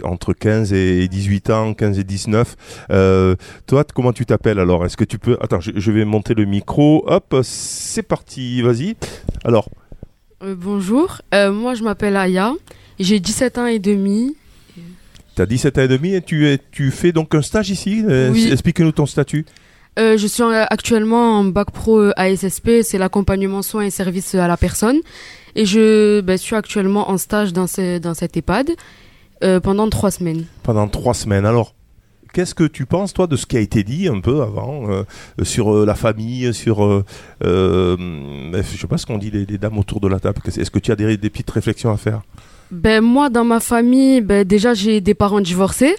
entre 0.04 0.34
15 0.34 0.74
et 0.74 1.08
18 1.08 1.50
ans, 1.52 1.74
15 1.74 2.00
et 2.00 2.04
19. 2.04 2.56
Euh, 2.92 3.36
toi, 3.68 3.84
comment 3.94 4.14
tu 4.14 4.26
t'appelles 4.26 4.60
alors? 4.60 4.86
Est-ce 4.86 4.98
que 4.98 5.04
tu 5.04 5.20
peux 5.20 5.38
Attends, 5.40 5.60
je, 5.60 5.72
je 5.76 5.92
vais 5.92 6.06
monter 6.06 6.34
le 6.34 6.46
micro. 6.46 7.04
Hop, 7.08 7.36
c'est 7.44 8.04
parti. 8.04 8.62
Vas-y. 8.62 8.96
Alors, 9.44 9.70
bonjour, 10.42 11.22
moi 11.32 11.76
je 11.76 11.84
m'appelle 11.84 12.18
Aya, 12.18 12.54
j'ai 13.00 13.20
17 13.20 13.58
ans 13.60 13.68
et 13.68 13.80
demi. 13.80 14.36
Tu 15.36 15.42
as 15.42 15.46
17 15.46 15.78
ans 15.78 15.82
et 15.82 15.88
demi 15.88 16.14
et 16.16 16.22
tu, 16.22 16.92
fais 16.92 17.12
donc 17.12 17.34
un 17.36 17.42
stage 17.42 17.70
ici 17.70 18.04
Euh, 18.08 18.32
Oui. 18.32 18.50
Explique-nous 18.52 18.92
ton 18.92 19.06
statut. 19.06 19.46
Euh, 20.00 20.18
je 20.18 20.26
suis 20.28 20.42
en- 20.44 20.50
actuellement 20.52 21.40
en 21.40 21.44
bac 21.44 21.72
pro 21.72 22.00
euh, 22.00 22.14
ASSP, 22.16 22.82
c'est 22.84 22.98
l'accompagnement 22.98 23.62
soins 23.62 23.84
et 23.84 23.90
services 23.90 24.36
à 24.36 24.48
la 24.48 24.56
personne. 24.58 25.00
Et 25.56 25.66
je 25.66 26.22
ben, 26.22 26.38
suis 26.38 26.56
actuellement 26.56 27.10
en 27.10 27.18
stage 27.18 27.52
dans, 27.52 27.68
ce, 27.68 27.98
dans 27.98 28.14
cette 28.14 28.38
EHPAD 28.38 28.72
euh, 29.44 29.60
pendant 29.60 29.90
trois 29.90 30.12
semaines. 30.12 30.46
pendant 30.64 30.88
trois 30.88 31.14
semaines. 31.14 31.46
Alors, 31.46 31.76
qu'est-ce 32.32 32.56
que 32.56 32.64
tu 32.64 32.86
penses, 32.86 33.14
toi, 33.14 33.28
de 33.28 33.36
ce 33.36 33.46
qui 33.46 33.58
a 33.58 33.60
été 33.60 33.84
dit 33.84 34.08
un 34.08 34.22
peu 34.22 34.42
avant 34.42 34.90
euh, 34.90 35.04
sur 35.44 35.76
euh, 35.76 35.86
la 35.86 35.96
famille, 35.96 36.54
sur. 36.54 36.86
Euh, 36.86 37.04
euh, 37.44 37.98
je 38.54 38.78
sais 38.78 38.88
pas 38.88 38.98
ce 38.98 39.06
qu'ont 39.06 39.18
dit 39.18 39.30
les, 39.32 39.46
les 39.46 39.58
dames 39.58 39.78
autour 39.78 40.00
de 40.00 40.08
la 40.08 40.22
table. 40.22 40.40
Est-ce 40.46 40.72
que 40.72 40.80
tu 40.80 40.92
as 40.94 40.96
des, 40.96 41.18
des 41.18 41.30
petites 41.30 41.52
réflexions 41.52 41.92
à 41.92 41.98
faire? 41.98 42.22
Ben 42.72 43.02
moi 43.02 43.30
dans 43.30 43.44
ma 43.44 43.60
famille, 43.60 44.22
ben 44.22 44.46
déjà 44.46 44.74
j'ai 44.74 45.02
des 45.02 45.14
parents 45.14 45.42
divorcés 45.42 45.98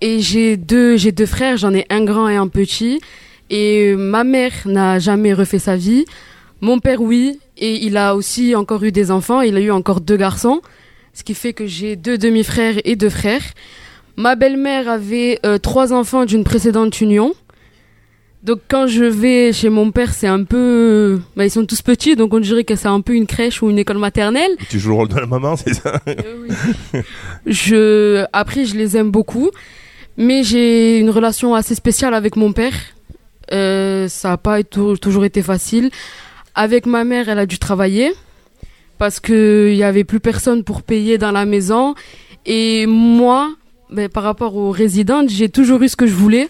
et 0.00 0.20
j'ai 0.20 0.56
deux 0.56 0.96
j'ai 0.96 1.12
deux 1.12 1.26
frères, 1.26 1.58
j'en 1.58 1.74
ai 1.74 1.84
un 1.90 2.02
grand 2.02 2.26
et 2.26 2.36
un 2.36 2.48
petit 2.48 3.02
et 3.50 3.90
euh, 3.90 3.96
ma 3.96 4.24
mère 4.24 4.52
n'a 4.64 4.98
jamais 4.98 5.34
refait 5.34 5.58
sa 5.58 5.76
vie. 5.76 6.06
Mon 6.62 6.78
père 6.78 7.02
oui 7.02 7.38
et 7.58 7.84
il 7.84 7.98
a 7.98 8.16
aussi 8.16 8.54
encore 8.54 8.82
eu 8.82 8.92
des 8.92 9.10
enfants, 9.10 9.42
il 9.42 9.56
a 9.58 9.60
eu 9.60 9.70
encore 9.70 10.00
deux 10.00 10.16
garçons, 10.16 10.62
ce 11.12 11.22
qui 11.22 11.34
fait 11.34 11.52
que 11.52 11.66
j'ai 11.66 11.96
deux 11.96 12.16
demi-frères 12.16 12.76
et 12.84 12.96
deux 12.96 13.10
frères. 13.10 13.44
Ma 14.16 14.36
belle-mère 14.36 14.88
avait 14.88 15.38
euh, 15.44 15.58
trois 15.58 15.92
enfants 15.92 16.24
d'une 16.24 16.44
précédente 16.44 16.98
union. 17.02 17.34
Donc 18.44 18.58
quand 18.68 18.86
je 18.86 19.04
vais 19.04 19.52
chez 19.54 19.70
mon 19.70 19.90
père, 19.90 20.12
c'est 20.12 20.26
un 20.26 20.44
peu... 20.44 21.18
ben, 21.34 21.44
ils 21.44 21.50
sont 21.50 21.64
tous 21.64 21.80
petits, 21.80 22.14
donc 22.14 22.34
on 22.34 22.40
dirait 22.40 22.64
que 22.64 22.76
c'est 22.76 22.88
un 22.88 23.00
peu 23.00 23.14
une 23.14 23.26
crèche 23.26 23.62
ou 23.62 23.70
une 23.70 23.78
école 23.78 23.96
maternelle. 23.96 24.50
Tu 24.68 24.78
joues 24.78 24.90
le 24.90 24.94
rôle 24.96 25.08
de 25.08 25.18
la 25.18 25.24
maman, 25.26 25.56
c'est 25.56 25.72
ça? 25.72 25.98
Je, 27.46 28.24
après, 28.32 28.64
je 28.64 28.74
les 28.76 28.96
aime 28.96 29.10
beaucoup, 29.10 29.50
mais 30.16 30.42
j'ai 30.44 30.98
une 30.98 31.10
relation 31.10 31.54
assez 31.54 31.74
spéciale 31.74 32.14
avec 32.14 32.36
mon 32.36 32.52
père. 32.52 32.74
Euh, 33.52 34.08
ça 34.08 34.30
n'a 34.30 34.36
pas 34.36 34.62
tou- 34.62 34.96
toujours 34.96 35.24
été 35.24 35.42
facile. 35.42 35.90
Avec 36.54 36.86
ma 36.86 37.04
mère, 37.04 37.28
elle 37.28 37.38
a 37.38 37.46
dû 37.46 37.58
travailler 37.58 38.12
parce 38.98 39.20
que 39.20 39.70
il 39.72 39.76
y 39.76 39.82
avait 39.82 40.04
plus 40.04 40.20
personne 40.20 40.64
pour 40.64 40.82
payer 40.82 41.18
dans 41.18 41.32
la 41.32 41.44
maison. 41.46 41.94
Et 42.46 42.86
moi, 42.86 43.54
ben, 43.90 44.08
par 44.08 44.22
rapport 44.22 44.54
aux 44.56 44.70
résidentes, 44.70 45.30
j'ai 45.30 45.48
toujours 45.48 45.82
eu 45.82 45.88
ce 45.88 45.96
que 45.96 46.06
je 46.06 46.14
voulais. 46.14 46.48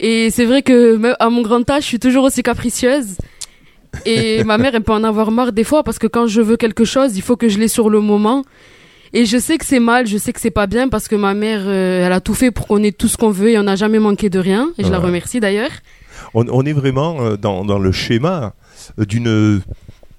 Et 0.00 0.30
c'est 0.30 0.44
vrai 0.44 0.62
que 0.62 0.96
même 0.96 1.16
à 1.18 1.30
mon 1.30 1.42
grand 1.42 1.68
âge, 1.70 1.82
je 1.84 1.88
suis 1.88 1.98
toujours 1.98 2.24
aussi 2.24 2.42
capricieuse. 2.42 3.16
Et 4.04 4.44
ma 4.44 4.58
mère, 4.58 4.74
elle 4.74 4.82
peut 4.82 4.92
en 4.92 5.04
avoir 5.04 5.30
marre 5.30 5.52
des 5.52 5.64
fois 5.64 5.82
parce 5.82 5.98
que 5.98 6.06
quand 6.06 6.26
je 6.26 6.42
veux 6.42 6.56
quelque 6.58 6.84
chose, 6.84 7.16
il 7.16 7.22
faut 7.22 7.36
que 7.36 7.48
je 7.48 7.58
l'ai 7.58 7.68
sur 7.68 7.88
le 7.88 8.00
moment. 8.00 8.44
Et 9.14 9.24
je 9.24 9.38
sais 9.38 9.56
que 9.56 9.64
c'est 9.64 9.78
mal, 9.78 10.06
je 10.06 10.18
sais 10.18 10.32
que 10.34 10.40
c'est 10.40 10.50
pas 10.50 10.66
bien 10.66 10.88
parce 10.88 11.08
que 11.08 11.14
ma 11.16 11.32
mère, 11.32 11.62
euh, 11.64 12.04
elle 12.04 12.12
a 12.12 12.20
tout 12.20 12.34
fait 12.34 12.50
pour 12.50 12.66
qu'on 12.66 12.82
ait 12.82 12.92
tout 12.92 13.08
ce 13.08 13.16
qu'on 13.16 13.30
veut 13.30 13.50
et 13.50 13.58
on 13.58 13.62
n'a 13.62 13.76
jamais 13.76 13.98
manqué 13.98 14.28
de 14.28 14.38
rien. 14.38 14.68
Et 14.76 14.84
je 14.84 14.90
la 14.90 14.98
remercie 14.98 15.40
d'ailleurs. 15.40 15.70
on, 16.34 16.44
on 16.50 16.66
est 16.66 16.74
vraiment 16.74 17.16
euh, 17.22 17.36
dans, 17.36 17.64
dans 17.64 17.78
le 17.78 17.92
schéma 17.92 18.54
euh, 18.98 19.06
d'une 19.06 19.62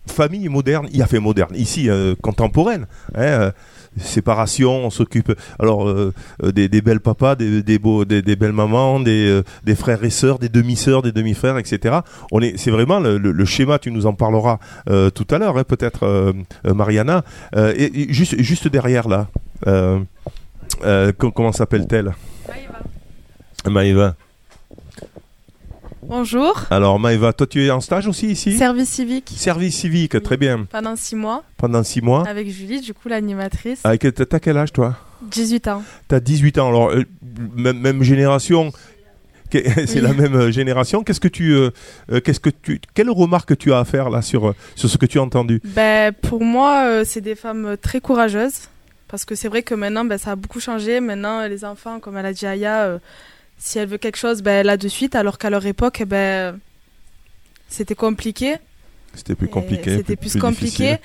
famille 0.08 0.48
moderne, 0.48 0.88
il 0.92 1.02
a 1.02 1.06
fait 1.06 1.20
moderne, 1.20 1.54
ici 1.56 1.90
euh, 1.90 2.16
contemporaine. 2.22 2.88
hein, 3.14 3.22
euh, 3.22 3.52
séparation, 4.00 4.86
on 4.86 4.90
s'occupe 4.90 5.32
alors 5.60 5.88
euh, 5.88 6.14
euh, 6.44 6.52
des, 6.52 6.68
des 6.70 6.82
belles 6.82 7.00
papas, 7.00 7.36
des, 7.36 7.64
des, 7.64 7.80
beaux, 7.80 8.06
des, 8.06 8.22
des 8.22 8.36
belles 8.36 8.52
mamans, 8.54 9.00
des, 9.00 9.28
euh, 9.30 9.44
des 9.64 9.76
frères 9.76 10.04
et 10.04 10.10
sœurs, 10.10 10.40
des 10.40 10.50
demi-sœurs, 10.50 11.02
des 11.02 11.12
demi-frères, 11.12 11.58
etc. 11.58 12.00
On 12.32 12.42
est, 12.42 12.58
c'est 12.58 12.72
vraiment 12.72 13.00
le, 13.00 13.18
le- 13.18 13.32
le 13.32 13.46
schéma. 13.46 13.80
Tu 13.80 13.92
nous 13.92 14.06
en 14.06 14.14
parleras 14.14 14.60
euh, 14.90 15.10
tout 15.10 15.28
à 15.32 15.38
l'heure, 15.38 15.58
hein, 15.58 15.64
peut-être, 15.64 16.04
euh, 16.06 16.34
Mariana. 16.66 17.24
Et, 17.56 18.02
et 18.10 18.14
juste, 18.14 18.40
juste 18.42 18.68
derrière 18.68 19.08
là, 19.08 19.28
co- 21.18 21.32
comment 21.32 21.52
s'appelle-t-elle? 21.52 22.14
Maëva. 23.70 24.16
Bonjour. 26.04 26.66
Alors 26.70 27.00
Maëva, 27.00 27.34
toi 27.34 27.48
tu 27.48 27.66
es 27.66 27.72
en 27.72 27.82
stage 27.82 28.08
aussi 28.08 28.28
ici? 28.28 28.58
Service 28.58 28.90
civique. 28.90 29.32
Service 29.36 29.76
civique, 29.76 30.22
très 30.22 30.38
bien. 30.38 30.66
Pendant 30.70 30.96
six 30.96 31.16
mois. 31.16 31.44
Pendant 31.58 31.84
six 31.84 32.02
mois. 32.02 32.28
Avec 32.28 32.50
Julie, 32.50 32.82
du 32.82 32.94
coup, 32.94 33.10
l'animatrice. 33.10 33.80
Avec, 33.84 34.02
t'as 34.14 34.26
t'as 34.26 34.40
quel 34.40 34.58
âge 34.58 34.72
toi? 34.72 34.96
18 35.24 35.68
ans. 35.68 35.84
T'as 36.08 36.20
18 36.20 36.60
ans, 36.60 36.68
alors 36.70 36.92
euh, 36.92 37.04
même, 37.56 37.80
même 37.80 38.04
génération. 38.04 38.72
C'est 39.52 39.96
Oui. 39.96 40.02
la 40.02 40.14
même 40.14 40.36
euh, 40.36 40.52
génération. 40.52 41.04
Qu'est-ce 41.04 41.22
que 41.22 41.28
tu, 41.30 41.54
euh, 41.54 41.72
qu'est-ce 42.24 42.40
que 42.42 42.50
tu, 42.50 42.82
quelle 42.94 43.10
remarque 43.10 43.58
tu 43.58 43.72
as 43.74 43.80
à 43.80 43.86
faire 43.86 44.10
là 44.10 44.22
sur 44.22 44.54
sur 44.76 44.90
ce 44.90 44.98
que 44.98 45.06
tu 45.06 45.20
as 45.20 45.22
entendu? 45.24 45.62
Ben, 45.64 46.12
pour 46.14 46.44
moi, 46.44 46.84
euh, 46.86 47.04
c'est 47.06 47.22
des 47.22 47.36
femmes 47.36 47.76
très 47.82 48.02
courageuses. 48.02 48.68
Parce 49.08 49.24
que 49.24 49.36
c'est 49.36 49.48
vrai 49.48 49.64
que 49.64 49.74
maintenant, 49.74 50.04
ben, 50.04 50.18
ça 50.18 50.32
a 50.32 50.36
beaucoup 50.36 50.60
changé. 50.60 51.00
Maintenant, 51.00 51.48
les 51.48 51.64
enfants, 51.64 52.00
comme 52.02 52.18
elle 52.18 52.26
a 52.26 52.34
dit 52.34 52.46
Aya, 52.46 52.84
euh, 52.84 53.00
si 53.58 53.80
elle 53.80 53.88
veut 53.88 53.98
quelque 53.98 54.18
chose, 54.18 54.42
ben, 54.42 54.54
elle 54.62 54.70
a 54.70 54.78
de 54.78 54.88
suite. 54.88 55.16
Alors 55.16 55.38
qu'à 55.38 55.50
leur 55.50 55.66
époque, 55.66 56.00
eh 56.02 56.06
ben, 56.06 56.60
c'était 57.68 57.96
compliqué. 57.96 58.56
C'était 59.14 59.36
plus 59.36 59.48
compliqué. 59.48 59.96
C'était 59.98 60.16
plus, 60.16 60.38
compliqué. 60.38 60.66
difficile. 60.68 61.00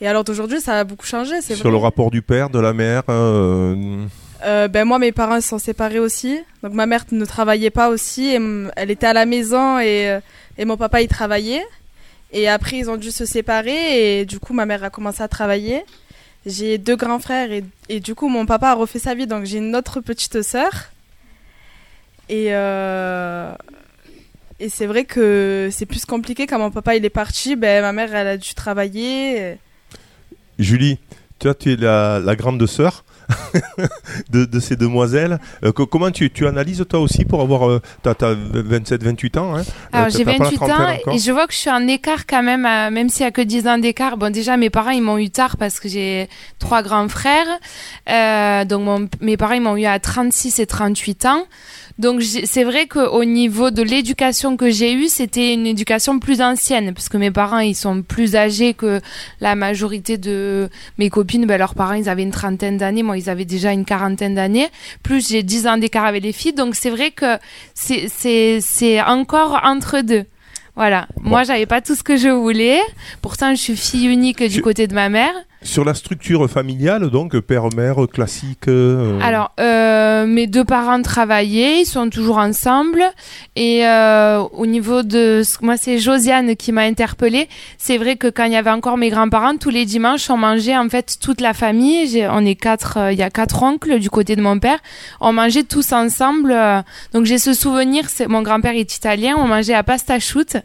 Et 0.00 0.08
alors 0.08 0.24
d'aujourd'hui, 0.24 0.60
ça 0.60 0.80
a 0.80 0.84
beaucoup 0.84 1.06
changé. 1.06 1.40
c'est 1.40 1.54
Sur 1.54 1.64
vrai. 1.64 1.70
le 1.72 1.76
rapport 1.78 2.10
du 2.10 2.20
père, 2.22 2.50
de 2.50 2.58
la 2.58 2.72
mère. 2.72 3.02
euh, 3.08 4.06
Euh, 4.44 4.68
ben 4.68 4.84
moi, 4.84 4.98
mes 4.98 5.12
parents 5.12 5.40
se 5.40 5.48
sont 5.48 5.58
séparés 5.58 6.00
aussi. 6.00 6.38
Donc 6.62 6.72
ma 6.74 6.84
mère 6.86 7.04
ne 7.12 7.24
travaillait 7.24 7.70
pas 7.70 7.88
aussi. 7.88 8.26
et 8.34 8.40
elle 8.76 8.90
était 8.90 9.06
à 9.06 9.12
la 9.12 9.24
maison 9.24 9.78
et, 9.78 10.10
euh, 10.10 10.20
et 10.58 10.64
mon 10.64 10.76
papa, 10.76 11.00
il 11.00 11.08
travaillait. 11.08 11.64
Et 12.32 12.48
après, 12.48 12.78
ils 12.78 12.90
ont 12.90 12.96
dû 12.96 13.12
se 13.12 13.24
séparer 13.24 14.18
et 14.20 14.24
du 14.26 14.40
coup, 14.40 14.52
ma 14.52 14.66
mère 14.66 14.82
a 14.84 14.90
commencé 14.90 15.22
à 15.22 15.28
travailler. 15.28 15.84
J'ai 16.44 16.76
deux 16.78 16.96
grands 16.96 17.20
frères 17.20 17.52
et, 17.52 17.64
et 17.88 18.00
du 18.00 18.14
coup, 18.16 18.28
mon 18.28 18.44
papa 18.44 18.70
a 18.70 18.74
refait 18.74 18.98
sa 18.98 19.14
vie. 19.14 19.26
Donc 19.28 19.44
j'ai 19.44 19.58
une 19.58 19.74
autre 19.76 20.00
petite 20.00 20.42
sœur. 20.42 20.90
Et, 22.28 22.46
euh, 22.54 23.52
et 24.60 24.68
c'est 24.68 24.86
vrai 24.86 25.04
que 25.04 25.68
c'est 25.72 25.86
plus 25.86 26.04
compliqué 26.04 26.46
quand 26.46 26.58
mon 26.58 26.70
papa 26.70 26.96
il 26.96 27.04
est 27.04 27.10
parti. 27.10 27.56
Ben, 27.56 27.82
ma 27.82 27.92
mère, 27.92 28.14
elle 28.14 28.26
a 28.28 28.36
dû 28.36 28.54
travailler. 28.54 29.56
Julie, 30.58 30.98
toi 31.38 31.54
tu 31.54 31.72
es 31.72 31.76
la, 31.76 32.20
la 32.20 32.36
grande 32.36 32.64
sœur. 32.66 33.04
de, 34.28 34.44
de 34.44 34.60
ces 34.60 34.76
demoiselles. 34.76 35.38
Euh, 35.64 35.72
co- 35.72 35.86
comment 35.86 36.10
tu, 36.10 36.30
tu 36.30 36.46
analyses 36.46 36.84
toi 36.86 37.00
aussi 37.00 37.24
pour 37.24 37.40
avoir... 37.40 37.70
euh, 37.70 37.80
t'as, 38.02 38.14
t'as 38.14 38.34
27-28 38.34 39.38
ans 39.38 39.56
hein? 39.56 39.62
Alors 39.92 40.08
Euh, 40.08 40.10
j'ai 40.10 40.26
pas 40.26 40.32
la 40.32 40.38
28 40.40 40.56
trentaine 40.56 40.76
ans 40.76 41.12
et 41.14 41.18
je 41.18 41.32
vois 41.32 41.46
que 41.46 41.54
je 41.54 41.58
suis 41.58 41.70
en 41.70 41.86
écart 41.88 42.26
quand 42.26 42.42
même, 42.42 42.66
euh, 42.66 42.90
même 42.90 43.08
s'il 43.08 43.22
y 43.22 43.26
a 43.26 43.30
que 43.30 43.40
10 43.40 43.66
ans 43.66 43.78
d'écart. 43.78 44.18
Bon 44.18 44.30
déjà 44.30 44.58
mes 44.58 44.68
parents 44.68 44.90
ils 44.90 45.00
m'ont 45.00 45.16
eu 45.16 45.30
tard 45.30 45.56
parce 45.56 45.80
que 45.80 45.88
j'ai 45.88 46.28
trois 46.58 46.82
grands 46.82 47.08
frères. 47.08 47.46
Euh, 48.10 48.66
donc 48.66 48.82
mon- 48.82 49.08
mes 49.22 49.38
parents 49.38 49.54
ils 49.54 49.62
m'ont 49.62 49.78
eu 49.78 49.86
à 49.86 49.98
36 49.98 50.58
et 50.58 50.66
38 50.66 51.24
ans. 51.24 51.44
Donc 51.98 52.22
c'est 52.22 52.64
vrai 52.64 52.86
qu'au 52.88 53.24
niveau 53.24 53.70
de 53.70 53.82
l'éducation 53.82 54.56
que 54.56 54.68
j'ai 54.68 54.94
eue, 54.94 55.08
c'était 55.08 55.54
une 55.54 55.64
éducation 55.66 56.18
plus 56.18 56.40
ancienne 56.40 56.92
parce 56.92 57.08
que 57.08 57.16
mes 57.16 57.30
parents 57.30 57.60
ils 57.60 57.76
sont 57.76 58.02
plus 58.02 58.34
âgés 58.34 58.74
que 58.74 59.00
la 59.40 59.54
majorité 59.54 60.18
de 60.18 60.68
mes 60.98 61.08
copines. 61.08 61.46
Ben, 61.46 61.56
leurs 61.56 61.76
parents 61.76 61.94
ils 61.94 62.08
avaient 62.08 62.24
une 62.24 62.32
trentaine 62.32 62.78
d'années, 62.78 63.04
moi 63.04 63.16
ils 63.16 63.30
avaient 63.30 63.44
déjà 63.44 63.72
une 63.72 63.84
quarantaine 63.84 64.34
d'années. 64.34 64.68
Plus 65.04 65.28
j'ai 65.28 65.44
10 65.44 65.68
ans 65.68 65.78
d'écart 65.78 66.04
avec 66.04 66.24
les 66.24 66.32
filles, 66.32 66.52
donc 66.52 66.74
c'est 66.74 66.90
vrai 66.90 67.12
que 67.12 67.38
c'est 67.74 68.08
c'est 68.08 68.58
c'est 68.60 69.00
encore 69.00 69.60
entre 69.64 70.00
deux. 70.00 70.24
Voilà. 70.76 71.06
Moi, 71.20 71.44
j'avais 71.44 71.66
pas 71.66 71.80
tout 71.80 71.94
ce 71.94 72.02
que 72.02 72.16
je 72.16 72.28
voulais. 72.28 72.80
Pourtant, 73.22 73.54
je 73.54 73.60
suis 73.60 73.76
fille 73.76 74.06
unique 74.06 74.42
du 74.42 74.60
côté 74.60 74.88
de 74.88 74.94
ma 74.94 75.08
mère. 75.08 75.32
Sur 75.64 75.82
la 75.82 75.94
structure 75.94 76.48
familiale, 76.48 77.08
donc 77.08 77.38
père-mère 77.40 77.96
classique. 78.12 78.68
euh, 78.68 79.18
Alors, 79.22 79.50
euh, 79.58 80.26
mes 80.26 80.46
deux 80.46 80.62
parents 80.64 81.00
travaillaient, 81.00 81.80
ils 81.80 81.86
sont 81.86 82.10
toujours 82.10 82.36
ensemble. 82.36 83.02
Et 83.56 83.86
euh, 83.86 84.40
au 84.52 84.66
niveau 84.66 85.02
de... 85.02 85.40
Moi, 85.62 85.78
c'est 85.78 85.98
Josiane 85.98 86.54
qui 86.54 86.70
m'a 86.70 86.82
interpellée. 86.82 87.48
C'est 87.78 87.96
vrai 87.96 88.16
que 88.16 88.26
quand 88.26 88.44
il 88.44 88.52
y 88.52 88.56
avait 88.56 88.70
encore 88.70 88.98
mes 88.98 89.08
grands-parents, 89.08 89.56
tous 89.56 89.70
les 89.70 89.86
dimanches, 89.86 90.28
on 90.28 90.36
mangeait 90.36 90.76
en 90.76 90.90
fait 90.90 91.16
toute 91.18 91.40
la 91.40 91.54
famille. 91.54 92.26
On 92.30 92.44
est 92.44 92.56
quatre, 92.56 92.98
il 93.12 93.18
y 93.18 93.22
a 93.22 93.30
quatre 93.30 93.62
oncles 93.62 93.98
du 94.00 94.10
côté 94.10 94.36
de 94.36 94.42
mon 94.42 94.58
père. 94.58 94.78
On 95.22 95.32
mangeait 95.32 95.64
tous 95.64 95.92
ensemble. 95.92 96.54
donc 97.14 97.24
j'ai 97.24 97.38
ce 97.38 97.54
souvenir, 97.54 98.04
mon 98.28 98.42
grand-père 98.42 98.74
est 98.76 98.94
italien, 98.94 99.34
on 99.38 99.46
mangeait 99.46 99.74
à 99.74 99.82
pasta 99.82 100.18
shoot. 100.20 100.58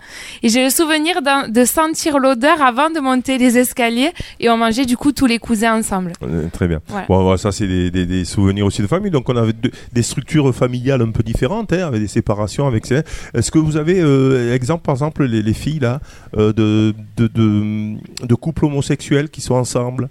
Et 0.44 0.50
j'ai 0.50 0.62
le 0.62 0.70
souvenir 0.70 1.22
de 1.48 1.66
sentir 1.66 2.20
l'odeur 2.20 2.62
avant 2.62 2.90
de 2.90 3.00
monter 3.00 3.38
les 3.38 3.58
escaliers. 3.58 4.12
Et 4.42 4.50
on 4.50 4.58
mangeait 4.58 4.89
du 4.90 4.98
coup 4.98 5.12
tous 5.14 5.26
les 5.28 5.40
cousins 5.40 5.78
ensemble. 5.80 6.12
Euh, 6.24 6.48
très 6.52 6.68
bien. 6.68 6.80
Voilà. 6.88 7.06
Bon, 7.08 7.22
voilà, 7.24 7.38
ça, 7.38 7.52
c'est 7.52 7.68
des, 7.68 7.92
des- 7.92 8.06
des 8.06 8.26
souvenirs 8.26 8.66
aussi 8.66 8.82
de 8.82 8.88
famille. 8.88 9.12
Donc, 9.12 9.30
on 9.30 9.36
avait 9.38 9.54
des 9.94 10.02
structures 10.04 10.54
familiales 10.54 11.02
un 11.02 11.12
peu 11.12 11.24
différentes, 11.24 11.72
hein, 11.74 11.88
avec 11.88 12.02
des 12.02 12.08
séparations. 12.08 12.68
Avec 12.68 12.86
ces- 12.86 13.04
Est-ce 13.34 13.52
que 13.52 13.60
vous 13.60 13.78
avez, 13.78 14.02
euh, 14.02 14.54
exemple, 14.56 14.84
par 14.84 14.96
exemple, 14.96 15.24
les, 15.26 15.42
les 15.42 15.54
filles 15.54 15.80
là, 15.80 16.02
euh, 16.38 16.52
de, 16.54 16.94
de, 17.18 17.28
de, 17.28 18.26
de 18.28 18.36
couples 18.36 18.66
homosexuels 18.66 19.30
qui 19.30 19.42
sont 19.42 19.56
ensemble? 19.56 20.10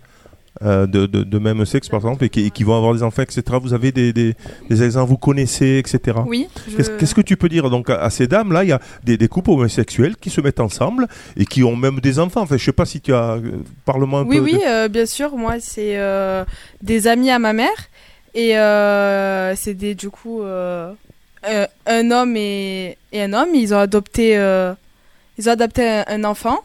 Euh, 0.63 0.87
de, 0.87 1.07
de, 1.07 1.23
de 1.23 1.39
même 1.39 1.65
sexe, 1.65 1.89
par 1.89 1.99
exemple, 2.01 2.25
et 2.25 2.29
qui, 2.29 2.47
et 2.47 2.51
qui 2.51 2.65
vont 2.65 2.77
avoir 2.77 2.93
des 2.95 3.03
enfants, 3.03 3.23
etc. 3.23 3.43
Vous 3.63 3.75
avez 3.75 3.93
des, 3.93 4.13
des, 4.13 4.35
des 4.69 4.83
exemples, 4.83 5.11
vous 5.11 5.17
connaissez, 5.17 5.79
etc. 5.79 6.19
Oui, 6.27 6.49
je- 6.69 6.77
Qu'est-ce 6.77 6.91
qu'est-ce 6.91 7.15
que 7.15 7.21
tu 7.21 7.37
peux 7.37 7.49
dire 7.49 7.71
donc 7.71 7.91
à, 7.91 8.03
à 8.03 8.11
ces 8.11 8.27
dames-là 8.27 8.65
Il 8.65 8.71
y 8.71 8.73
a 8.73 8.81
des, 9.05 9.17
des 9.17 9.29
couples 9.29 9.51
homosexuels 9.51 10.17
qui 10.17 10.31
se 10.31 10.41
mettent 10.41 10.61
ensemble 10.61 11.07
et 11.37 11.45
qui 11.47 11.63
ont 11.63 11.77
même 11.77 12.01
des 12.01 12.19
enfants. 12.19 12.41
Enfin, 12.43 12.57
je 12.57 12.65
sais 12.65 12.73
pas 12.73 12.87
si 12.87 13.01
tu 13.01 13.13
as. 13.15 13.35
euh, 13.35 13.59
Parle-moi 13.85 14.21
un 14.21 14.25
Oui, 14.27 14.39
peu. 14.39 14.43
oui, 14.45 14.53
de- 14.55 14.67
euh, 14.67 14.89
bien 14.89 15.07
sûr. 15.07 15.37
Moi, 15.37 15.57
c'est 15.61 15.97
des 16.83 17.07
amis 17.07 17.31
à 17.31 17.39
ma 17.39 17.53
mère. 17.53 17.69
Et 18.35 18.53
c'est 19.57 19.75
des, 19.75 19.95
du 19.95 20.11
coup, 20.11 20.43
euh, 20.43 20.93
un 21.87 22.11
homme 22.11 22.37
et, 22.37 22.97
et 23.13 23.23
un 23.23 23.33
homme. 23.33 23.49
Ils 23.55 23.73
ont 23.75 23.79
adopté, 23.79 24.37
euh, 24.37 24.75
ils 25.39 25.49
ont 25.49 25.53
adopté 25.53 25.87
un, 25.89 26.05
un 26.09 26.25
enfant. 26.25 26.59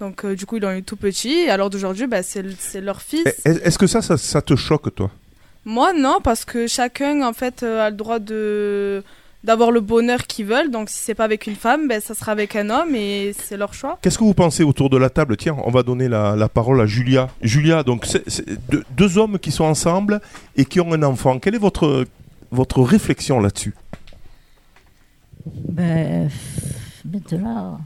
Donc, 0.00 0.24
euh, 0.24 0.34
du 0.36 0.44
coup, 0.46 0.56
ils 0.56 0.62
l'ont 0.62 0.72
eu 0.76 0.82
tout 0.82 0.96
petit. 0.96 1.32
Et 1.32 1.50
alors 1.50 1.70
d'aujourd'hui, 1.70 2.06
bah, 2.06 2.22
c'est 2.22 2.44
c'est 2.58 2.80
leur 2.80 3.00
fils. 3.00 3.24
Est- 3.44 3.64
Est-ce 3.64 3.78
que 3.78 3.86
ça, 3.86 4.02
ça, 4.02 4.16
ça 4.18 4.42
te 4.42 4.54
choque, 4.56 4.94
toi? 4.94 5.10
Moi, 5.64 5.92
non, 5.94 6.18
parce 6.22 6.44
que 6.44 6.66
chacun, 6.66 7.22
en 7.26 7.32
fait, 7.32 7.62
euh, 7.62 7.86
a 7.86 7.90
le 7.90 7.96
droit 7.96 8.18
de 8.18 9.02
d'avoir 9.42 9.70
le 9.70 9.80
bonheur 9.80 10.26
qu'ils 10.26 10.44
veulent. 10.46 10.70
Donc, 10.72 10.90
si 10.90 10.98
c'est 10.98 11.14
pas 11.14 11.24
avec 11.24 11.46
une 11.46 11.54
femme, 11.54 11.86
ben, 11.88 12.00
ça 12.00 12.14
sera 12.14 12.32
avec 12.32 12.56
un 12.56 12.68
homme 12.68 12.94
et 12.96 13.32
c'est 13.38 13.56
leur 13.56 13.72
choix. 13.74 13.96
Qu'est-ce 14.02 14.18
que 14.18 14.24
vous 14.24 14.34
pensez 14.34 14.64
autour 14.64 14.90
de 14.90 14.96
la 14.96 15.08
table? 15.08 15.36
Tiens, 15.36 15.56
on 15.64 15.70
va 15.70 15.82
donner 15.84 16.08
la, 16.08 16.34
la 16.36 16.48
parole 16.48 16.80
à 16.80 16.86
Julia. 16.86 17.28
Julia, 17.42 17.82
donc, 17.84 18.06
c'est 18.06 18.28
c'est 18.28 18.44
deux, 18.70 18.82
deux 18.96 19.18
hommes 19.18 19.38
qui 19.38 19.52
sont 19.52 19.64
ensemble 19.64 20.20
et 20.56 20.64
qui 20.64 20.80
ont 20.80 20.92
un 20.92 21.02
enfant. 21.04 21.38
Quelle 21.38 21.54
est 21.54 21.58
votre, 21.58 22.04
votre 22.50 22.82
réflexion 22.82 23.38
là-dessus? 23.40 23.74
Ben, 25.68 26.28
maintenant, 27.04 27.80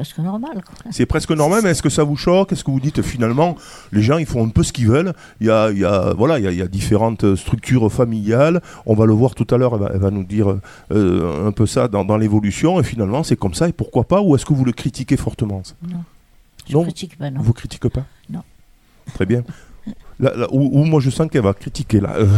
presque 0.00 0.18
normal. 0.18 0.62
C'est 0.90 1.04
presque 1.06 1.30
normal, 1.32 1.60
mais 1.62 1.70
est-ce 1.70 1.82
que 1.82 1.90
ça 1.90 2.04
vous 2.04 2.16
choque? 2.16 2.52
Est-ce 2.52 2.64
que 2.64 2.70
vous 2.70 2.80
dites 2.80 3.02
finalement, 3.02 3.56
les 3.92 4.00
gens 4.02 4.16
ils 4.16 4.24
font 4.26 4.42
un 4.44 4.48
peu 4.48 4.62
ce 4.62 4.72
qu'ils 4.72 4.88
veulent? 4.88 5.12
Il 5.40 5.46
y 5.46 5.50
a, 5.50 5.70
il 5.70 5.78
y 5.78 5.84
a- 5.84 6.14
voilà, 6.16 6.38
il 6.38 6.44
y 6.44 6.48
a, 6.48 6.52
il 6.52 6.58
y 6.58 6.62
a 6.62 6.66
différentes 6.68 7.24
euh, 7.24 7.36
structures 7.36 7.92
familiales. 7.92 8.62
On 8.86 8.94
va 8.94 9.04
le 9.04 9.12
voir 9.12 9.34
tout 9.34 9.46
à 9.50 9.58
l'heure. 9.58 9.74
Elle 9.74 9.80
va, 9.80 9.90
elle 9.94 10.00
va 10.00 10.10
nous 10.10 10.24
dire 10.24 10.56
euh, 10.92 11.46
un 11.46 11.52
peu 11.52 11.66
ça 11.66 11.88
dans, 11.88 12.04
dans 12.06 12.16
l'évolution. 12.16 12.80
Et 12.80 12.82
finalement, 12.82 13.22
c'est 13.22 13.36
comme 13.36 13.52
ça. 13.54 13.68
Et 13.68 13.72
pourquoi 13.72 14.04
pas? 14.04 14.22
Ou 14.22 14.34
est-ce 14.36 14.46
que 14.46 14.54
vous 14.54 14.64
le 14.64 14.72
critiquez 14.72 15.18
fortement 15.18 15.62
ça? 15.64 15.74
Non. 15.86 16.02
Je 16.66 16.72
Non? 16.74 16.82
critique 16.84 17.18
pas, 17.18 17.30
non. 17.30 17.40
Vous 17.42 17.52
critiquez 17.52 17.90
pas? 17.90 18.04
Non. 18.30 18.42
Très 19.14 19.26
bien. 19.26 19.42
Là, 20.20 20.34
là, 20.36 20.46
où, 20.52 20.78
où 20.80 20.84
moi 20.84 21.00
je 21.00 21.08
sens 21.08 21.28
qu'elle 21.30 21.42
va 21.42 21.54
critiquer 21.54 21.98
là. 22.00 22.10
Euh, 22.16 22.28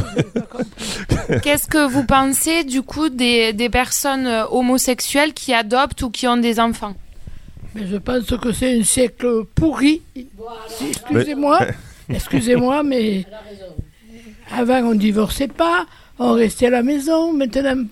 Qu'est-ce 1.42 1.66
que 1.66 1.88
vous 1.90 2.04
pensez 2.04 2.62
du 2.64 2.82
coup 2.82 3.08
des, 3.08 3.52
des 3.52 3.68
personnes 3.68 4.26
euh, 4.26 4.44
homosexuelles 4.50 5.32
qui 5.34 5.52
adoptent 5.52 6.02
ou 6.02 6.10
qui 6.10 6.26
ont 6.28 6.36
des 6.36 6.60
enfants? 6.60 6.94
Mais 7.74 7.86
je 7.90 7.96
pense 7.96 8.26
que 8.26 8.52
c'est 8.52 8.78
un 8.78 8.82
siècle 8.84 9.44
pourri. 9.54 10.02
Excusez-moi, 10.80 11.58
Mais- 12.08 12.14
excusez-moi, 12.16 12.82
mais 12.82 13.24
avant 14.54 14.80
on 14.82 14.94
divorçait 14.94 15.48
pas, 15.48 15.86
on 16.18 16.34
restait 16.34 16.66
à 16.66 16.70
la 16.70 16.82
maison. 16.82 17.32
Maintenant, 17.32 17.84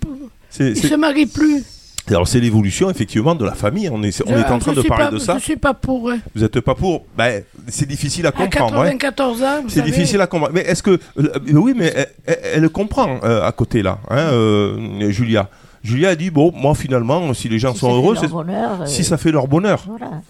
ils 0.59 0.77
se 0.77 0.95
marient 0.95 1.27
plus. 1.27 1.63
Alors 2.09 2.27
c'est 2.27 2.41
l'évolution 2.41 2.91
effectivement 2.91 3.35
de 3.37 3.45
la 3.45 3.53
famille. 3.55 3.89
On 3.89 4.03
est, 4.03 4.21
on 4.27 4.31
Je- 4.31 4.41
est 4.41 4.51
en 4.51 4.59
train 4.59 4.73
de 4.73 4.83
parler 4.83 5.05
pas- 5.07 5.11
de 5.13 5.19
ça. 5.19 5.37
Je 5.39 5.45
suis 5.45 5.57
pas 5.57 5.75
pour. 5.75 6.11
hein. 6.11 6.19
Vous 6.35 6.43
n'êtes 6.43 6.61
pas 6.61 6.75
pour 6.75 7.05
ben, 7.17 7.43
C'est 7.69 7.87
difficile 7.87 8.27
à 8.27 8.31
À 8.31 8.33
comprendre. 8.33 8.81
ouais. 8.81 8.91
94 8.97 9.43
ans, 9.43 9.63
vous 9.63 9.69
C'est 9.69 9.83
difficile 9.83 10.21
à 10.21 10.27
comprendre. 10.27 10.53
Mais 10.55 10.63
est-ce 10.63 10.83
que. 10.83 10.99
euh, 11.19 11.29
oui, 11.53 11.73
mais 11.77 11.95
elle 12.27 12.69
comprend 12.71 13.21
euh, 13.23 13.47
à 13.47 13.53
côté 13.53 13.83
là, 13.83 13.99
hein, 14.11 14.17
euh, 14.33 15.11
Julia. 15.11 15.49
Julia 15.83 16.11
a 16.11 16.15
dit 16.17 16.31
bon, 16.31 16.53
moi 16.55 16.75
finalement, 16.75 17.33
si 17.35 17.49
les 17.49 17.59
gens 17.59 17.73
Si 17.73 17.81
sont 17.81 17.93
heureux, 17.95 18.15
bonheur, 18.29 18.83
euh, 18.83 18.87
si 18.87 19.03
ça 19.05 19.17
fait 19.17 19.33
leur 19.33 19.49
bonheur. 19.49 19.85
Voilà. 19.87 20.21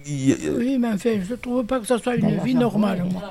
Oui, 0.00 0.78
mais 0.80 0.88
enfin, 0.94 1.10
je 1.28 1.34
trouve 1.34 1.64
pas 1.66 1.78
que 1.80 1.86
ça 1.86 1.98
soit 1.98 2.16
une 2.16 2.38
vie 2.42 2.54
normale. 2.54 3.04
moi. 3.12 3.22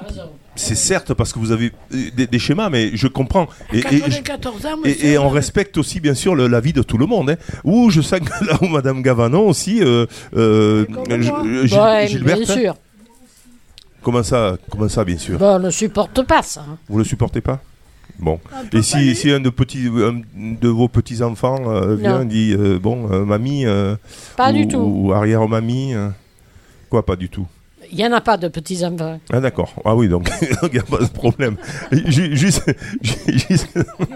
C'est 0.56 0.76
certes 0.76 1.14
parce 1.16 1.34
que 1.34 1.40
vous 1.40 1.52
avez 1.52 1.72
euh, 1.94 1.98
des, 2.16 2.28
des 2.28 2.40
schémas, 2.40 2.70
mais 2.70 2.92
je 2.96 3.08
comprends. 3.08 3.48
Et, 3.74 3.80
et- 3.80 3.82
94 3.82 4.66
ans, 4.68 4.70
et- 4.86 5.18
on 5.18 5.30
respecte 5.30 5.78
aussi, 5.78 6.00
bien 6.00 6.14
sûr, 6.14 6.36
le- 6.36 6.48
la 6.48 6.60
vie 6.60 6.72
de 6.74 6.84
tout 6.84 6.98
le 7.00 7.08
monde. 7.08 7.32
Hein. 7.32 7.36
Ou 7.64 7.90
je 7.90 8.02
sens 8.02 8.20
que 8.20 8.46
là 8.46 8.58
où 8.62 8.68
Madame 8.68 9.02
Gavanon 9.02 9.48
aussi, 9.48 9.82
euh, 9.84 10.06
euh, 10.36 10.86
G- 11.10 11.32
Gil- 11.68 11.80
Ouais, 11.80 12.08
Gilberte, 12.08 12.42
bien 12.42 12.50
hein. 12.56 12.58
sûr. 12.60 12.76
Comment 14.04 14.22
ça, 14.24 14.56
comment 14.70 14.88
ça, 14.88 15.04
bien 15.04 15.18
sûr? 15.18 15.40
Bon, 15.40 15.56
on 15.56 15.60
ne 15.60 15.72
supporte 15.72 16.22
pas 16.28 16.44
ça. 16.44 16.64
Vous 16.88 17.00
le 17.00 17.04
supportez 17.04 17.42
pas? 17.42 17.60
Bon. 18.20 18.40
Et 18.74 18.82
si, 18.82 19.16
si 19.16 19.32
un 19.32 19.40
de, 19.40 19.50
petits, 19.50 19.88
un 19.88 20.22
de 20.36 20.68
vos 20.68 20.88
petits-enfants 20.88 21.70
euh, 21.70 21.96
vient 21.96 22.22
et 22.22 22.26
dit 22.26 22.56
euh, 22.58 22.80
Bon, 22.80 23.12
euh, 23.12 23.26
mamie. 23.26 23.66
Pas 24.38 24.52
ou, 24.52 24.54
du 24.54 24.68
tout. 24.68 24.78
Ou 24.78 25.14
arrière-mamie. 25.14 25.94
quoi, 26.90 27.06
pas 27.06 27.16
du 27.16 27.30
tout 27.30 27.48
Il 27.92 27.98
n'y 27.98 28.06
en 28.06 28.12
a 28.14 28.22
pas 28.22 28.38
de 28.38 28.48
petits-enfants. 28.48 29.20
Ah, 29.32 29.40
d'accord. 29.40 29.74
Ah 29.86 29.96
oui, 29.96 30.08
donc 30.10 30.30
il 30.42 30.70
n'y 30.74 30.80
a 30.80 30.84
pas 30.84 30.98
de 31.00 31.06
problème. 31.10 31.56
Ju- 31.92 32.36
Juste, 32.36 32.64
ju- 33.02 33.40
juste, 33.50 33.68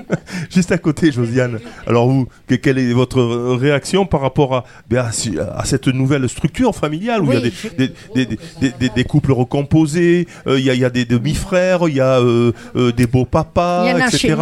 juste 0.50 0.72
à 0.72 0.78
côté, 0.78 1.12
Josiane. 1.12 1.60
Alors, 1.88 2.08
vous, 2.10 2.28
que- 2.48 2.56
quelle 2.56 2.78
est 2.80 2.94
votre 2.94 3.22
réaction 3.56 4.06
par 4.06 4.22
rapport 4.22 4.56
à, 4.56 4.64
ben, 4.90 5.06
à, 5.06 5.12
ce- 5.12 5.38
à 5.40 5.66
cette 5.66 5.88
nouvelle 5.88 6.28
structure 6.30 6.76
familiale 6.76 7.22
où 7.24 7.32
il 7.32 7.34
y 7.34 7.38
a 7.38 7.42
des, 7.42 7.54
des, 7.78 7.94
des, 8.26 8.38
des- 8.62 8.72
des- 8.80 8.90
des 8.90 9.04
couples 9.04 9.32
recomposés, 9.32 10.28
euh, 10.48 10.60
il 10.60 10.66
y, 10.66 10.70
a, 10.70 10.74
il 10.74 10.80
y 10.80 10.86
a 10.86 10.90
des 10.90 11.06
demi-frères, 11.06 11.88
il 11.88 11.96
y 11.96 12.02
a 12.02 12.20
euh, 12.20 12.52
euh, 12.76 12.92
des 12.92 13.08
beaux 13.08 13.26
papas, 13.26 13.86
Il 13.86 13.92
y 13.92 13.94
en 13.94 14.02
a 14.02 14.08
etc. 14.08 14.36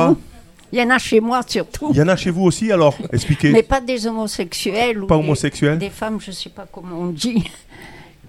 Il 0.74 0.80
y 0.80 0.82
en 0.84 0.90
a 0.90 0.98
chez 1.00 1.22
moi 1.22 1.40
surtout. 1.48 1.92
Il 1.94 1.98
y 1.98 2.02
en 2.02 2.10
a 2.10 2.18
chez 2.18 2.30
vous 2.30 2.44
aussi, 2.44 2.74
alors 2.74 2.98
Expliquez. 3.14 3.52
Mais 3.52 3.64
pas 3.64 3.80
des 3.80 4.06
homosexuels. 4.06 5.02
ou 5.04 5.08
Pas 5.08 5.16
des- 5.16 5.24
homosexuels 5.24 5.78
Des 5.78 5.90
femmes, 5.90 6.18
je 6.20 6.32
sais 6.32 6.50
pas 6.50 6.66
comment 6.70 6.98
on 7.00 7.08
dit. 7.08 7.50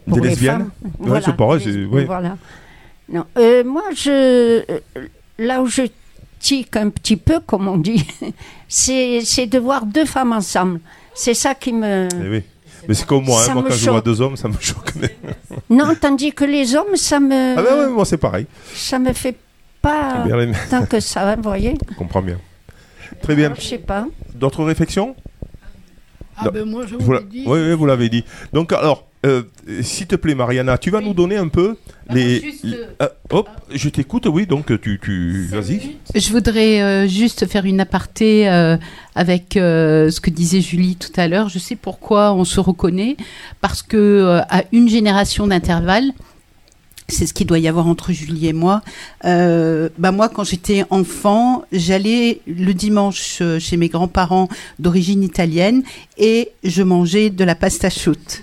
Des 0.08 0.14
Pour 0.14 0.20
les 0.24 0.28
lesbiennes. 0.30 0.70
Ouais, 0.82 0.90
Voilà, 1.00 1.24
c'est 1.24 1.36
pareil, 1.36 1.60
c'est- 1.62 1.84
oui. 1.84 2.04
Voilà. 2.04 2.36
Non, 3.10 3.24
euh, 3.38 3.64
moi, 3.64 3.84
je, 3.94 4.10
euh, 4.10 4.78
là 5.38 5.62
où 5.62 5.66
je 5.66 5.82
tique 6.38 6.76
un 6.76 6.90
petit 6.90 7.16
peu, 7.16 7.40
comme 7.40 7.68
on 7.68 7.78
dit, 7.78 8.06
c'est 8.68 9.20
c'est 9.24 9.46
de 9.46 9.58
voir 9.58 9.86
deux 9.86 10.04
femmes 10.04 10.32
ensemble. 10.32 10.80
C'est 11.14 11.34
ça 11.34 11.54
qui 11.54 11.72
me. 11.72 12.06
Eh 12.12 12.28
oui. 12.28 12.42
Mais 12.86 12.94
c'est 12.94 13.06
comme 13.06 13.24
moi, 13.24 13.42
hein, 13.44 13.54
moi 13.54 13.64
quand 13.68 13.74
je 13.74 13.90
vois 13.90 14.00
deux 14.00 14.20
hommes, 14.20 14.36
ça 14.36 14.48
me 14.48 14.54
choque. 14.60 14.92
Non, 15.68 15.94
tandis 16.00 16.32
que 16.32 16.44
les 16.44 16.74
hommes, 16.76 16.94
ça 16.96 17.18
me. 17.20 17.54
Ah 17.58 17.62
ben 17.62 17.76
ouais, 17.86 17.88
moi 17.92 18.04
c'est 18.04 18.16
pareil. 18.18 18.46
Ça 18.74 18.98
me 18.98 19.12
fait 19.12 19.36
pas 19.82 20.24
Eh 20.28 20.32
les- 20.46 20.52
tant 20.70 20.86
que 20.86 21.00
ça, 21.00 21.34
vous 21.36 21.42
voyez. 21.42 21.74
Je 21.90 21.96
comprends 21.96 22.22
bien. 22.22 22.38
Très 23.22 23.34
bien. 23.34 23.52
Je 23.56 23.62
sais 23.62 23.78
pas. 23.78 24.06
D'autres 24.34 24.62
réflexions? 24.64 25.16
Ah 26.36 26.44
Non. 26.46 26.50
ben 26.52 26.64
moi, 26.64 26.84
je 26.86 26.94
vous 26.94 27.00
Vous 27.04 27.12
l'ai 27.12 27.18
l'a- 27.18 27.24
dit. 27.24 27.44
Oui, 27.46 27.58
oui, 27.58 27.72
vous 27.74 27.86
l'avez 27.86 28.08
dit. 28.08 28.24
Donc, 28.52 28.72
alors, 28.72 29.07
euh, 29.26 29.42
s'il 29.82 30.06
te 30.06 30.16
plaît, 30.16 30.34
Mariana, 30.34 30.78
tu 30.78 30.90
vas 30.90 31.00
nous 31.00 31.14
donner 31.14 31.36
un 31.36 31.48
peu 31.48 31.76
les. 32.10 32.40
les- 32.62 32.76
ah, 33.00 33.10
hop, 33.30 33.48
je 33.72 33.88
t'écoute, 33.88 34.26
oui, 34.26 34.46
donc 34.46 34.66
tu. 34.80 35.00
tu... 35.02 35.46
Vas-y. 35.50 35.96
Je 36.14 36.30
voudrais 36.30 36.80
euh, 36.82 37.06
juste 37.08 37.46
faire 37.46 37.64
une 37.64 37.80
aparté 37.80 38.48
euh, 38.48 38.76
avec 39.14 39.56
euh, 39.56 40.10
ce 40.10 40.20
que 40.20 40.30
disait 40.30 40.60
Julie 40.60 40.96
tout 40.96 41.12
à 41.16 41.26
l'heure. 41.28 41.48
Je 41.48 41.58
sais 41.58 41.76
pourquoi 41.76 42.32
on 42.32 42.44
se 42.44 42.60
reconnaît 42.60 43.16
parce 43.60 43.82
que 43.82 43.96
euh, 43.96 44.40
à 44.48 44.62
une 44.72 44.88
génération 44.88 45.46
d'intervalle, 45.48 46.12
c'est 47.08 47.26
ce 47.26 47.32
qu'il 47.32 47.46
doit 47.46 47.58
y 47.58 47.68
avoir 47.68 47.86
entre 47.86 48.12
Julie 48.12 48.48
et 48.48 48.52
moi. 48.52 48.82
Euh, 49.24 49.88
bah 49.98 50.12
moi, 50.12 50.28
quand 50.28 50.44
j'étais 50.44 50.84
enfant, 50.90 51.64
j'allais 51.72 52.40
le 52.46 52.72
dimanche 52.74 53.38
euh, 53.40 53.58
chez 53.58 53.76
mes 53.78 53.88
grands-parents 53.88 54.48
d'origine 54.78 55.22
italienne 55.22 55.82
et 56.18 56.50
je 56.64 56.82
mangeais 56.82 57.30
de 57.30 57.44
la 57.44 57.54
pasta 57.54 57.88
shoot. 57.90 58.42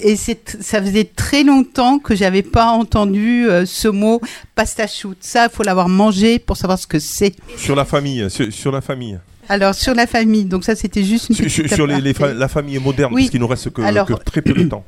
Et 0.00 0.16
c'est, 0.16 0.58
ça 0.60 0.82
faisait 0.82 1.04
très 1.04 1.42
longtemps 1.44 1.98
que 1.98 2.14
j'avais 2.14 2.42
pas 2.42 2.70
entendu 2.70 3.48
euh, 3.48 3.64
ce 3.64 3.88
mot 3.88 4.20
pasta 4.54 4.86
shoot. 4.86 5.16
Ça, 5.20 5.48
faut 5.48 5.62
l'avoir 5.62 5.88
mangé 5.88 6.38
pour 6.38 6.56
savoir 6.56 6.78
ce 6.78 6.86
que 6.86 6.98
c'est. 6.98 7.34
Sur 7.56 7.76
la 7.76 7.84
famille, 7.84 8.28
sur, 8.28 8.52
sur 8.52 8.72
la 8.72 8.80
famille. 8.82 9.18
Alors 9.48 9.74
sur 9.76 9.94
la 9.94 10.08
famille, 10.08 10.44
donc 10.44 10.64
ça 10.64 10.74
c'était 10.74 11.04
juste 11.04 11.28
une 11.30 11.36
Sur, 11.36 11.48
sur- 11.50 11.68
sur 11.72 11.86
les, 11.86 12.00
les 12.00 12.10
aparté. 12.10 12.32
fa- 12.34 12.38
la 12.38 12.48
famille 12.48 12.78
moderne, 12.80 13.12
Oui. 13.14 13.22
parce 13.22 13.30
qu'il 13.30 13.38
nous 13.40 13.46
reste 13.46 13.70
que, 13.70 13.80
Alors, 13.80 14.04
que 14.08 14.14
très 14.14 14.42
peu 14.42 14.52
de 14.52 14.64
temps. 14.64 14.84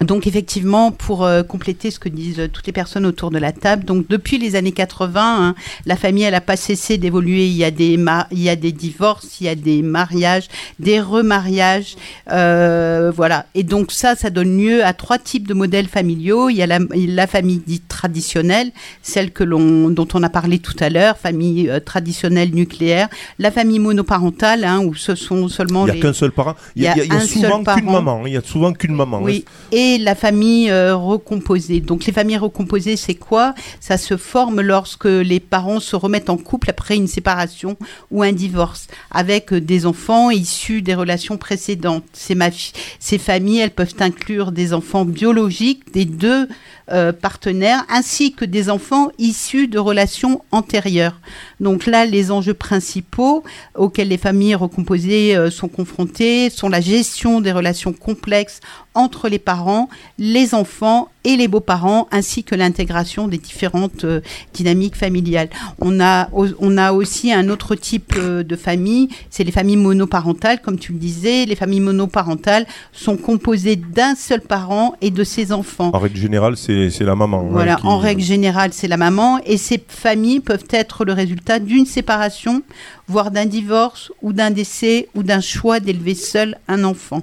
Donc 0.00 0.26
effectivement, 0.26 0.90
pour 0.90 1.24
euh, 1.24 1.42
compléter 1.44 1.90
ce 1.92 1.98
que 2.00 2.08
disent 2.08 2.40
euh, 2.40 2.48
toutes 2.48 2.66
les 2.66 2.72
personnes 2.72 3.06
autour 3.06 3.30
de 3.30 3.38
la 3.38 3.52
table, 3.52 3.84
donc 3.84 4.06
depuis 4.08 4.38
les 4.38 4.56
années 4.56 4.72
80, 4.72 5.20
hein, 5.22 5.54
la 5.86 5.96
famille 5.96 6.24
elle 6.24 6.32
n'a 6.32 6.40
pas 6.40 6.56
cessé 6.56 6.98
d'évoluer. 6.98 7.46
Il 7.46 7.52
y 7.56 7.64
a 7.64 7.70
des 7.70 7.96
il 8.32 8.42
y 8.42 8.48
a 8.48 8.56
des 8.56 8.72
divorces, 8.72 9.40
il 9.40 9.44
y 9.46 9.48
a 9.48 9.54
des 9.54 9.82
mariages, 9.82 10.48
des 10.80 11.00
remariages, 11.00 11.94
euh, 12.32 13.12
voilà. 13.14 13.46
Et 13.54 13.62
donc 13.62 13.92
ça, 13.92 14.16
ça 14.16 14.30
donne 14.30 14.58
lieu 14.58 14.84
à 14.84 14.92
trois 14.94 15.16
types 15.18 15.46
de 15.46 15.54
modèles 15.54 15.86
familiaux. 15.86 16.48
Il 16.50 16.56
y 16.56 16.62
a 16.62 16.66
la, 16.66 16.80
la 16.94 17.26
famille 17.28 17.62
dite 17.64 17.86
traditionnelle, 17.88 18.72
celle 19.02 19.30
que 19.30 19.44
l'on 19.44 19.90
dont 19.90 20.08
on 20.12 20.22
a 20.24 20.28
parlé 20.28 20.58
tout 20.58 20.76
à 20.80 20.90
l'heure, 20.90 21.16
famille 21.18 21.70
euh, 21.70 21.78
traditionnelle 21.80 22.50
nucléaire, 22.52 23.08
la 23.38 23.52
famille 23.52 23.78
monoparentale, 23.78 24.64
hein, 24.64 24.80
où 24.84 24.94
ce 24.94 25.14
sont 25.14 25.48
seulement 25.48 25.82
Il 25.82 25.86
n'y 25.86 25.90
a 25.92 25.94
les- 25.94 26.00
qu'un 26.00 26.12
seul 26.12 26.32
parent. 26.32 26.56
Il 26.74 26.82
y 26.82 26.88
a, 26.88 26.94
il 26.94 26.98
y 26.98 27.00
a- 27.00 27.04
il 27.04 27.12
y 27.12 27.16
a 27.16 27.20
souvent 27.26 27.62
qu'une 27.76 27.84
maman. 27.92 28.26
Il 28.26 28.32
y 28.32 28.36
a 28.36 28.42
souvent 28.42 28.72
qu'une 28.72 28.94
maman. 28.94 29.20
Oui, 29.22 29.44
et 29.72 29.93
la 29.98 30.14
famille 30.14 30.70
euh, 30.70 30.96
recomposée. 30.96 31.80
Donc 31.80 32.04
les 32.04 32.12
familles 32.12 32.38
recomposées, 32.38 32.96
c'est 32.96 33.14
quoi? 33.14 33.54
Ça 33.80 33.96
se 33.96 34.16
forme 34.16 34.60
lorsque 34.60 35.04
les 35.04 35.40
parents 35.40 35.80
se 35.80 35.96
remettent 35.96 36.30
en 36.30 36.36
couple 36.36 36.70
après 36.70 36.96
une 36.96 37.06
séparation 37.06 37.76
ou 38.10 38.22
un 38.22 38.32
divorce, 38.32 38.88
avec 39.10 39.52
euh, 39.52 39.60
des 39.60 39.86
enfants 39.86 40.30
issus 40.30 40.82
des 40.82 40.94
relations 40.94 41.36
précédentes. 41.36 42.04
Ces, 42.12 43.18
familles, 43.18 43.60
elles 43.60 43.70
peuvent 43.70 43.94
inclure 44.00 44.52
des 44.52 44.72
enfants 44.72 45.04
biologiques 45.04 45.92
des 45.92 46.04
deux 46.04 46.48
euh, 46.92 47.12
partenaires, 47.12 47.84
ainsi 47.88 48.32
que 48.32 48.44
des 48.44 48.68
enfants 48.68 49.08
issus 49.18 49.68
de 49.68 49.78
relations 49.78 50.42
antérieures. 50.52 51.18
Donc 51.58 51.86
là, 51.86 52.04
les 52.04 52.30
enjeux 52.30 52.52
principaux 52.52 53.42
auxquels 53.74 54.08
les 54.08 54.18
familles 54.18 54.54
recomposées 54.54 55.34
euh, 55.34 55.50
sont 55.50 55.68
confrontées 55.68 56.50
sont 56.50 56.68
la 56.68 56.82
gestion 56.82 57.40
des 57.40 57.52
relations 57.52 57.94
complexes 57.94 58.60
entre 58.94 59.30
les 59.30 59.38
parents, 59.38 59.88
les 60.18 60.54
enfants 60.54 61.08
et 61.24 61.36
les 61.36 61.48
beaux-parents, 61.48 62.06
ainsi 62.12 62.44
que 62.44 62.54
l'intégration 62.54 63.28
des 63.28 63.38
différentes 63.38 64.04
euh, 64.04 64.20
dynamiques 64.52 64.96
familiales. 64.96 65.48
On 65.80 65.98
a, 66.00 66.28
on 66.58 66.76
a 66.78 66.92
aussi 66.92 67.32
un 67.32 67.48
autre 67.48 67.74
type 67.74 68.14
euh, 68.16 68.42
de 68.42 68.56
famille, 68.56 69.08
c'est 69.30 69.44
les 69.44 69.52
familles 69.52 69.76
monoparentales, 69.78 70.60
comme 70.60 70.78
tu 70.78 70.92
le 70.92 70.98
disais. 70.98 71.46
Les 71.46 71.56
familles 71.56 71.80
monoparentales 71.80 72.66
sont 72.92 73.16
composées 73.16 73.76
d'un 73.76 74.14
seul 74.14 74.40
parent 74.40 74.94
et 75.00 75.10
de 75.10 75.24
ses 75.24 75.52
enfants. 75.52 75.90
En 75.94 75.98
règle 75.98 76.18
générale, 76.18 76.56
c'est 76.56 76.90
la 77.00 77.14
maman. 77.14 77.40
hein, 77.40 77.48
Voilà, 77.50 77.76
qui- 77.76 77.86
en 77.86 77.98
règle 77.98 78.22
générale, 78.22 78.72
c'est 78.72 78.88
la 78.88 78.96
maman. 78.96 79.38
Et 79.46 79.56
ces 79.56 79.82
familles 79.88 80.40
peuvent 80.40 80.66
être 80.70 81.04
le 81.04 81.12
résultat 81.12 81.58
d'une 81.58 81.86
séparation, 81.86 82.62
voire 83.08 83.30
d'un 83.30 83.46
divorce, 83.46 84.12
ou 84.22 84.32
d'un 84.32 84.50
décès, 84.50 85.08
ou 85.14 85.22
d'un 85.22 85.40
choix 85.40 85.80
d'élever 85.80 86.14
seul 86.14 86.58
un 86.68 86.84
enfant. 86.84 87.22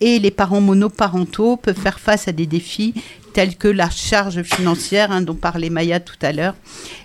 Et 0.00 0.18
les 0.18 0.30
parents 0.30 0.62
monoparentaux 0.62 1.56
peuvent 1.56 1.76
faire 1.78 2.00
face 2.00 2.26
à 2.28 2.32
des 2.32 2.46
défis 2.46 2.94
tels 3.32 3.56
que 3.56 3.68
la 3.68 3.90
charge 3.90 4.42
financière, 4.42 5.10
hein, 5.10 5.22
dont 5.22 5.34
parlait 5.34 5.70
Maya 5.70 6.00
tout 6.00 6.18
à 6.22 6.32
l'heure, 6.32 6.54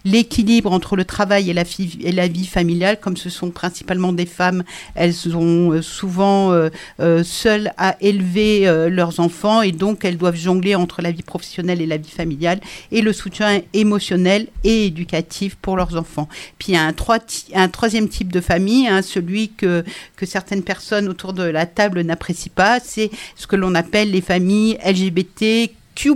l'équilibre 0.03 0.71
entre 0.71 0.95
le 0.95 1.05
travail 1.05 1.49
et 1.49 1.53
la, 1.53 2.27
vie 2.27 2.45
familiale, 2.45 2.99
comme 2.99 3.17
ce 3.17 3.29
sont 3.29 3.51
principalement 3.51 4.13
des 4.13 4.25
femmes, 4.25 4.63
elles 4.95 5.13
sont 5.13 5.71
euh, 5.71 5.81
souvent 5.81 6.51
euh, 6.51 6.69
euh, 6.99 7.23
seules 7.23 7.71
à 7.77 7.95
élever 8.01 8.65
leurs 8.89 9.19
enfants 9.19 9.61
et 9.61 9.71
donc 9.71 10.05
elles 10.05 10.17
doivent 10.17 10.35
jongler 10.35 10.75
entre 10.75 11.01
la 11.01 11.11
vie 11.11 11.23
professionnelle 11.23 11.81
et 11.81 11.85
la 11.85 11.97
vie 11.97 12.09
familiale 12.09 12.59
et 12.91 13.01
le 13.01 13.13
soutien 13.13 13.61
émotionnel 13.73 14.47
et 14.63 14.87
éducatif 14.87 15.55
pour 15.55 15.77
leurs 15.77 15.95
enfants. 15.95 16.27
Puis 16.57 16.73
il 16.73 16.75
y 16.75 16.77
a 16.77 16.83
un, 16.85 17.67
troisième 17.69 18.09
type 18.09 18.31
de 18.31 18.41
famille, 18.41 18.87
hein, 18.87 19.01
celui 19.01 19.49
que 19.49 19.83
certaines 20.23 20.63
personnes 20.63 21.07
autour 21.07 21.33
de 21.33 21.43
la 21.43 21.65
table 21.65 22.01
n'apprécient 22.01 22.51
pas, 22.53 22.79
c'est 22.79 23.09
ce 23.35 23.47
que 23.47 23.55
l'on 23.55 23.75
appelle 23.75 24.11
les 24.11 24.21
familles 24.21 24.77
LGBT. 24.85 25.71
Q+, 25.95 26.11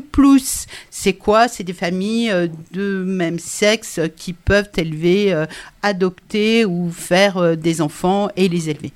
c'est 0.92 1.14
quoi? 1.14 1.48
C'est 1.48 1.64
des 1.64 1.74
familles 1.74 2.32
euh, 2.32 2.48
de 2.74 3.04
même 3.04 3.40
sexe 3.40 4.00
qui 4.16 4.34
peuvent 4.34 4.70
élever, 4.78 5.34
euh, 5.34 5.46
adopter 5.82 6.66
ou 6.66 6.92
faire 6.92 7.38
euh, 7.38 7.56
des 7.56 7.82
enfants 7.82 8.30
et 8.36 8.50
les 8.50 8.70
élever. 8.70 8.92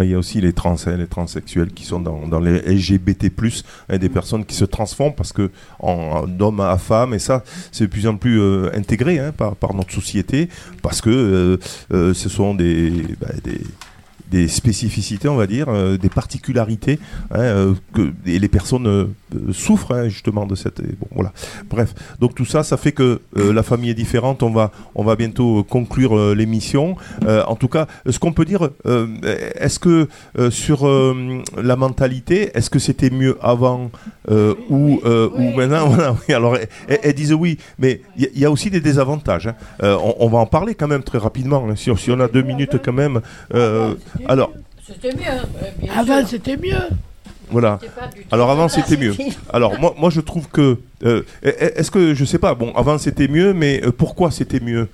Il 0.00 0.08
y 0.08 0.14
a 0.14 0.18
aussi 0.18 0.40
les 0.40 0.52
trans, 0.52 0.76
hein, 0.86 0.96
les 0.96 1.06
transsexuels 1.06 1.72
qui 1.72 1.84
sont 1.84 2.00
dans, 2.00 2.40
les 2.40 2.60
LGBT+, 2.60 3.30
hein, 3.88 3.98
des 3.98 4.08
personnes 4.08 4.44
qui 4.44 4.54
se 4.54 4.64
transforment 4.64 5.14
parce 5.14 5.32
que 5.32 5.50
en 5.78 6.26
d'homme 6.26 6.60
à 6.60 6.76
femme 6.78 7.14
et 7.14 7.18
ça 7.18 7.44
c'est 7.72 7.84
de 7.84 7.90
plus 7.90 8.06
en 8.06 8.16
plus 8.16 8.40
intégré 8.74 9.18
hein, 9.18 9.32
par, 9.32 9.74
notre 9.74 9.92
société 9.92 10.48
parce 10.82 11.00
que 11.00 11.58
ce 11.90 12.28
sont 12.28 12.54
des, 12.54 12.90
bah, 13.20 13.28
des 13.44 13.60
des 14.30 14.46
spécificités, 14.46 15.28
on 15.28 15.34
va 15.34 15.48
dire, 15.48 15.66
des 15.98 16.08
particularités, 16.08 17.00
hein, 17.32 17.74
et 18.26 18.38
les 18.38 18.48
personnes 18.48 19.12
euh, 19.34 19.52
souffrent 19.52 19.92
hein, 19.94 20.08
justement 20.08 20.46
de 20.46 20.54
cette. 20.54 20.80
et 20.80 20.94
Bon, 21.00 21.06
voilà. 21.12 21.32
Bref, 21.68 21.94
donc 22.20 22.34
tout 22.34 22.44
ça, 22.44 22.62
ça 22.62 22.76
fait 22.76 22.92
que 22.92 23.20
euh, 23.36 23.52
la 23.52 23.62
famille 23.62 23.90
est 23.90 23.94
différente. 23.94 24.42
On 24.42 24.50
va, 24.50 24.70
on 24.94 25.04
va 25.04 25.16
bientôt 25.16 25.60
euh, 25.60 25.62
conclure 25.62 26.16
euh, 26.16 26.34
l'émission. 26.34 26.96
Euh, 27.26 27.42
en 27.46 27.56
tout 27.56 27.68
cas, 27.68 27.86
ce 28.08 28.18
qu'on 28.18 28.32
peut 28.32 28.44
dire, 28.44 28.68
euh, 28.86 29.06
est-ce 29.56 29.78
que 29.78 30.08
euh, 30.38 30.50
sur 30.50 30.86
euh, 30.86 31.42
la 31.62 31.76
mentalité, 31.76 32.50
est-ce 32.54 32.70
que 32.70 32.78
c'était 32.78 33.10
mieux 33.10 33.36
avant 33.42 33.90
euh, 34.30 34.54
ou, 34.68 35.00
euh, 35.04 35.28
ou 35.34 35.56
maintenant? 35.56 35.88
Voilà. 35.90 36.16
oui, 36.28 36.34
alors, 36.34 36.56
elles, 36.88 36.98
elles 37.02 37.14
disent 37.14 37.32
oui, 37.34 37.58
mais 37.78 38.00
il 38.16 38.22
y, 38.22 38.26
a- 38.26 38.30
il 38.34 38.40
y 38.40 38.44
a 38.44 38.50
aussi 38.50 38.70
des 38.70 38.80
désavantages. 38.80 39.46
hein. 39.48 39.54
Euh, 39.82 39.96
on, 40.02 40.14
on 40.20 40.28
va 40.28 40.38
en 40.38 40.46
parler 40.46 40.74
quand 40.74 40.88
même 40.88 41.02
très 41.02 41.18
rapidement. 41.18 41.66
hein, 41.68 41.76
si, 41.76 41.90
on- 41.90 41.96
si 41.96 42.10
on 42.10 42.20
a 42.20 42.28
deux 42.28 42.42
minutes 42.42 42.76
quand 42.84 42.92
même. 42.92 43.20
Euh, 43.54 43.94
alors. 44.26 44.52
C'était 44.86 45.14
mieux. 45.14 45.80
bien 45.80 45.92
Avant, 45.96 46.18
sûr. 46.20 46.28
c'était 46.28 46.56
mieux. 46.56 46.74
Voilà. 47.50 47.78
Alors 48.30 48.50
avant 48.50 48.68
c'était 48.68 48.96
mieux. 48.96 49.14
Alors 49.52 49.78
moi, 49.80 49.94
moi 49.98 50.10
je 50.10 50.20
trouve 50.20 50.48
que 50.48 50.78
euh, 51.04 51.22
est-ce 51.42 51.90
que 51.90 52.14
je 52.14 52.24
sais 52.24 52.38
pas 52.38 52.54
bon 52.54 52.72
avant 52.74 52.98
c'était 52.98 53.28
mieux 53.28 53.52
mais 53.52 53.80
euh, 53.84 53.90
pourquoi 53.92 54.30
c'était 54.30 54.60
mieux? 54.60 54.88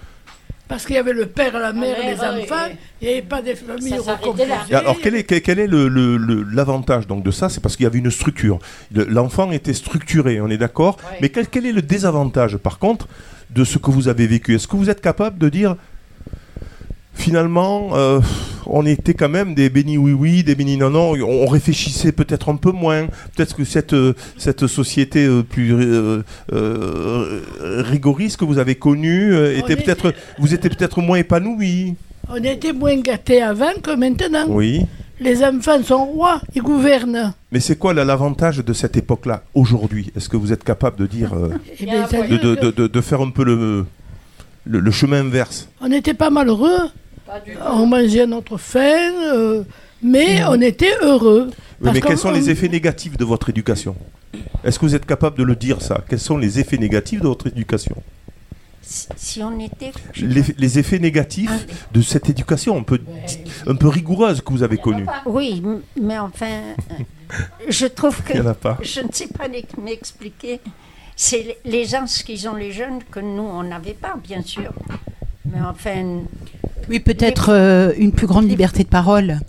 Parce 0.69 0.85
qu'il 0.85 0.97
y 0.97 0.99
avait 0.99 1.13
le 1.13 1.27
père, 1.27 1.57
la 1.61 1.73
mère, 1.73 1.97
les 2.05 2.17
enfants, 2.21 2.67
il 3.01 3.07
n'y 3.07 3.13
avait 3.15 3.23
pas 3.23 3.41
des 3.41 3.55
familles 3.55 3.99
recomposées. 3.99 4.45
Alors 4.75 4.97
quel 5.01 5.15
est 5.15 5.23
quel, 5.23 5.41
quel 5.41 5.59
est 5.61 5.69
le 5.69 5.87
le- 5.87 6.17
le- 6.17 6.43
l'avantage 6.43 7.07
donc 7.07 7.23
de 7.23 7.31
ça? 7.31 7.49
C'est 7.49 7.61
parce 7.61 7.77
qu'il 7.77 7.85
y 7.85 7.87
avait 7.87 8.01
une 8.01 8.11
structure. 8.11 8.59
Le- 8.93 9.05
l'enfant 9.05 9.53
était 9.53 9.75
structuré 9.75 10.41
on 10.41 10.49
est 10.49 10.59
d'accord? 10.59 10.97
Mais 11.21 11.29
quel, 11.29 11.47
quel 11.47 11.67
est 11.67 11.73
le 11.73 11.83
désavantage 11.83 12.57
par 12.57 12.79
contre 12.81 13.07
de 13.51 13.63
ce 13.63 13.79
que 13.79 13.93
vous 13.93 14.09
avez 14.09 14.27
vécu? 14.27 14.57
Est-ce 14.57 14.67
que 14.67 14.75
vous 14.77 14.91
êtes 14.91 15.01
capable 15.01 15.39
de 15.39 15.49
dire 15.49 15.77
finalement, 17.17 17.91
euh, 17.97 18.21
on 18.67 18.87
était 18.87 19.15
quand 19.15 19.29
même 19.29 19.55
des 19.55 19.69
bénis 19.71 19.99
oui 19.99 20.13
oui, 20.13 20.45
des 20.45 20.55
bénis 20.55 20.77
non 20.77 20.91
non. 20.91 21.13
On, 21.27 21.47
réfléchissait 21.47 22.13
peut-être 22.13 22.49
un 22.51 22.57
peu 22.57 22.71
moins. 22.73 23.07
Peut-être 23.35 23.57
que 23.57 23.65
cette 23.65 23.93
euh, 23.95 24.15
cette 24.37 24.67
société 24.69 25.25
euh, 25.27 25.43
plus 25.43 25.73
euh, 25.75 26.23
euh, 26.53 27.43
rigoriste 27.65 28.37
que 28.39 28.45
vous 28.45 28.59
avez 28.59 28.75
connue 28.75 29.33
euh, 29.35 29.55
On 29.57 29.59
était 29.61 29.73
était- 29.75 29.95
peut-être, 29.95 30.15
vous 30.39 30.55
étiez 30.55 30.71
peut-être 30.71 31.01
moins 31.01 31.19
épanoui. 31.19 31.95
On 32.29 32.37
était 32.43 32.73
moins 32.73 32.97
gâtés 33.01 33.43
avant 33.43 33.73
que 33.83 33.95
maintenant. 33.97 34.47
Oui. 34.49 34.83
Les 35.19 35.43
enfants 35.43 35.83
sont 35.83 36.05
rois, 36.05 36.43
ils 36.55 36.61
gouvernent. 36.61 37.33
Mais 37.51 37.61
c'est 37.61 37.77
quoi 37.77 37.95
l'avantage 37.95 38.59
de 38.59 38.73
cette 38.75 38.99
époque-là 38.99 39.43
aujourd'hui? 39.55 40.13
Est-ce 40.15 40.29
que 40.29 40.37
vous 40.37 40.53
êtes 40.53 40.63
capable 40.63 40.99
de 40.99 41.07
dire, 41.07 41.33
euh, 41.35 41.51
Eh 41.81 41.87
de, 41.87 42.37
de, 42.37 42.55
de, 42.57 42.71
de- 42.71 42.87
de 42.87 43.01
faire 43.01 43.23
un 43.23 43.31
peu 43.31 43.43
le, 43.45 43.87
le, 44.67 44.81
le 44.81 44.91
chemin 44.91 45.21
inverse? 45.21 45.69
On 45.81 45.89
n'était 45.89 46.13
pas 46.13 46.29
malheureux. 46.29 46.81
On 47.67 47.87
mangeait 47.87 48.23
à 48.23 48.27
notre 48.27 48.57
faim, 48.57 49.13
euh, 49.35 49.65
mais 50.03 50.45
on 50.45 50.61
était 50.61 50.95
heureux. 51.03 51.51
Oui, 51.81 51.91
mais 51.93 52.01
quels 52.01 52.19
sont 52.19 52.31
les 52.31 52.51
effets 52.51 52.69
négatifs 52.69 53.17
de 53.17 53.25
votre 53.25 53.51
éducation? 53.51 53.97
Est-ce 54.65 54.79
que 54.79 54.87
vous 54.87 54.95
êtes 54.95 55.07
capable 55.07 55.39
de 55.39 55.43
le 55.43 55.57
dire 55.57 55.81
ça? 55.83 56.03
Quels 56.09 56.21
sont 56.21 56.39
les 56.39 56.59
effets 56.59 56.79
négatifs 56.79 57.21
de 57.21 57.29
votre 57.29 57.47
éducation? 57.49 57.97
Si, 58.83 59.09
si 59.17 59.43
on 59.43 59.59
était. 59.59 59.91
les, 60.17 60.43
les 60.57 60.79
effets 60.79 61.01
négatifs 61.01 61.67
de 61.93 62.01
cette 62.03 62.31
éducation 62.31 62.79
un 62.79 62.85
peu, 62.85 63.01
un 63.67 63.75
peu 63.75 63.89
rigoureuse 63.89 64.41
que 64.41 64.53
vous 64.53 64.63
avez 64.63 64.77
connue 64.77 65.07
Oui, 65.25 65.61
mais 66.01 66.19
enfin, 66.19 66.47
euh, 66.47 66.95
je 67.69 67.87
trouve 67.87 68.23
que. 68.23 68.35
Il 68.35 68.39
y 68.39 68.43
en 68.43 68.47
a 68.47 68.55
pas. 68.55 68.79
Je 68.83 69.01
ne 69.01 69.09
sais 69.11 69.27
pas 69.27 69.49
m'expliquer. 69.83 70.61
C'est 71.17 71.59
les 71.65 71.85
gens 71.85 72.05
qu'ils 72.05 72.49
ont, 72.49 72.55
les 72.55 72.71
jeunes, 72.73 73.01
que 73.11 73.21
nous, 73.21 73.43
on 73.43 73.65
n'avait 73.65 73.95
pas, 73.95 74.15
bien 74.23 74.43
sûr. 74.43 74.73
Mais 75.53 75.61
enfin. 75.61 76.21
Oui, 76.89 77.01
peut-être 77.01 77.51
euh, 77.51 77.93
une 77.97 78.13
plus 78.13 78.27
grande 78.27 78.49
liberté 78.49 78.85
de 78.85 78.89
parole. 78.89 79.41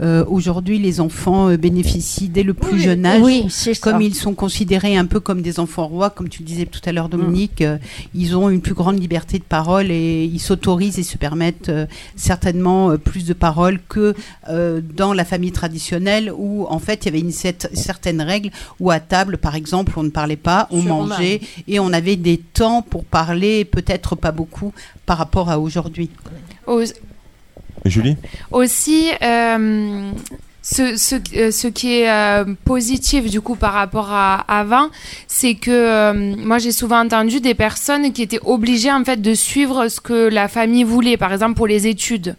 Euh, 0.00 0.24
Aujourd'hui, 0.26 0.80
les 0.80 1.00
enfants 1.00 1.50
euh, 1.50 1.56
bénéficient 1.56 2.28
dès 2.28 2.42
le 2.42 2.52
plus 2.52 2.72
Oui, 2.78 2.80
jeune 2.80 3.06
âge. 3.06 3.22
oui, 3.22 3.46
c'est 3.48 3.74
ça. 3.74 3.80
Comme 3.92 4.00
ils 4.02 4.14
sont 4.16 4.34
considérés 4.34 4.96
un 4.96 5.04
peu 5.06 5.20
comme 5.20 5.40
des 5.40 5.60
enfants 5.60 5.86
rois, 5.86 6.10
comme 6.10 6.28
tu 6.28 6.42
le 6.42 6.46
disais 6.46 6.66
tout 6.66 6.80
à 6.84 6.90
l'heure, 6.90 7.08
Dominique, 7.08 7.60
euh, 7.62 7.78
ils 8.12 8.36
ont 8.36 8.50
une 8.50 8.60
plus 8.60 8.74
grande 8.74 8.98
liberté 9.00 9.38
de 9.38 9.44
parole 9.44 9.92
et 9.92 10.24
ils 10.24 10.40
s'autorisent 10.40 10.98
et 10.98 11.04
se 11.04 11.16
permettent 11.16 11.68
euh, 11.68 11.86
certainement 12.16 12.90
euh, 12.90 12.96
plus 12.96 13.24
de 13.24 13.34
parole 13.34 13.78
que 13.88 14.14
euh, 14.48 14.80
dans 14.96 15.12
la 15.12 15.24
famille 15.24 15.52
traditionnelle 15.52 16.32
où, 16.36 16.66
en 16.68 16.80
fait, 16.80 17.02
il 17.02 17.06
y 17.06 17.08
avait 17.10 17.20
une 17.20 17.30
cer- 17.30 17.72
certaine 17.74 18.20
règle 18.20 18.50
où 18.80 18.90
à 18.90 18.98
table, 18.98 19.38
par 19.38 19.54
exemple, 19.54 19.92
on 19.96 20.02
ne 20.02 20.10
parlait 20.10 20.34
pas, 20.34 20.66
on 20.72 20.82
mangeait 20.82 21.40
et 21.68 21.78
on 21.78 21.92
avait 21.92 22.16
des 22.16 22.38
temps 22.38 22.82
pour 22.82 23.04
parler, 23.04 23.64
peut-être 23.64 24.16
pas 24.16 24.32
beaucoup 24.32 24.72
par 25.06 25.18
rapport 25.18 25.50
à 25.50 25.60
aujourd'hui. 25.60 26.10
Aux- 26.66 26.82
Julie? 27.90 28.16
Aussi, 28.50 29.10
euh, 29.22 30.10
ce, 30.66 30.96
ce, 30.96 31.16
euh, 31.36 31.50
ce 31.50 31.68
qui 31.68 32.00
est 32.00 32.10
euh, 32.10 32.46
positif 32.64 33.30
du 33.30 33.42
coup 33.42 33.54
par 33.54 33.74
rapport 33.74 34.10
à 34.10 34.36
avant, 34.48 34.88
c'est 35.28 35.56
que 35.56 35.70
euh, 35.70 36.34
moi 36.38 36.56
j'ai 36.56 36.72
souvent 36.72 37.04
entendu 37.04 37.40
des 37.40 37.52
personnes 37.52 38.14
qui 38.14 38.22
étaient 38.22 38.40
obligées 38.42 38.90
en 38.90 39.04
fait 39.04 39.20
de 39.20 39.34
suivre 39.34 39.88
ce 39.88 40.00
que 40.00 40.28
la 40.30 40.48
famille 40.48 40.82
voulait, 40.82 41.18
par 41.18 41.34
exemple 41.34 41.54
pour 41.54 41.66
les 41.66 41.86
études, 41.86 42.34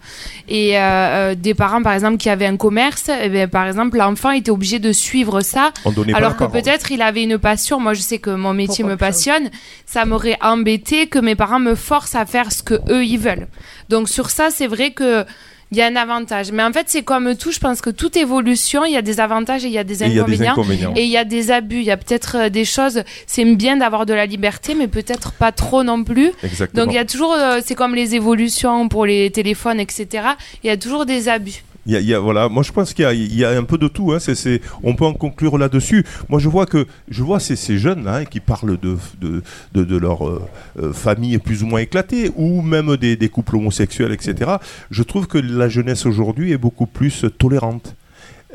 et 0.50 0.76
euh, 0.76 0.82
euh, 0.82 1.36
des 1.36 1.54
parents 1.54 1.84
par 1.84 1.94
exemple 1.94 2.18
qui 2.18 2.32
avaient 2.32 2.48
un 2.48 2.58
commerce, 2.58 3.12
eh 3.22 3.30
bien, 3.30 3.48
par 3.48 3.68
exemple 3.68 3.98
l'enfant 3.98 4.32
était 4.32 4.50
obligé 4.50 4.80
de 4.80 4.92
suivre 4.92 5.42
ça, 5.42 5.72
alors 6.16 6.36
que 6.36 6.46
peut-être 6.46 6.92
il 6.92 7.04
avait 7.04 7.24
une 7.24 7.38
passion. 7.38 7.80
Moi 7.80 7.94
je 7.94 8.02
sais 8.02 8.18
que 8.18 8.32
mon 8.32 8.56
métier 8.56 8.84
me 8.84 8.98
passionne, 8.98 9.52
ça 9.86 10.04
m'aurait 10.06 10.40
embêté 10.42 11.06
que 11.06 11.20
mes 11.20 11.36
parents 11.36 11.60
me 11.60 11.76
forcent 11.76 12.16
à 12.16 12.26
faire 12.26 12.52
ce 12.52 12.64
que 12.64 12.74
eux 12.90 13.06
ils 13.06 13.20
veulent. 13.20 13.48
Donc 13.90 14.10
sur 14.10 14.32
ça 14.32 14.48
c'est 14.50 14.68
vrai 14.68 14.90
que 14.92 15.26
il 15.72 15.78
y 15.78 15.82
a 15.82 15.88
un 15.88 15.96
avantage. 15.96 16.52
Mais 16.52 16.64
en 16.64 16.72
fait, 16.72 16.86
c'est 16.88 17.04
comme 17.04 17.36
tout. 17.36 17.52
Je 17.52 17.60
pense 17.60 17.82
que 17.82 17.90
toute 17.90 18.16
évolution, 18.18 18.86
il 18.86 18.94
y 18.94 18.98
a 18.98 19.02
des 19.02 19.20
avantages 19.20 19.66
et 19.66 19.68
il 19.68 19.74
y 19.74 19.78
a 19.78 19.84
des 19.84 20.04
Et 20.04 20.08
il 20.08 20.14
y 20.14 20.20
a 20.20 20.24
des 20.24 20.42
inconvénients. 20.46 20.94
Et 20.96 21.04
il 21.04 21.10
y 21.10 21.18
a 21.18 21.26
des 21.26 21.52
abus. 21.52 21.78
Il 21.78 21.84
y 21.84 21.92
a 21.92 21.98
peut-être 21.98 22.38
euh, 22.38 22.50
des 22.50 22.66
choses. 22.66 23.04
C'est 23.28 23.46
bien 23.46 23.78
d'avoir 23.78 24.06
de 24.06 24.14
la 24.14 24.26
liberté, 24.26 24.76
mais 24.76 24.88
peut-être 24.88 25.32
pas 25.34 25.52
trop 25.52 25.84
non 25.84 26.04
plus. 26.04 26.32
Exactement. 26.44 26.86
Donc 26.86 26.94
il 26.94 26.96
y 26.96 27.00
a 27.00 27.06
toujours. 27.06 27.34
euh, 27.34 27.60
c'est 27.66 27.76
comme 27.76 27.96
les 27.96 28.16
évolutions 28.16 28.88
pour 28.90 29.06
les 29.06 29.32
téléphones, 29.32 29.80
etc. 29.80 30.08
Il 30.64 30.68
y 30.68 30.70
a 30.70 30.78
toujours 30.78 31.06
des 31.06 31.30
abus. 31.30 31.64
Y 31.86 32.00
y 32.04 32.14
a- 32.14 32.20
voilà, 32.20 32.50
moi 32.50 32.64
je 32.64 32.72
pense 32.72 32.94
qu'il 32.94 33.06
y 33.36 33.44
a, 33.46 33.50
un 33.50 33.64
peu 33.64 33.78
de 33.78 33.88
tout. 33.88 34.12
Hein. 34.12 34.20
C'est, 34.20 34.36
c'est- 34.36 34.62
on 34.84 34.96
peut 34.96 35.06
en 35.06 35.14
conclure 35.14 35.58
là-dessus. 35.58 36.04
Moi 36.30 36.40
je 36.40 36.50
vois 36.50 36.66
que 36.66 36.88
je 37.10 37.24
vois 37.24 37.40
ces, 37.40 37.56
ces 37.56 37.78
jeunes 37.78 38.08
hein, 38.08 38.26
qui 38.26 38.40
parlent 38.40 38.80
de, 38.80 38.98
de, 39.22 39.44
de, 39.84 39.98
leur 39.98 40.28
euh, 40.28 40.42
euh, 40.82 40.94
famille 40.94 41.38
plus 41.38 41.64
ou 41.64 41.68
moins 41.68 41.80
éclatée, 41.82 42.32
ou 42.36 42.62
même 42.62 42.98
des, 42.98 43.30
couples 43.30 43.56
homosexuels, 43.56 44.12
etc. 44.12 44.52
Je 44.92 45.04
trouve 45.04 45.28
que 45.28 45.38
la 45.38 45.70
jeunesse 45.70 46.06
aujourd'hui 46.06 46.52
est 46.52 46.58
beaucoup 46.58 46.86
plus 46.88 47.26
tolérante. 47.38 47.96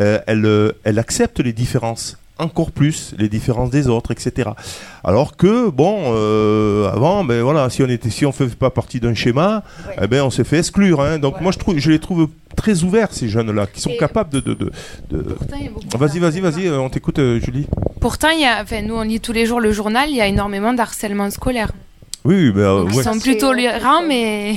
Euh, 0.01 0.18
elle, 0.26 0.72
elle 0.85 0.99
accepte 0.99 1.41
les 1.41 1.53
différences 1.53 2.18
encore 2.41 2.70
plus 2.70 3.14
les 3.18 3.28
différences 3.28 3.70
des 3.70 3.88
autres, 3.88 4.11
etc. 4.11 4.51
Alors 5.05 5.36
que 5.36 5.68
bon, 5.70 5.97
euh, 6.14 6.91
avant, 6.91 7.24
ben 7.24 7.43
voilà, 7.43 7.70
si 7.70 7.82
on 7.82 7.88
était, 7.88 8.11
si 8.11 8.26
on 8.26 8.32
fait 8.32 8.55
pas 8.55 8.70
partie 8.70 9.01
d'un 9.01 9.14
schéma, 9.14 9.62
eh 10.01 10.07
ben 10.07 10.22
on 10.22 10.30
s'est 10.30 10.45
fait 10.45 10.59
exclure. 10.59 11.01
hein. 11.01 11.18
Donc 11.18 11.41
moi 11.41 11.53
je 11.53 11.59
trouve, 11.59 11.78
je 11.78 11.91
les 11.91 11.99
trouve 11.99 12.28
très 12.57 12.82
ouverts 12.82 13.09
ces 13.12 13.28
jeunes-là, 13.28 13.66
qui 13.66 13.80
sont 13.80 13.93
capables 13.99 14.30
de. 14.30 14.41
de, 14.41 14.55
de, 14.55 14.70
de- 15.11 15.36
Vas-y, 15.97 16.18
vas-y, 16.18 16.41
vas-y, 16.41 16.66
euh, 16.66 16.78
on 16.80 16.88
t'écoute, 16.91 17.18
euh, 17.18 17.38
Julie. 17.41 17.66
Pourtant, 18.01 18.28
il 18.30 18.41
y 18.41 18.45
a, 18.45 18.62
enfin, 18.62 18.82
nous 18.82 18.95
on 18.95 19.03
lit 19.03 19.20
tous 19.20 19.32
les 19.32 19.47
jours 19.47 19.61
le 19.61 19.72
journal. 19.72 20.09
Il 20.11 20.16
y 20.16 20.20
a 20.20 20.26
énormément 20.26 20.72
d'harcèlement 20.72 21.30
scolaire. 21.30 21.72
Oui, 22.24 22.52
euh, 22.54 22.84
Ils 22.90 22.96
ouais. 22.96 23.02
sont 23.02 23.18
plus 23.18 23.38
tolérants, 23.38 24.02
mais 24.06 24.56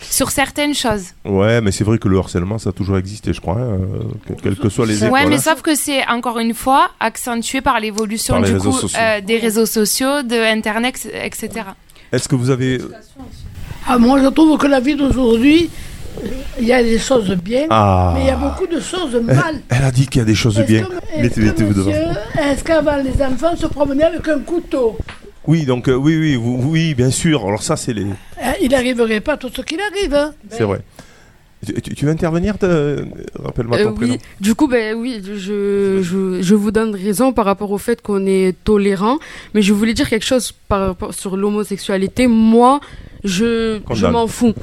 sur 0.00 0.30
certaines 0.30 0.74
choses. 0.74 1.06
Ouais, 1.24 1.60
mais 1.60 1.72
c'est 1.72 1.82
vrai 1.82 1.98
que 1.98 2.06
le 2.08 2.18
harcèlement, 2.18 2.58
ça 2.58 2.70
a 2.70 2.72
toujours 2.72 2.98
existé, 2.98 3.32
je 3.32 3.40
crois, 3.40 3.54
hein, 3.56 3.78
euh, 3.80 4.02
que- 4.36 4.40
quelles 4.40 4.56
que 4.56 4.68
soient 4.68 4.86
les 4.86 4.98
écoles. 4.98 5.10
Ouais, 5.12 5.26
mais 5.26 5.36
hein. 5.36 5.40
sauf 5.40 5.60
que 5.60 5.74
c'est 5.74 6.06
encore 6.06 6.38
une 6.38 6.54
fois 6.54 6.90
accentué 7.00 7.60
par 7.62 7.80
l'évolution 7.80 8.38
du 8.40 8.52
réseaux 8.52 8.70
coup 8.70 8.86
euh, 8.96 9.20
des 9.20 9.38
réseaux 9.38 9.66
sociaux, 9.66 10.22
de 10.22 10.36
Internet, 10.36 11.08
etc. 11.24 11.48
Est-ce 12.12 12.28
que 12.28 12.36
vous 12.36 12.50
avez. 12.50 12.78
Ah, 13.88 13.98
moi, 13.98 14.20
je 14.22 14.28
trouve 14.28 14.56
que 14.58 14.66
la 14.68 14.78
vie 14.78 14.94
d'aujourd'hui, 14.94 15.68
il 16.60 16.66
y 16.66 16.72
a 16.72 16.82
des 16.82 16.98
choses 16.98 17.30
bien, 17.30 17.66
Ah. 17.70 18.12
mais 18.14 18.20
il 18.22 18.26
y 18.26 18.30
a 18.30 18.36
beaucoup 18.36 18.66
de 18.66 18.78
choses 18.80 19.14
Elle, 19.16 19.34
mal. 19.34 19.60
elle 19.68 19.84
a 19.84 19.90
dit 19.90 20.06
qu'il 20.06 20.20
y 20.20 20.22
a 20.22 20.26
des 20.26 20.34
choses 20.36 20.58
Est-ce 20.60 20.66
bien. 20.68 20.82
que- 20.82 20.92
Mettez- 20.92 21.24
Est-ce 21.26 21.34
que, 21.34 21.40
mettez-vous 21.40 21.74
devant. 21.74 21.90
monsieur, 21.90 22.06
est-ce 22.40 22.62
qu'avant 22.64 22.96
les 22.96 23.20
enfants 23.24 23.56
se 23.56 23.66
promenaient 23.66 24.04
avec 24.04 24.28
un 24.28 24.38
couteau? 24.40 24.96
Oui, 25.50 25.64
donc 25.64 25.88
euh, 25.88 25.94
oui, 25.94 26.14
oui, 26.16 26.36
vous- 26.36 26.60
oui, 26.74 26.94
bien 26.94 27.10
sûr. 27.10 27.44
Alors 27.46 27.62
ça, 27.62 27.76
c'est 27.76 27.92
les. 27.92 28.04
Hein, 28.42 28.54
Il 28.62 28.70
n'arriverait 28.70 29.20
pas 29.28 29.36
tout 29.36 29.50
ce 29.56 29.62
qu'il 29.62 29.80
arrive. 29.80 30.14
hein. 30.14 30.32
C'est 30.50 30.64
vrai. 30.70 30.80
Tu, 31.66 31.74
tu- 31.84 31.94
tu 31.94 32.04
veux 32.06 32.10
intervenir 32.12 32.56
te- 32.56 33.04
Rappelle-moi 33.46 33.76
ton 33.78 33.90
Euh, 33.90 33.92
prénom. 33.92 34.14
oui, 34.14 34.18
du 34.40 34.54
coup, 34.54 34.66
ben 34.74 34.96
oui, 34.96 35.20
je, 35.22 35.34
je, 36.02 36.38
je 36.40 36.54
vous 36.54 36.70
donne 36.70 36.94
raison 36.94 37.32
par 37.38 37.44
rapport 37.50 37.70
au 37.70 37.78
fait 37.86 38.00
qu'on 38.00 38.24
est 38.26 38.54
tolérant, 38.64 39.18
mais 39.52 39.60
je 39.60 39.72
voulais 39.74 39.92
dire 39.92 40.08
quelque 40.08 40.24
chose 40.24 40.52
par 40.68 40.80
rapport 40.88 41.12
sur 41.12 41.36
l'homosexualité. 41.36 42.26
Moi, 42.28 42.80
je, 43.24 43.74
je 43.76 43.78
Condamne. 43.84 44.12
m'en 44.12 44.26
fous. 44.26 44.54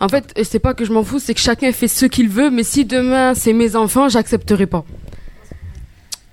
En 0.00 0.08
fait, 0.08 0.24
et 0.36 0.44
c'est 0.44 0.58
pas 0.66 0.72
que 0.74 0.84
je 0.86 0.92
m'en 0.92 1.02
fous, 1.04 1.18
c'est 1.18 1.34
que 1.34 1.40
chacun 1.40 1.70
fait 1.72 1.88
ce 1.88 2.06
qu'il 2.06 2.28
veut, 2.28 2.50
mais 2.50 2.62
si 2.62 2.84
demain 2.84 3.34
c'est 3.34 3.52
mes 3.52 3.74
enfants, 3.76 4.08
j'accepterai 4.08 4.66
pas. 4.66 4.84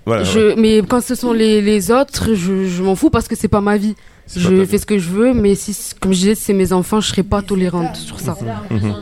Voilà, 0.06 0.22
je, 0.22 0.38
ouais. 0.38 0.54
Mais 0.56 0.82
quand 0.88 1.02
ce 1.02 1.14
sont 1.14 1.32
les, 1.32 1.60
les 1.60 1.90
autres, 1.90 2.34
je, 2.34 2.66
je 2.66 2.82
m'en 2.82 2.94
fous 2.94 3.10
parce 3.10 3.26
que 3.28 3.34
c'est 3.36 3.48
pas 3.48 3.60
ma 3.60 3.76
vie. 3.76 3.94
Je 4.34 4.64
fais 4.64 4.78
ce 4.78 4.86
que 4.86 4.98
je 4.98 5.08
veux, 5.10 5.34
mais 5.34 5.54
si, 5.54 5.76
comme 6.00 6.12
je 6.12 6.18
disais, 6.18 6.34
c'est 6.34 6.52
mes 6.52 6.72
enfants, 6.72 7.00
je 7.00 7.08
serai 7.08 7.22
pas 7.22 7.42
tolérante 7.42 7.94
sur 7.96 8.18
ça. 8.18 8.36
Mhm. 8.70 8.94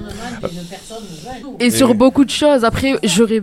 Et 1.60 1.70
sur 1.70 1.90
Et- 1.90 1.94
beaucoup 1.94 2.24
de 2.24 2.30
choses. 2.30 2.64
Après, 2.64 2.98
j'aurais. 3.04 3.42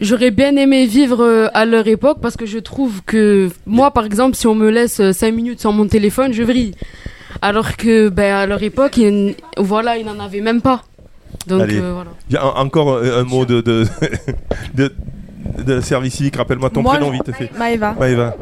J'aurais 0.00 0.30
bien 0.30 0.54
aimé 0.56 0.86
vivre 0.86 1.22
euh, 1.22 1.48
à 1.54 1.64
leur 1.64 1.86
époque 1.86 2.18
parce 2.20 2.36
que 2.36 2.44
je 2.44 2.58
trouve 2.58 3.02
que 3.06 3.48
moi, 3.64 3.90
par 3.92 4.04
exemple, 4.04 4.36
si 4.36 4.46
on 4.46 4.54
me 4.54 4.68
laisse 4.70 5.00
5 5.12 5.32
minutes 5.34 5.60
sans 5.60 5.72
mon 5.72 5.86
téléphone, 5.86 6.34
je 6.34 6.42
vrille. 6.42 6.74
Alors 7.40 7.76
que, 7.76 8.10
ben, 8.10 8.34
à 8.34 8.46
leur 8.46 8.62
époque, 8.62 8.98
ils, 8.98 9.34
voilà, 9.56 9.96
ils 9.96 10.04
n'en 10.04 10.18
avaient 10.20 10.40
même 10.42 10.60
pas. 10.60 10.82
Donc, 11.46 11.62
Allez. 11.62 11.78
euh, 11.78 11.92
voilà. 11.94 12.56
Encore 12.58 12.90
euh, 12.92 13.20
un 13.20 13.24
mot 13.24 13.46
de, 13.46 13.60
de, 13.62 13.86
de, 14.74 14.92
de 15.58 15.80
service 15.80 16.14
civique. 16.14 16.36
Rappelle-moi 16.36 16.70
ton 16.70 16.82
Moi, 16.82 16.94
prénom, 16.96 17.08
je- 17.12 17.18
vite 17.22 17.32
fait. 17.36 17.50
Maëva. 17.58 17.94
Maëva. 17.98 18.34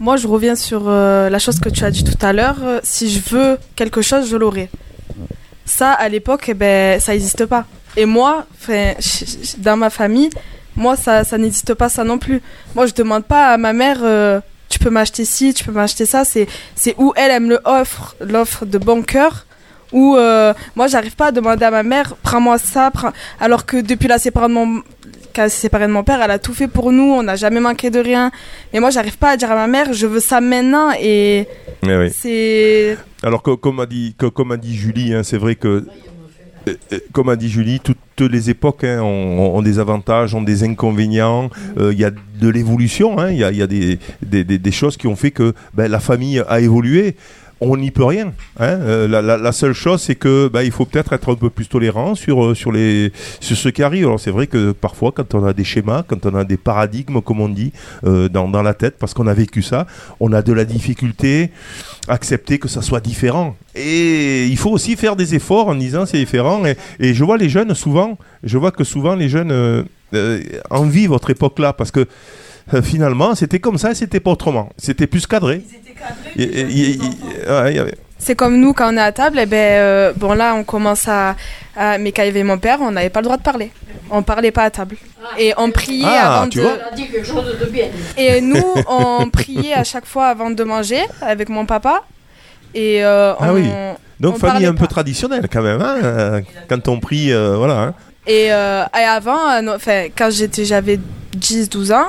Moi, 0.00 0.16
je 0.16 0.26
reviens 0.26 0.54
sur 0.56 0.82
euh, 0.86 1.28
la 1.30 1.38
chose 1.38 1.60
que 1.60 1.68
tu 1.68 1.84
as 1.84 1.90
dit 1.90 2.04
tout 2.04 2.18
à 2.24 2.32
l'heure. 2.32 2.56
Euh, 2.62 2.80
Si 2.82 3.10
je 3.10 3.20
veux 3.30 3.58
quelque 3.76 4.02
chose, 4.02 4.28
je 4.28 4.36
l'aurai. 4.36 4.68
Ça, 5.64 5.92
à 5.92 6.08
l'époque, 6.08 6.46
eh 6.48 6.54
ben, 6.54 7.00
ça 7.00 7.12
n'existe 7.12 7.46
pas. 7.46 7.64
Et 7.96 8.04
moi, 8.06 8.44
'fin, 8.58 8.92
ch- 8.98 9.24
ch- 9.24 9.58
dans 9.58 9.76
ma 9.76 9.88
famille, 9.90 10.30
moi, 10.76 10.96
ça, 10.96 11.24
ça 11.24 11.38
n'existe 11.38 11.74
pas 11.74 11.88
ça 11.88 12.04
non 12.04 12.18
plus. 12.18 12.42
Moi, 12.74 12.86
je 12.86 12.92
demande 12.94 13.24
pas 13.24 13.48
à 13.52 13.56
ma 13.56 13.72
mère, 13.72 13.98
euh, 14.02 14.40
tu 14.68 14.78
peux 14.78 14.90
m'acheter 14.90 15.24
ci, 15.24 15.54
tu 15.54 15.64
peux 15.64 15.72
m'acheter 15.72 16.04
ça. 16.06 16.24
C'est, 16.24 16.46
c'est 16.74 16.94
où 16.98 17.12
elle, 17.16 17.30
elle 17.30 17.42
me 17.42 17.58
l'offre, 17.64 18.16
l'offre 18.20 18.66
de 18.66 18.78
bon 18.78 19.02
cœur. 19.02 19.46
Ou 19.94 20.16
euh, 20.16 20.52
moi, 20.76 20.86
j'arrive 20.88 21.14
pas 21.16 21.28
à 21.28 21.32
demander 21.32 21.64
à 21.64 21.70
ma 21.70 21.82
mère, 21.82 22.14
prends-moi 22.22 22.58
ça. 22.58 22.90
prends- 22.92 23.12
Alors 23.40 23.64
que 23.64 23.78
depuis 23.80 24.08
la 24.08 24.18
séparation 24.18 24.48
de 24.48 24.54
mon, 24.54 24.82
qu'elle 25.32 25.50
s'est 25.50 25.62
séparée 25.62 25.86
de 25.86 25.92
mon 25.92 26.02
père, 26.04 26.20
elle 26.22 26.30
a 26.30 26.38
tout 26.40 26.52
fait 26.52 26.68
pour 26.68 26.90
nous, 26.92 27.10
on 27.18 27.22
n'a 27.22 27.36
jamais 27.36 27.60
manqué 27.60 27.90
de 27.90 28.00
rien. 28.00 28.30
Mais 28.72 28.80
moi, 28.80 28.90
j'arrive 28.90 29.16
pas 29.18 29.30
à 29.30 29.36
dire 29.36 29.50
à 29.50 29.54
ma 29.54 29.66
mère, 29.68 29.92
je 29.92 30.06
veux 30.06 30.20
ça 30.20 30.40
maintenant. 30.40 30.90
Et 31.00 31.46
oui. 31.84 32.10
c'est. 32.12 32.98
Alors, 33.22 33.42
co- 33.42 33.56
comme 33.56 33.78
a 33.80 33.86
dit, 33.86 34.14
co- 34.18 34.30
comme 34.32 34.50
a 34.52 34.56
dit 34.56 34.74
Julie, 34.76 35.14
hein, 35.14 35.22
c'est 35.22 35.38
vrai 35.38 35.54
que, 35.54 35.68
euh, 36.68 36.76
euh, 36.92 36.98
comme 37.12 37.28
a 37.28 37.36
dit 37.36 37.48
Julie, 37.48 37.80
toutes 37.80 37.96
les 38.32 38.50
époques 38.50 38.84
hein, 38.84 39.00
ont, 39.00 39.56
ont 39.56 39.62
des 39.62 39.78
avantages, 39.78 40.34
ont 40.34 40.42
des 40.42 40.62
inconvénients. 40.64 41.50
Euh, 41.78 41.92
Il 41.92 41.98
y 42.00 42.04
a 42.04 42.10
de 42.10 42.48
l'évolution, 42.48 43.18
hein, 43.18 43.30
il 43.30 43.38
y 43.38 43.44
a, 43.44 43.50
il 43.50 43.56
y 43.58 43.62
a 43.62 43.66
des, 43.66 43.98
des, 44.22 44.42
des- 44.44 44.58
des 44.58 44.72
choses 44.72 44.96
qui 44.96 45.06
ont 45.06 45.16
fait 45.16 45.30
que 45.30 45.54
ben, 45.72 45.88
la 45.90 46.00
famille 46.00 46.42
a 46.48 46.60
évolué. 46.60 47.16
On 47.60 47.76
n'y 47.76 47.90
peut 47.90 48.04
rien. 48.04 48.32
hein. 48.58 48.78
Euh, 48.80 49.08
la, 49.08 49.52
seule 49.52 49.72
chose, 49.72 50.02
c'est 50.02 50.16
que 50.16 50.48
ben, 50.48 50.62
il 50.62 50.70
faut 50.70 50.84
peut-être 50.84 51.12
être 51.12 51.32
un 51.32 51.34
peu 51.34 51.50
plus 51.50 51.66
tolérant 51.66 52.14
sur, 52.14 52.44
euh, 52.44 52.54
sur, 52.54 52.72
les, 52.72 53.12
sur 53.40 53.56
ce 53.56 53.68
qui 53.68 53.82
arrive. 53.82 54.06
Alors 54.06 54.20
c'est 54.20 54.30
vrai 54.30 54.46
que 54.46 54.72
parfois, 54.72 55.12
quand 55.12 55.34
on 55.34 55.44
a 55.44 55.52
des 55.52 55.64
schémas, 55.64 56.02
quand 56.06 56.26
on 56.26 56.34
a 56.34 56.44
des 56.44 56.56
paradigmes, 56.56 57.20
comme 57.20 57.40
on 57.40 57.48
dit, 57.48 57.72
euh, 58.04 58.28
dans, 58.28 58.48
dans 58.48 58.62
la 58.62 58.74
tête, 58.74 58.96
parce 58.98 59.14
qu'on 59.14 59.26
a 59.26 59.34
vécu 59.34 59.62
ça, 59.62 59.86
on 60.20 60.32
a 60.32 60.42
de 60.42 60.52
la 60.52 60.64
difficulté 60.64 61.50
à 62.08 62.14
accepter 62.14 62.58
que 62.58 62.68
ça 62.68 62.82
soit 62.82 63.00
différent. 63.00 63.56
Et 63.74 64.46
il 64.46 64.56
faut 64.56 64.70
aussi 64.70 64.96
faire 64.96 65.16
des 65.16 65.34
efforts 65.34 65.68
en 65.68 65.74
disant 65.74 66.06
c'est 66.06 66.18
différent. 66.18 66.64
Et, 66.66 66.76
et 67.00 67.14
je 67.14 67.24
vois 67.24 67.38
les 67.38 67.48
jeunes 67.48 67.74
souvent, 67.74 68.18
je 68.42 68.58
vois 68.58 68.72
que 68.72 68.84
souvent 68.84 69.14
les 69.14 69.28
jeunes 69.28 69.52
euh, 69.52 70.40
envient 70.70 71.06
votre 71.06 71.30
époque-là 71.30 71.72
parce 71.72 71.90
que 71.90 72.06
euh, 72.72 72.80
finalement 72.82 73.34
c'était 73.34 73.58
comme 73.58 73.76
ça 73.78 73.90
et 73.90 73.94
c'était 73.94 74.20
pas 74.20 74.30
autrement. 74.30 74.70
C'était 74.78 75.06
plus 75.06 75.26
cadré. 75.26 75.62
Il 76.36 76.98
C'est 78.18 78.34
comme 78.34 78.58
nous 78.58 78.72
quand 78.72 78.92
on 78.92 78.96
est 78.96 79.00
à 79.00 79.12
table, 79.12 79.38
et 79.38 79.46
ben 79.46 79.56
euh, 79.80 80.12
bon 80.16 80.32
là 80.34 80.54
on 80.54 80.64
commence 80.64 81.06
à, 81.08 81.36
à- 81.76 81.98
mais 81.98 82.12
quand 82.12 82.22
il 82.22 82.26
y 82.26 82.28
avait 82.28 82.42
mon 82.44 82.58
père, 82.58 82.78
on 82.80 82.90
n'avait 82.90 83.10
pas 83.10 83.20
le 83.20 83.24
droit 83.24 83.36
de 83.36 83.42
parler. 83.42 83.70
On 84.10 84.22
parlait 84.22 84.50
pas 84.50 84.64
à 84.64 84.70
table 84.70 84.96
et 85.38 85.52
on 85.56 85.70
priait 85.70 86.04
Ah, 86.06 86.38
avant 86.40 86.48
tu 86.48 86.58
de. 86.58 86.62
vois. 86.62 86.72
On 86.90 86.92
a 86.92 86.96
dit 86.96 87.08
quelque 87.08 87.26
chose 87.26 87.56
de 87.60 87.66
bien. 87.66 87.86
Et 88.16 88.40
nous 88.40 88.74
on 88.88 89.28
priait 89.30 89.74
à 89.74 89.84
chaque 89.84 90.06
fois 90.06 90.26
avant 90.26 90.50
de 90.50 90.64
manger 90.64 91.00
avec 91.20 91.48
mon 91.48 91.66
papa 91.66 92.02
et 92.74 93.04
euh, 93.04 93.34
Ah 93.38 93.46
on- 93.50 93.54
oui. 93.54 93.68
Donc 94.20 94.36
on 94.36 94.38
famille 94.38 94.52
parlait 94.52 94.66
un 94.66 94.74
peu 94.74 94.86
traditionnelle 94.86 95.48
quand 95.52 95.62
même. 95.62 95.82
hein, 95.82 95.96
euh, 96.02 96.40
quand 96.68 96.88
on 96.88 97.00
prie, 97.00 97.32
euh, 97.32 97.56
voilà. 97.56 97.74
hein. 97.80 97.94
Et, 98.26 98.52
euh, 98.52 98.84
et 98.98 99.02
avant, 99.04 99.50
euh, 99.50 99.60
non, 99.60 99.74
enfin, 99.74 100.06
quand 100.16 100.30
j'étais, 100.30 100.64
j'avais 100.64 100.98
10-12 101.36 101.92
ans, 101.92 102.06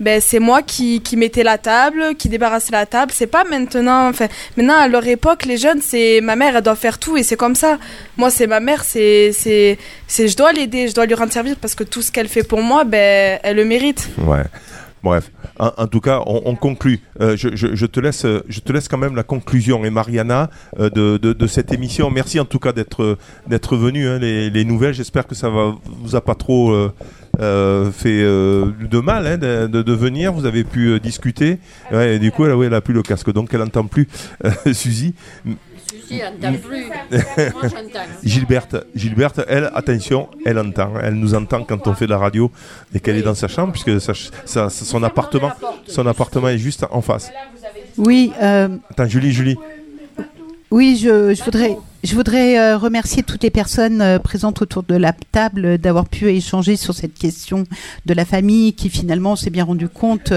ben, 0.00 0.20
c'est 0.20 0.38
moi 0.38 0.62
qui, 0.62 1.00
qui 1.00 1.16
mettais 1.16 1.42
la 1.42 1.58
table, 1.58 2.14
qui 2.16 2.28
débarrassais 2.28 2.72
la 2.72 2.86
table. 2.86 3.12
C'est 3.14 3.26
pas 3.26 3.44
maintenant. 3.44 4.08
Enfin, 4.08 4.28
maintenant, 4.56 4.78
à 4.78 4.88
leur 4.88 5.06
époque, 5.06 5.44
les 5.44 5.56
jeunes, 5.56 5.80
c'est 5.80 6.20
ma 6.20 6.36
mère, 6.36 6.56
elle 6.56 6.62
doit 6.62 6.76
faire 6.76 6.98
tout 6.98 7.16
et 7.16 7.22
c'est 7.22 7.36
comme 7.36 7.54
ça. 7.54 7.78
Moi, 8.16 8.30
c'est 8.30 8.46
ma 8.46 8.60
mère, 8.60 8.84
c'est, 8.84 9.32
c'est, 9.32 9.78
je 10.08 10.36
dois 10.36 10.52
l'aider, 10.52 10.88
je 10.88 10.94
dois 10.94 11.06
lui 11.06 11.14
rendre 11.14 11.32
service 11.32 11.56
parce 11.60 11.74
que 11.74 11.84
tout 11.84 12.02
ce 12.02 12.10
qu'elle 12.10 12.28
fait 12.28 12.42
pour 12.42 12.62
moi, 12.62 12.84
ben, 12.84 13.38
elle 13.42 13.56
le 13.56 13.64
mérite. 13.64 14.08
Ouais. 14.18 14.44
Bref, 15.04 15.30
en, 15.58 15.86
tout 15.86 16.00
cas, 16.00 16.22
on, 16.24 16.40
on 16.46 16.54
conclut. 16.54 17.00
Euh, 17.20 17.36
je, 17.36 17.86
te 17.86 18.00
laisse, 18.00 18.24
je 18.48 18.60
te 18.60 18.72
laisse 18.72 18.88
quand 18.88 18.96
même 18.96 19.14
la 19.14 19.22
conclusion. 19.22 19.84
Et 19.84 19.90
Mariana, 19.90 20.48
euh, 20.80 20.88
de, 20.88 21.46
cette 21.46 21.74
émission, 21.74 22.10
merci 22.10 22.40
en 22.40 22.46
tout 22.46 22.58
cas 22.58 22.72
d'être 22.72 23.18
d'être 23.46 23.76
venu. 23.76 24.08
hein, 24.08 24.18
les, 24.18 24.48
les 24.48 24.64
nouvelles, 24.64 24.94
j'espère 24.94 25.26
que 25.26 25.34
ça 25.34 25.50
va 25.50 25.74
vous 25.84 26.16
a 26.16 26.22
pas 26.22 26.34
trop 26.34 26.72
euh, 26.72 27.90
fait 27.92 28.22
de 28.22 28.98
mal 28.98 29.26
hein, 29.26 29.36
de, 29.36 29.92
venir. 29.92 30.32
Vous 30.32 30.46
avez 30.46 30.64
pu 30.64 30.98
discuter. 31.00 31.58
Du 32.18 32.32
coup, 32.32 32.46
elle, 32.46 32.54
ouais, 32.54 32.66
elle 32.68 32.74
a 32.74 32.80
plus 32.80 32.94
le 32.94 33.02
casque, 33.02 33.30
donc 33.30 33.52
elle 33.52 33.62
entend 33.62 33.84
plus. 33.84 34.08
Suzy. 34.72 35.14
Suzy, 36.00 36.20
elle 36.20 36.34
n'entend 36.40 36.58
plus. 36.58 36.84
Moi, 36.86 37.62
j'entends. 37.62 38.06
Gilberte, 38.24 38.76
Gilberte, 38.94 39.40
elle, 39.48 39.70
attention, 39.74 40.28
elle 40.44 40.58
entend. 40.58 40.92
Elle 41.02 41.14
nous 41.14 41.34
entend 41.34 41.64
quand 41.64 41.86
on 41.86 41.94
fait 41.94 42.06
de 42.06 42.10
la 42.10 42.18
radio 42.18 42.50
et 42.94 43.00
qu'elle 43.00 43.16
est 43.16 43.22
dans 43.22 43.34
sa 43.34 43.48
chambre, 43.48 43.72
puisque 43.72 44.00
sa 44.00 44.14
ch- 44.14 44.30
sa- 44.44 44.70
son 44.70 45.02
appartement, 45.02 45.52
son 45.86 46.06
appartement 46.06 46.48
est 46.48 46.58
juste 46.58 46.84
en 46.90 47.00
face. 47.00 47.30
Oui, 47.96 48.32
euh, 48.42 48.68
Attends, 48.90 49.06
Julie, 49.06 49.32
Julie. 49.32 49.56
Oui, 50.70 50.98
je, 51.00 51.34
je 51.34 51.42
voudrais, 51.44 51.76
je 52.04 52.14
voudrais 52.14 52.58
euh, 52.58 52.76
remercier 52.76 53.22
toutes 53.22 53.42
les 53.42 53.50
personnes 53.50 54.02
euh, 54.02 54.18
présentes 54.18 54.60
autour 54.60 54.82
de 54.82 54.94
la 54.94 55.14
table 55.14 55.64
euh, 55.64 55.78
d'avoir 55.78 56.06
pu 56.06 56.28
échanger 56.28 56.76
sur 56.76 56.92
cette 56.92 57.14
question 57.14 57.64
de 58.04 58.12
la 58.12 58.26
famille 58.26 58.74
qui 58.74 58.90
finalement 58.90 59.36
s'est 59.36 59.48
bien 59.48 59.64
rendu 59.64 59.88
compte. 59.88 60.30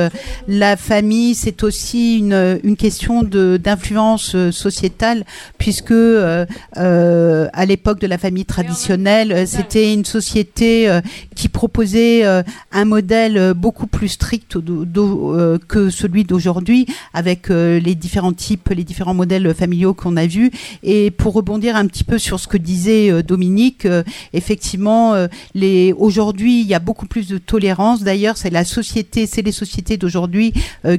la 0.48 0.78
famille, 0.78 1.36
c'est 1.36 1.64
aussi 1.64 2.20
une, 2.20 2.78
question 2.78 3.24
d'influence 3.24 4.36
sociétale 4.52 5.26
puisque 5.58 5.92
à 5.92 7.66
l'époque 7.66 8.00
de 8.00 8.08
la 8.08 8.18
famille 8.18 8.46
traditionnelle, 8.46 9.48
c'était 9.48 9.94
une 9.94 10.06
société 10.06 10.88
qui 11.36 11.50
proposait 11.50 12.24
un 12.72 12.86
modèle 12.86 13.54
beaucoup 13.56 13.88
plus 13.88 14.10
strict 14.10 14.58
que 15.68 15.90
celui 15.90 16.24
d'aujourd'hui 16.24 16.86
avec 17.14 17.50
les 17.50 17.96
différents 17.96 18.34
types, 18.34 18.70
les 18.70 18.84
différents 18.84 19.16
modèles 19.16 19.54
familiaux 19.56 19.94
qu'on 19.94 20.16
a 20.18 20.28
vus. 20.28 20.52
Et 20.84 21.10
pour 21.12 21.34
rebondir 21.34 21.57
un 21.66 21.88
petit 21.88 22.04
peu 22.04 22.18
sur 22.20 22.40
ce 22.40 22.48
que 22.48 22.58
disait 22.58 23.10
euh, 23.12 23.24
Dominique, 23.24 23.86
euh, 23.86 24.04
effectivement, 24.34 25.14
euh, 25.16 25.28
les 25.56 25.92
aujourd'hui, 25.98 26.62
il 26.62 26.68
y 26.68 26.74
a 26.76 26.80
beaucoup 26.80 27.08
plus 27.08 27.28
de 27.28 27.38
tolérance. 27.38 28.04
D'ailleurs, 28.04 28.38
c'est 28.38 28.50
la 28.52 28.64
société, 28.64 29.26
c'est 29.26 29.42
les 29.42 29.52
sociétés 29.52 29.98
d'aujourd'hui 29.98 30.54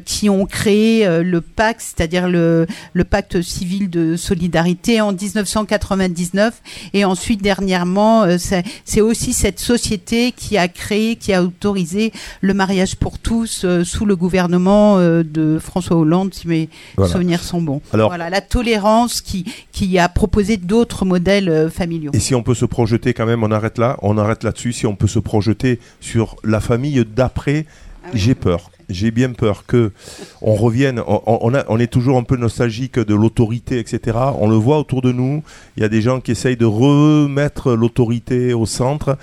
qui 0.05 0.29
ont 0.29 0.47
créé 0.47 1.07
le 1.23 1.41
pacte, 1.41 1.81
c'est-à-dire 1.81 2.29
le, 2.29 2.67
le 2.93 3.05
pacte 3.05 3.41
civil 3.43 3.89
de 3.91 4.17
solidarité 4.17 5.01
en 5.01 5.13
1999. 5.13 6.63
Et 6.95 7.05
ensuite, 7.05 7.43
dernièrement, 7.43 8.25
c'est 8.39 9.01
aussi 9.01 9.33
cette 9.33 9.61
société 9.61 10.33
qui 10.33 10.57
a 10.59 10.69
créé, 10.69 11.17
qui 11.17 11.33
a 11.33 11.43
autorisé 11.43 12.13
le 12.41 12.55
mariage 12.55 12.97
pour 12.97 13.19
tous 13.19 13.65
sous 13.85 14.05
le 14.07 14.17
gouvernement 14.17 14.99
de 14.99 15.59
François 15.63 15.97
Hollande, 15.97 16.35
si 16.35 16.49
mes 16.49 16.69
Voilà. 16.97 17.13
souvenirs 17.13 17.43
sont 17.43 17.63
bons. 17.63 17.81
Alors- 17.93 18.09
voilà, 18.11 18.31
la 18.31 18.41
tolérance 18.41 19.21
qui, 19.21 19.45
qui 19.73 19.99
a 19.99 20.09
proposé 20.09 20.48
d'autres 20.57 21.05
modèles 21.05 21.49
euh, 21.49 21.69
familiaux. 21.71 22.11
Et 22.15 22.19
si 22.21 22.35
on 22.35 22.43
peut 22.43 22.55
se 22.55 22.65
projeter 22.65 23.13
quand 23.15 23.27
même, 23.27 23.43
on 23.45 23.51
arrête 23.51 23.79
là, 23.79 23.97
on 24.03 24.17
arrête 24.19 24.43
là-dessus. 24.45 24.73
Si 24.73 24.87
on 24.87 24.97
peut 24.97 25.07
se 25.07 25.19
projeter 25.19 25.79
sur 26.01 26.37
la 26.45 26.61
famille 26.61 27.05
d'après, 27.15 27.67
j'ai 28.15 28.35
peur. 28.35 28.71
J'ai 28.89 29.11
bien 29.11 29.33
peur 29.33 29.67
que 29.67 29.93
on 30.41 30.55
revienne. 30.55 31.03
On, 31.07 31.21
on 31.27 31.53
a- 31.55 31.65
on 31.69 31.79
est 31.79 31.93
toujours 31.93 32.17
un 32.17 32.23
peu 32.23 32.37
nostalgique 32.39 32.99
de 32.99 33.15
l'autorité, 33.15 33.79
etc. 33.79 34.17
On 34.41 34.49
le 34.49 34.57
voit 34.57 34.79
autour 34.79 35.03
de 35.03 35.13
nous. 35.13 35.43
Il 35.77 35.83
y 35.83 35.85
a 35.85 35.91
des 35.91 36.01
gens 36.01 36.21
qui 36.21 36.31
essayent 36.31 36.57
de 36.57 36.65
remettre 36.65 37.73
l'autorité 37.75 38.55
au 38.55 38.65
centre. 38.65 39.19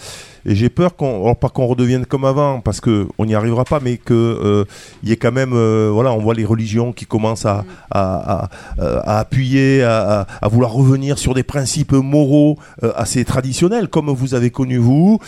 Et 0.45 0.53
j'ai 0.55 0.69
peur 0.69 0.95
qu'on, 0.95 1.33
pas 1.35 1.49
qu'on 1.49 1.65
redevienne 1.65 2.05
comme 2.05 2.23
avant, 2.25 2.61
parce 2.61 2.79
que 2.79 3.07
on 3.17 3.25
n'y 3.25 3.33
arrivera 3.33 3.65
pas, 3.65 3.79
mais 3.81 3.97
que 3.97 4.13
euh, 4.13 4.65
il 5.01 5.09
y 5.09 5.11
ait 5.11 5.17
quand 5.17 5.31
même, 5.31 5.53
euh, 5.53 5.89
voilà, 5.91 6.13
on 6.13 6.19
voit 6.19 6.35
les 6.35 6.45
religions 6.45 6.93
qui 6.93 7.05
commencent 7.05 7.45
à, 7.47 7.65
à, 7.89 8.43
à- 8.43 8.49
euh, 8.79 8.99
à 9.03 9.19
appuyer, 9.19 9.81
à, 9.83 10.27
vouloir 10.43 10.71
revenir 10.71 11.17
sur 11.17 11.33
des 11.33 11.43
principes 11.43 11.93
moraux 11.93 12.59
euh, 12.83 12.91
assez 12.95 13.25
traditionnels, 13.25 13.87
comme 13.87 14.09
vous 14.11 14.35
avez 14.35 14.51
connu 14.51 14.77
vous. 14.77 15.19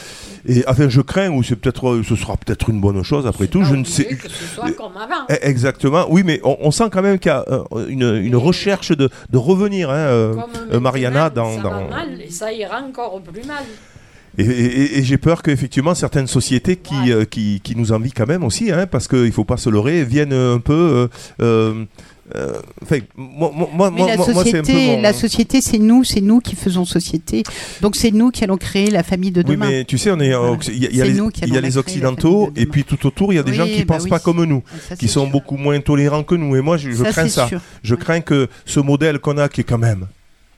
Et 0.48 0.64
enfin, 0.68 0.88
je 0.88 1.02
crains, 1.02 1.30
ou 1.32 1.42
c'est 1.42 1.56
peut-être, 1.56 2.02
ce 2.08 2.16
sera 2.16 2.38
peut-être 2.38 2.70
une 2.70 2.80
bonne 2.80 3.02
chose 3.04 3.26
après 3.26 3.48
tout. 3.48 3.64
Je 3.64 3.76
ne 3.76 3.86
sais. 3.86 4.06
Que 4.06 4.30
ce 4.30 4.46
soit 4.56 4.72
comme 4.72 4.96
avant. 4.98 5.26
Eh, 5.30 5.48
Exactement, 5.48 6.06
oui, 6.10 6.22
mais 6.24 6.40
on, 6.44 6.58
on 6.62 6.72
sent 6.72 6.90
quand 6.92 7.02
même 7.02 7.18
qu'il 7.18 7.32
y 7.32 7.34
a 7.34 7.44
une, 7.90 8.16
une 8.24 8.36
recherche 8.36 8.92
de, 8.92 9.10
de 9.32 9.38
revenir, 9.38 9.90
hein, 9.90 10.34
Mariana, 10.80 11.30
dans, 11.32 11.56
ça 11.56 11.62
dans- 11.64 11.70
va 11.72 11.88
mal 11.90 12.22
et 12.22 12.30
ça 12.30 12.52
ira 12.54 12.82
encore 12.82 13.20
plus 13.22 13.44
mal. 13.46 13.64
Et, 14.38 14.44
et- 14.44 14.98
et 15.00 15.04
j'ai 15.04 15.18
peur 15.18 15.42
qu'effectivement 15.44 15.96
certaines 15.96 16.28
sociétés 16.28 16.76
qui, 16.76 17.12
euh, 17.12 17.26
qui, 17.26 17.60
qui 17.64 17.76
nous 17.76 17.92
envient 17.92 18.12
quand 18.12 18.28
même 18.28 18.44
aussi, 18.44 18.72
hein, 18.72 18.88
parce 18.88 19.08
qu'il 19.08 19.24
ne 19.24 19.32
faut 19.32 19.46
pas 19.46 19.58
se 19.58 19.70
leurrer, 19.70 20.04
viennent 20.04 20.34
un 20.34 20.60
peu. 20.60 20.74
euh, 20.74 21.08
euh, 21.42 21.86
euh, 22.36 22.52
moi, 23.16 23.52
moi, 23.74 23.90
Mais 23.90 24.06
la 24.06 24.18
moi- 24.18 24.26
société, 24.26 24.74
mon- 24.74 25.02
la 25.02 25.14
société, 25.14 25.62
c'est 25.62 25.78
nous, 25.80 26.04
c'est 26.04 26.20
nous 26.20 26.42
qui 26.42 26.58
faisons 26.58 26.84
société. 26.84 27.44
Donc 27.82 27.96
c'est 27.96 28.12
nous 28.12 28.32
qui 28.32 28.44
allons 28.44 28.58
créer 28.58 28.92
la 28.92 29.02
famille 29.04 29.32
de 29.32 29.40
Oui, 29.48 29.52
demain. 29.56 29.70
mais 29.70 29.86
tu 29.86 29.98
sais, 29.98 30.12
on 30.12 30.20
est, 30.20 30.36
en 30.36 30.42
Voilà. 30.42 30.58
Occ- 30.58 30.70
il 30.74 30.84
y 30.84 30.86
a, 31.02 31.06
les, 31.06 31.12
il 31.12 31.54
y 31.54 31.78
a 31.78 31.80
occidentaux, 31.80 32.52
et 32.58 32.66
puis 32.66 32.84
tout 32.84 33.08
autour, 33.08 33.32
il 33.32 33.38
y 33.38 33.40
a 33.40 33.44
des 33.44 33.54
gens 33.54 33.64
Oui, 33.64 33.72
qui 33.76 33.86
bah 33.86 33.96
pensent 33.96 34.04
oui. 34.04 34.10
pas 34.10 34.20
comme 34.20 34.44
nous, 34.44 34.62
Ça, 34.90 34.98
qui 34.98 35.08
sont 35.08 35.22
sûr. 35.24 35.32
beaucoup 35.32 35.56
moins 35.56 35.80
tolérants 35.80 36.24
que 36.24 36.36
nous. 36.36 36.56
Et 36.58 36.62
moi, 36.62 36.76
je, 36.76 36.92
je 36.92 37.04
Ça, 37.04 37.12
crains 37.12 37.30
ça. 37.30 37.48
sûr. 37.48 37.62
Je 37.82 37.96
crains 37.96 38.20
que 38.22 38.50
ce 38.66 38.82
modèle 38.82 39.20
qu'on 39.20 39.38
a, 39.38 39.48
qui 39.48 39.62
est 39.62 39.64
quand 39.64 39.78
même, 39.78 40.08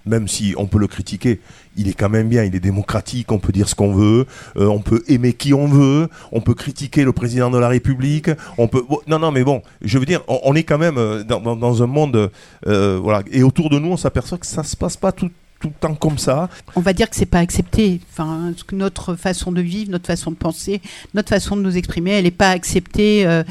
même 0.05 0.27
si 0.27 0.53
on 0.57 0.65
peut 0.65 0.79
le 0.79 0.87
critiquer, 0.87 1.39
il 1.77 1.87
est 1.87 1.93
quand 1.93 2.09
même 2.09 2.29
bien, 2.29 2.43
il 2.43 2.55
est 2.55 2.59
démocratique, 2.59 3.31
on 3.31 3.39
peut 3.39 3.51
dire 3.51 3.69
ce 3.69 3.75
qu'on 3.75 3.93
veut, 3.93 4.25
euh, 4.57 4.65
on 4.67 4.79
peut 4.79 5.03
aimer 5.07 5.33
qui 5.33 5.53
on 5.53 5.67
veut, 5.67 6.09
on 6.31 6.41
peut 6.41 6.53
critiquer 6.55 7.03
le 7.03 7.13
président 7.13 7.49
de 7.51 7.57
la 7.57 7.67
République, 7.67 8.29
on 8.57 8.67
peut... 8.67 8.83
bon, 8.89 8.99
non, 9.07 9.19
non, 9.19 9.31
mais 9.31 9.43
bon, 9.43 9.61
je 9.81 9.97
veux 9.99 10.05
dire, 10.05 10.21
on, 10.27 10.39
on 10.43 10.55
est 10.55 10.63
quand 10.63 10.77
même 10.77 10.97
euh, 10.97 11.23
dans, 11.23 11.39
dans- 11.39 11.55
dans 11.55 11.83
un 11.83 11.87
monde... 11.87 12.31
euh, 12.67 12.99
voilà, 13.01 13.23
et 13.31 13.43
autour 13.43 13.69
de 13.69 13.77
nous, 13.79 13.89
on 13.91 13.97
s'aperçoit 13.97 14.37
que 14.37 14.47
ça 14.47 14.63
se 14.63 14.75
passe 14.75 14.97
pas 14.97 15.11
tout, 15.11 15.29
tout 15.59 15.67
le 15.67 15.73
temps 15.79 15.95
comme 15.95 16.17
ça. 16.17 16.49
On 16.75 16.81
va 16.81 16.93
dire 16.93 17.09
que 17.09 17.15
c'est 17.15 17.25
pas 17.25 17.39
accepté. 17.39 17.99
Enfin, 18.11 18.53
notre 18.71 19.15
façon 19.15 19.51
de 19.51 19.61
vivre, 19.61 19.91
notre 19.91 20.07
façon 20.07 20.31
de 20.31 20.37
penser, 20.37 20.81
notre 21.13 21.29
façon 21.29 21.57
de 21.57 21.61
nous 21.61 21.75
exprimer, 21.77 22.11
elle 22.11 22.23
n'est 22.23 22.31
pas 22.31 22.51
acceptée 22.51 23.25
euh, 23.27 23.43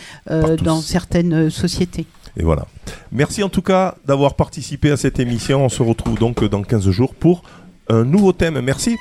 dans 0.57 0.81
certaines 0.81 1.51
sociétés. 1.51 2.07
Et 2.39 2.45
voilà. 2.45 2.67
Merci 3.13 3.43
en 3.43 3.49
tout 3.49 3.63
cas 3.63 3.97
d'avoir 4.07 4.35
participé 4.35 4.91
à 4.91 4.97
cette 4.97 5.19
émission. 5.19 5.65
On 5.65 5.69
se 5.69 5.83
retrouve 5.83 6.19
donc 6.19 6.45
dans 6.45 6.63
15 6.63 6.91
jours 6.91 7.15
pour 7.15 7.43
un 7.89 8.05
nouveau 8.05 8.33
thème. 8.33 8.61
Merci. 8.61 8.97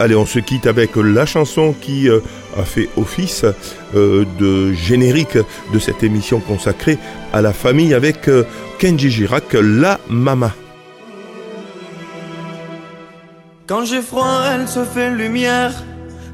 Allez, 0.00 0.16
on 0.16 0.24
se 0.24 0.38
quitte 0.38 0.66
avec 0.66 0.96
la 0.96 1.26
chanson 1.26 1.74
qui 1.78 2.08
euh, 2.08 2.20
a 2.56 2.62
fait 2.62 2.88
office 2.96 3.44
euh, 3.94 4.24
de 4.38 4.72
générique 4.72 5.36
de 5.74 5.78
cette 5.78 6.02
émission 6.02 6.40
consacrée 6.40 6.96
à 7.34 7.42
la 7.42 7.52
famille 7.52 7.92
avec 7.92 8.26
euh, 8.26 8.44
Kenji 8.78 9.10
Girac, 9.10 9.52
La 9.52 10.00
Mama. 10.08 10.54
Quand 13.66 13.84
j'ai 13.84 14.00
froid, 14.00 14.40
elle 14.50 14.68
se 14.68 14.84
fait 14.84 15.10
lumière, 15.10 15.74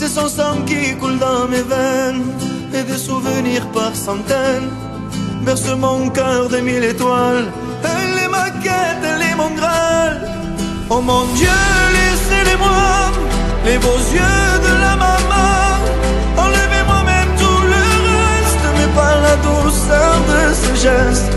C'est 0.00 0.06
son 0.06 0.28
sang 0.28 0.62
qui 0.64 0.94
coule 0.94 1.18
dans 1.18 1.48
mes 1.48 1.62
veines 1.62 2.22
et 2.72 2.84
des 2.84 2.96
souvenirs 2.96 3.66
par 3.74 3.96
centaines. 3.96 4.70
Berce 5.42 5.74
mon 5.76 6.08
cœur 6.10 6.48
de 6.48 6.58
mille 6.58 6.84
étoiles. 6.84 7.48
Elle 7.82 8.16
est 8.24 8.28
ma 8.28 8.48
quête, 8.62 9.02
elle 9.02 9.22
est 9.22 9.34
mon 9.34 9.50
graal. 9.58 10.20
Oh 10.88 11.00
mon 11.00 11.24
Dieu, 11.34 11.58
laissez-les-moi, 11.96 13.10
les 13.66 13.78
beaux 13.78 14.02
yeux 14.18 14.50
de 14.68 14.72
la 14.84 14.94
maman. 15.06 15.50
Enlevez-moi 16.44 17.00
même 17.12 17.32
tout 17.42 17.62
le 17.74 17.82
reste, 18.12 18.66
mais 18.76 18.90
pas 18.94 19.16
la 19.26 19.34
douceur 19.48 20.14
de 20.30 20.40
ce 20.62 20.70
geste. 20.80 21.32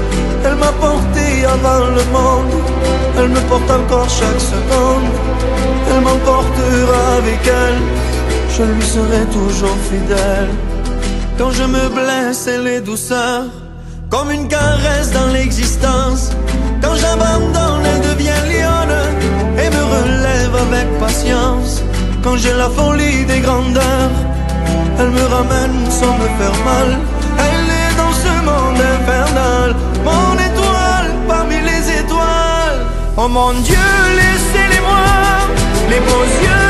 Elle 0.45 0.57
m'a 0.57 0.73
porté 0.73 1.45
avant 1.45 1.85
le 1.97 2.03
monde, 2.13 2.53
elle 3.17 3.29
me 3.29 3.41
porte 3.49 3.71
encore 3.71 4.07
chaque 4.07 4.43
seconde. 4.53 5.09
Elle 5.89 6.01
m'emportera 6.01 7.01
avec 7.17 7.41
elle, 7.47 7.81
je 8.61 8.71
lui 8.73 8.83
serai 8.83 9.25
toujours 9.31 9.77
fidèle. 9.89 10.49
Quand 11.37 11.51
je 11.51 11.63
me 11.63 11.89
blesse, 11.89 12.47
elle 12.47 12.67
est 12.67 12.81
douceur, 12.81 13.43
comme 14.09 14.29
une 14.31 14.47
caresse 14.47 15.11
dans 15.11 15.29
l'existence. 15.33 16.31
Quand 16.81 16.95
j'abandonne, 16.95 17.83
elle 17.91 18.01
devient 18.09 18.43
lionne 18.51 18.97
et 19.63 19.69
me 19.75 19.83
relève 19.95 20.55
avec 20.67 20.87
patience. 20.99 21.81
quand 22.23 22.37
j'ai 22.37 22.53
la 22.53 22.69
folie 22.69 23.25
des 23.25 23.39
grandeurs. 23.39 24.13
Elle 24.99 25.09
me 25.09 25.25
ramène 25.35 25.79
sans 25.89 26.13
me 26.21 26.27
faire 26.39 26.57
mal. 26.71 26.89
Elle 27.47 27.67
est 27.81 27.93
dans 28.01 28.15
ce 28.23 28.33
monde 28.49 28.81
infernal. 28.95 29.69
Mon 30.09 30.33
étoile 30.49 31.09
parmi 31.27 31.57
les 31.69 31.83
étoiles. 32.01 32.79
Oh 33.17 33.27
mon 33.27 33.53
Dieu, 33.69 33.89
laissez-les-moi, 34.19 35.03
les 35.89 35.99
beaux 36.07 36.27
yeux 36.45 36.60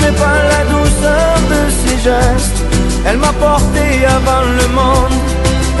mais 0.00 0.12
pas 0.12 0.40
la 0.54 0.62
douceur 0.64 1.34
de 1.52 1.60
ses 1.80 1.96
gestes. 2.06 2.62
Elle 3.06 3.18
m'a 3.18 3.32
porté 3.32 4.04
avant 4.06 4.42
le 4.42 4.68
monde. 4.68 5.18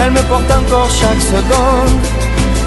Elle 0.00 0.12
me 0.12 0.22
porte 0.22 0.50
encore 0.50 0.90
chaque 0.90 1.20
seconde. 1.20 2.00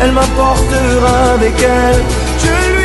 Elle 0.02 0.12
m'apportera 0.12 1.34
avec 1.36 1.54
elle. 1.62 2.81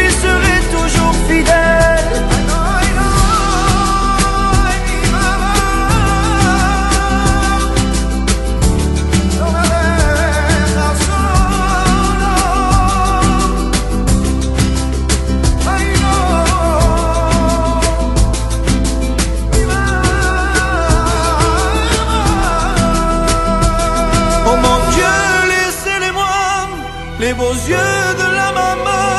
Les 27.27 27.35
beaux 27.35 27.61
yeux 27.73 28.05
de 28.23 28.29
la 28.41 28.51
maman. 28.61 29.19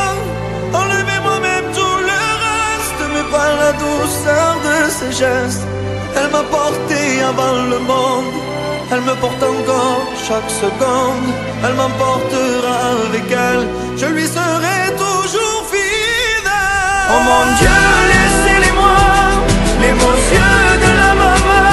Enlevez-moi 0.81 1.37
même 1.49 1.67
tout 1.77 1.99
le 2.11 2.21
reste, 2.45 3.01
mais 3.13 3.27
pas 3.35 3.49
la 3.63 3.71
douceur 3.85 4.51
de 4.67 4.75
ses 4.97 5.11
gestes. 5.21 5.67
Elle 6.17 6.29
m'a 6.35 6.45
porté 6.57 7.01
avant 7.31 7.57
le 7.73 7.79
monde, 7.91 8.33
elle 8.91 9.03
me 9.09 9.15
porte 9.23 9.43
encore 9.55 10.05
chaque 10.27 10.51
seconde. 10.63 11.29
Elle 11.63 11.75
m'emportera 11.81 12.77
avec 13.07 13.27
elle, 13.49 13.65
je 14.01 14.07
lui 14.15 14.27
serai 14.37 14.79
toujours 15.05 15.61
fidèle. 15.73 17.07
Oh 17.13 17.21
mon 17.29 17.45
Dieu, 17.59 17.79
laissez-les-moi, 18.11 18.99
les 19.83 19.93
beaux 20.01 20.21
yeux 20.35 20.69
de 20.85 20.91
la 21.01 21.11
maman. 21.23 21.65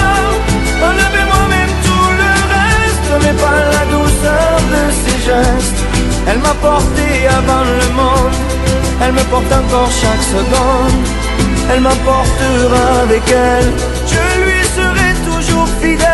Enlevez-moi 0.88 1.42
même 1.56 1.74
tout 1.86 2.10
le 2.22 2.32
reste, 2.54 3.10
mais 3.22 3.36
pas 3.44 3.60
la 3.76 3.84
douceur 3.94 4.54
de 4.74 4.82
ses 5.00 5.18
gestes. 5.28 5.93
Elle 6.26 6.38
m'a 6.38 6.54
porté 6.54 7.26
avant 7.28 7.64
le 7.64 7.92
monde, 7.94 8.36
elle 9.02 9.12
me 9.12 9.22
porte 9.24 9.52
encore 9.52 9.90
chaque 9.90 10.22
seconde. 10.22 11.06
Elle 11.70 11.80
m'emportera 11.80 13.02
avec 13.02 13.22
elle, 13.30 13.72
je 14.06 14.24
lui 14.44 14.64
serai 14.76 15.14
toujours 15.30 15.68
fidèle. 15.80 16.13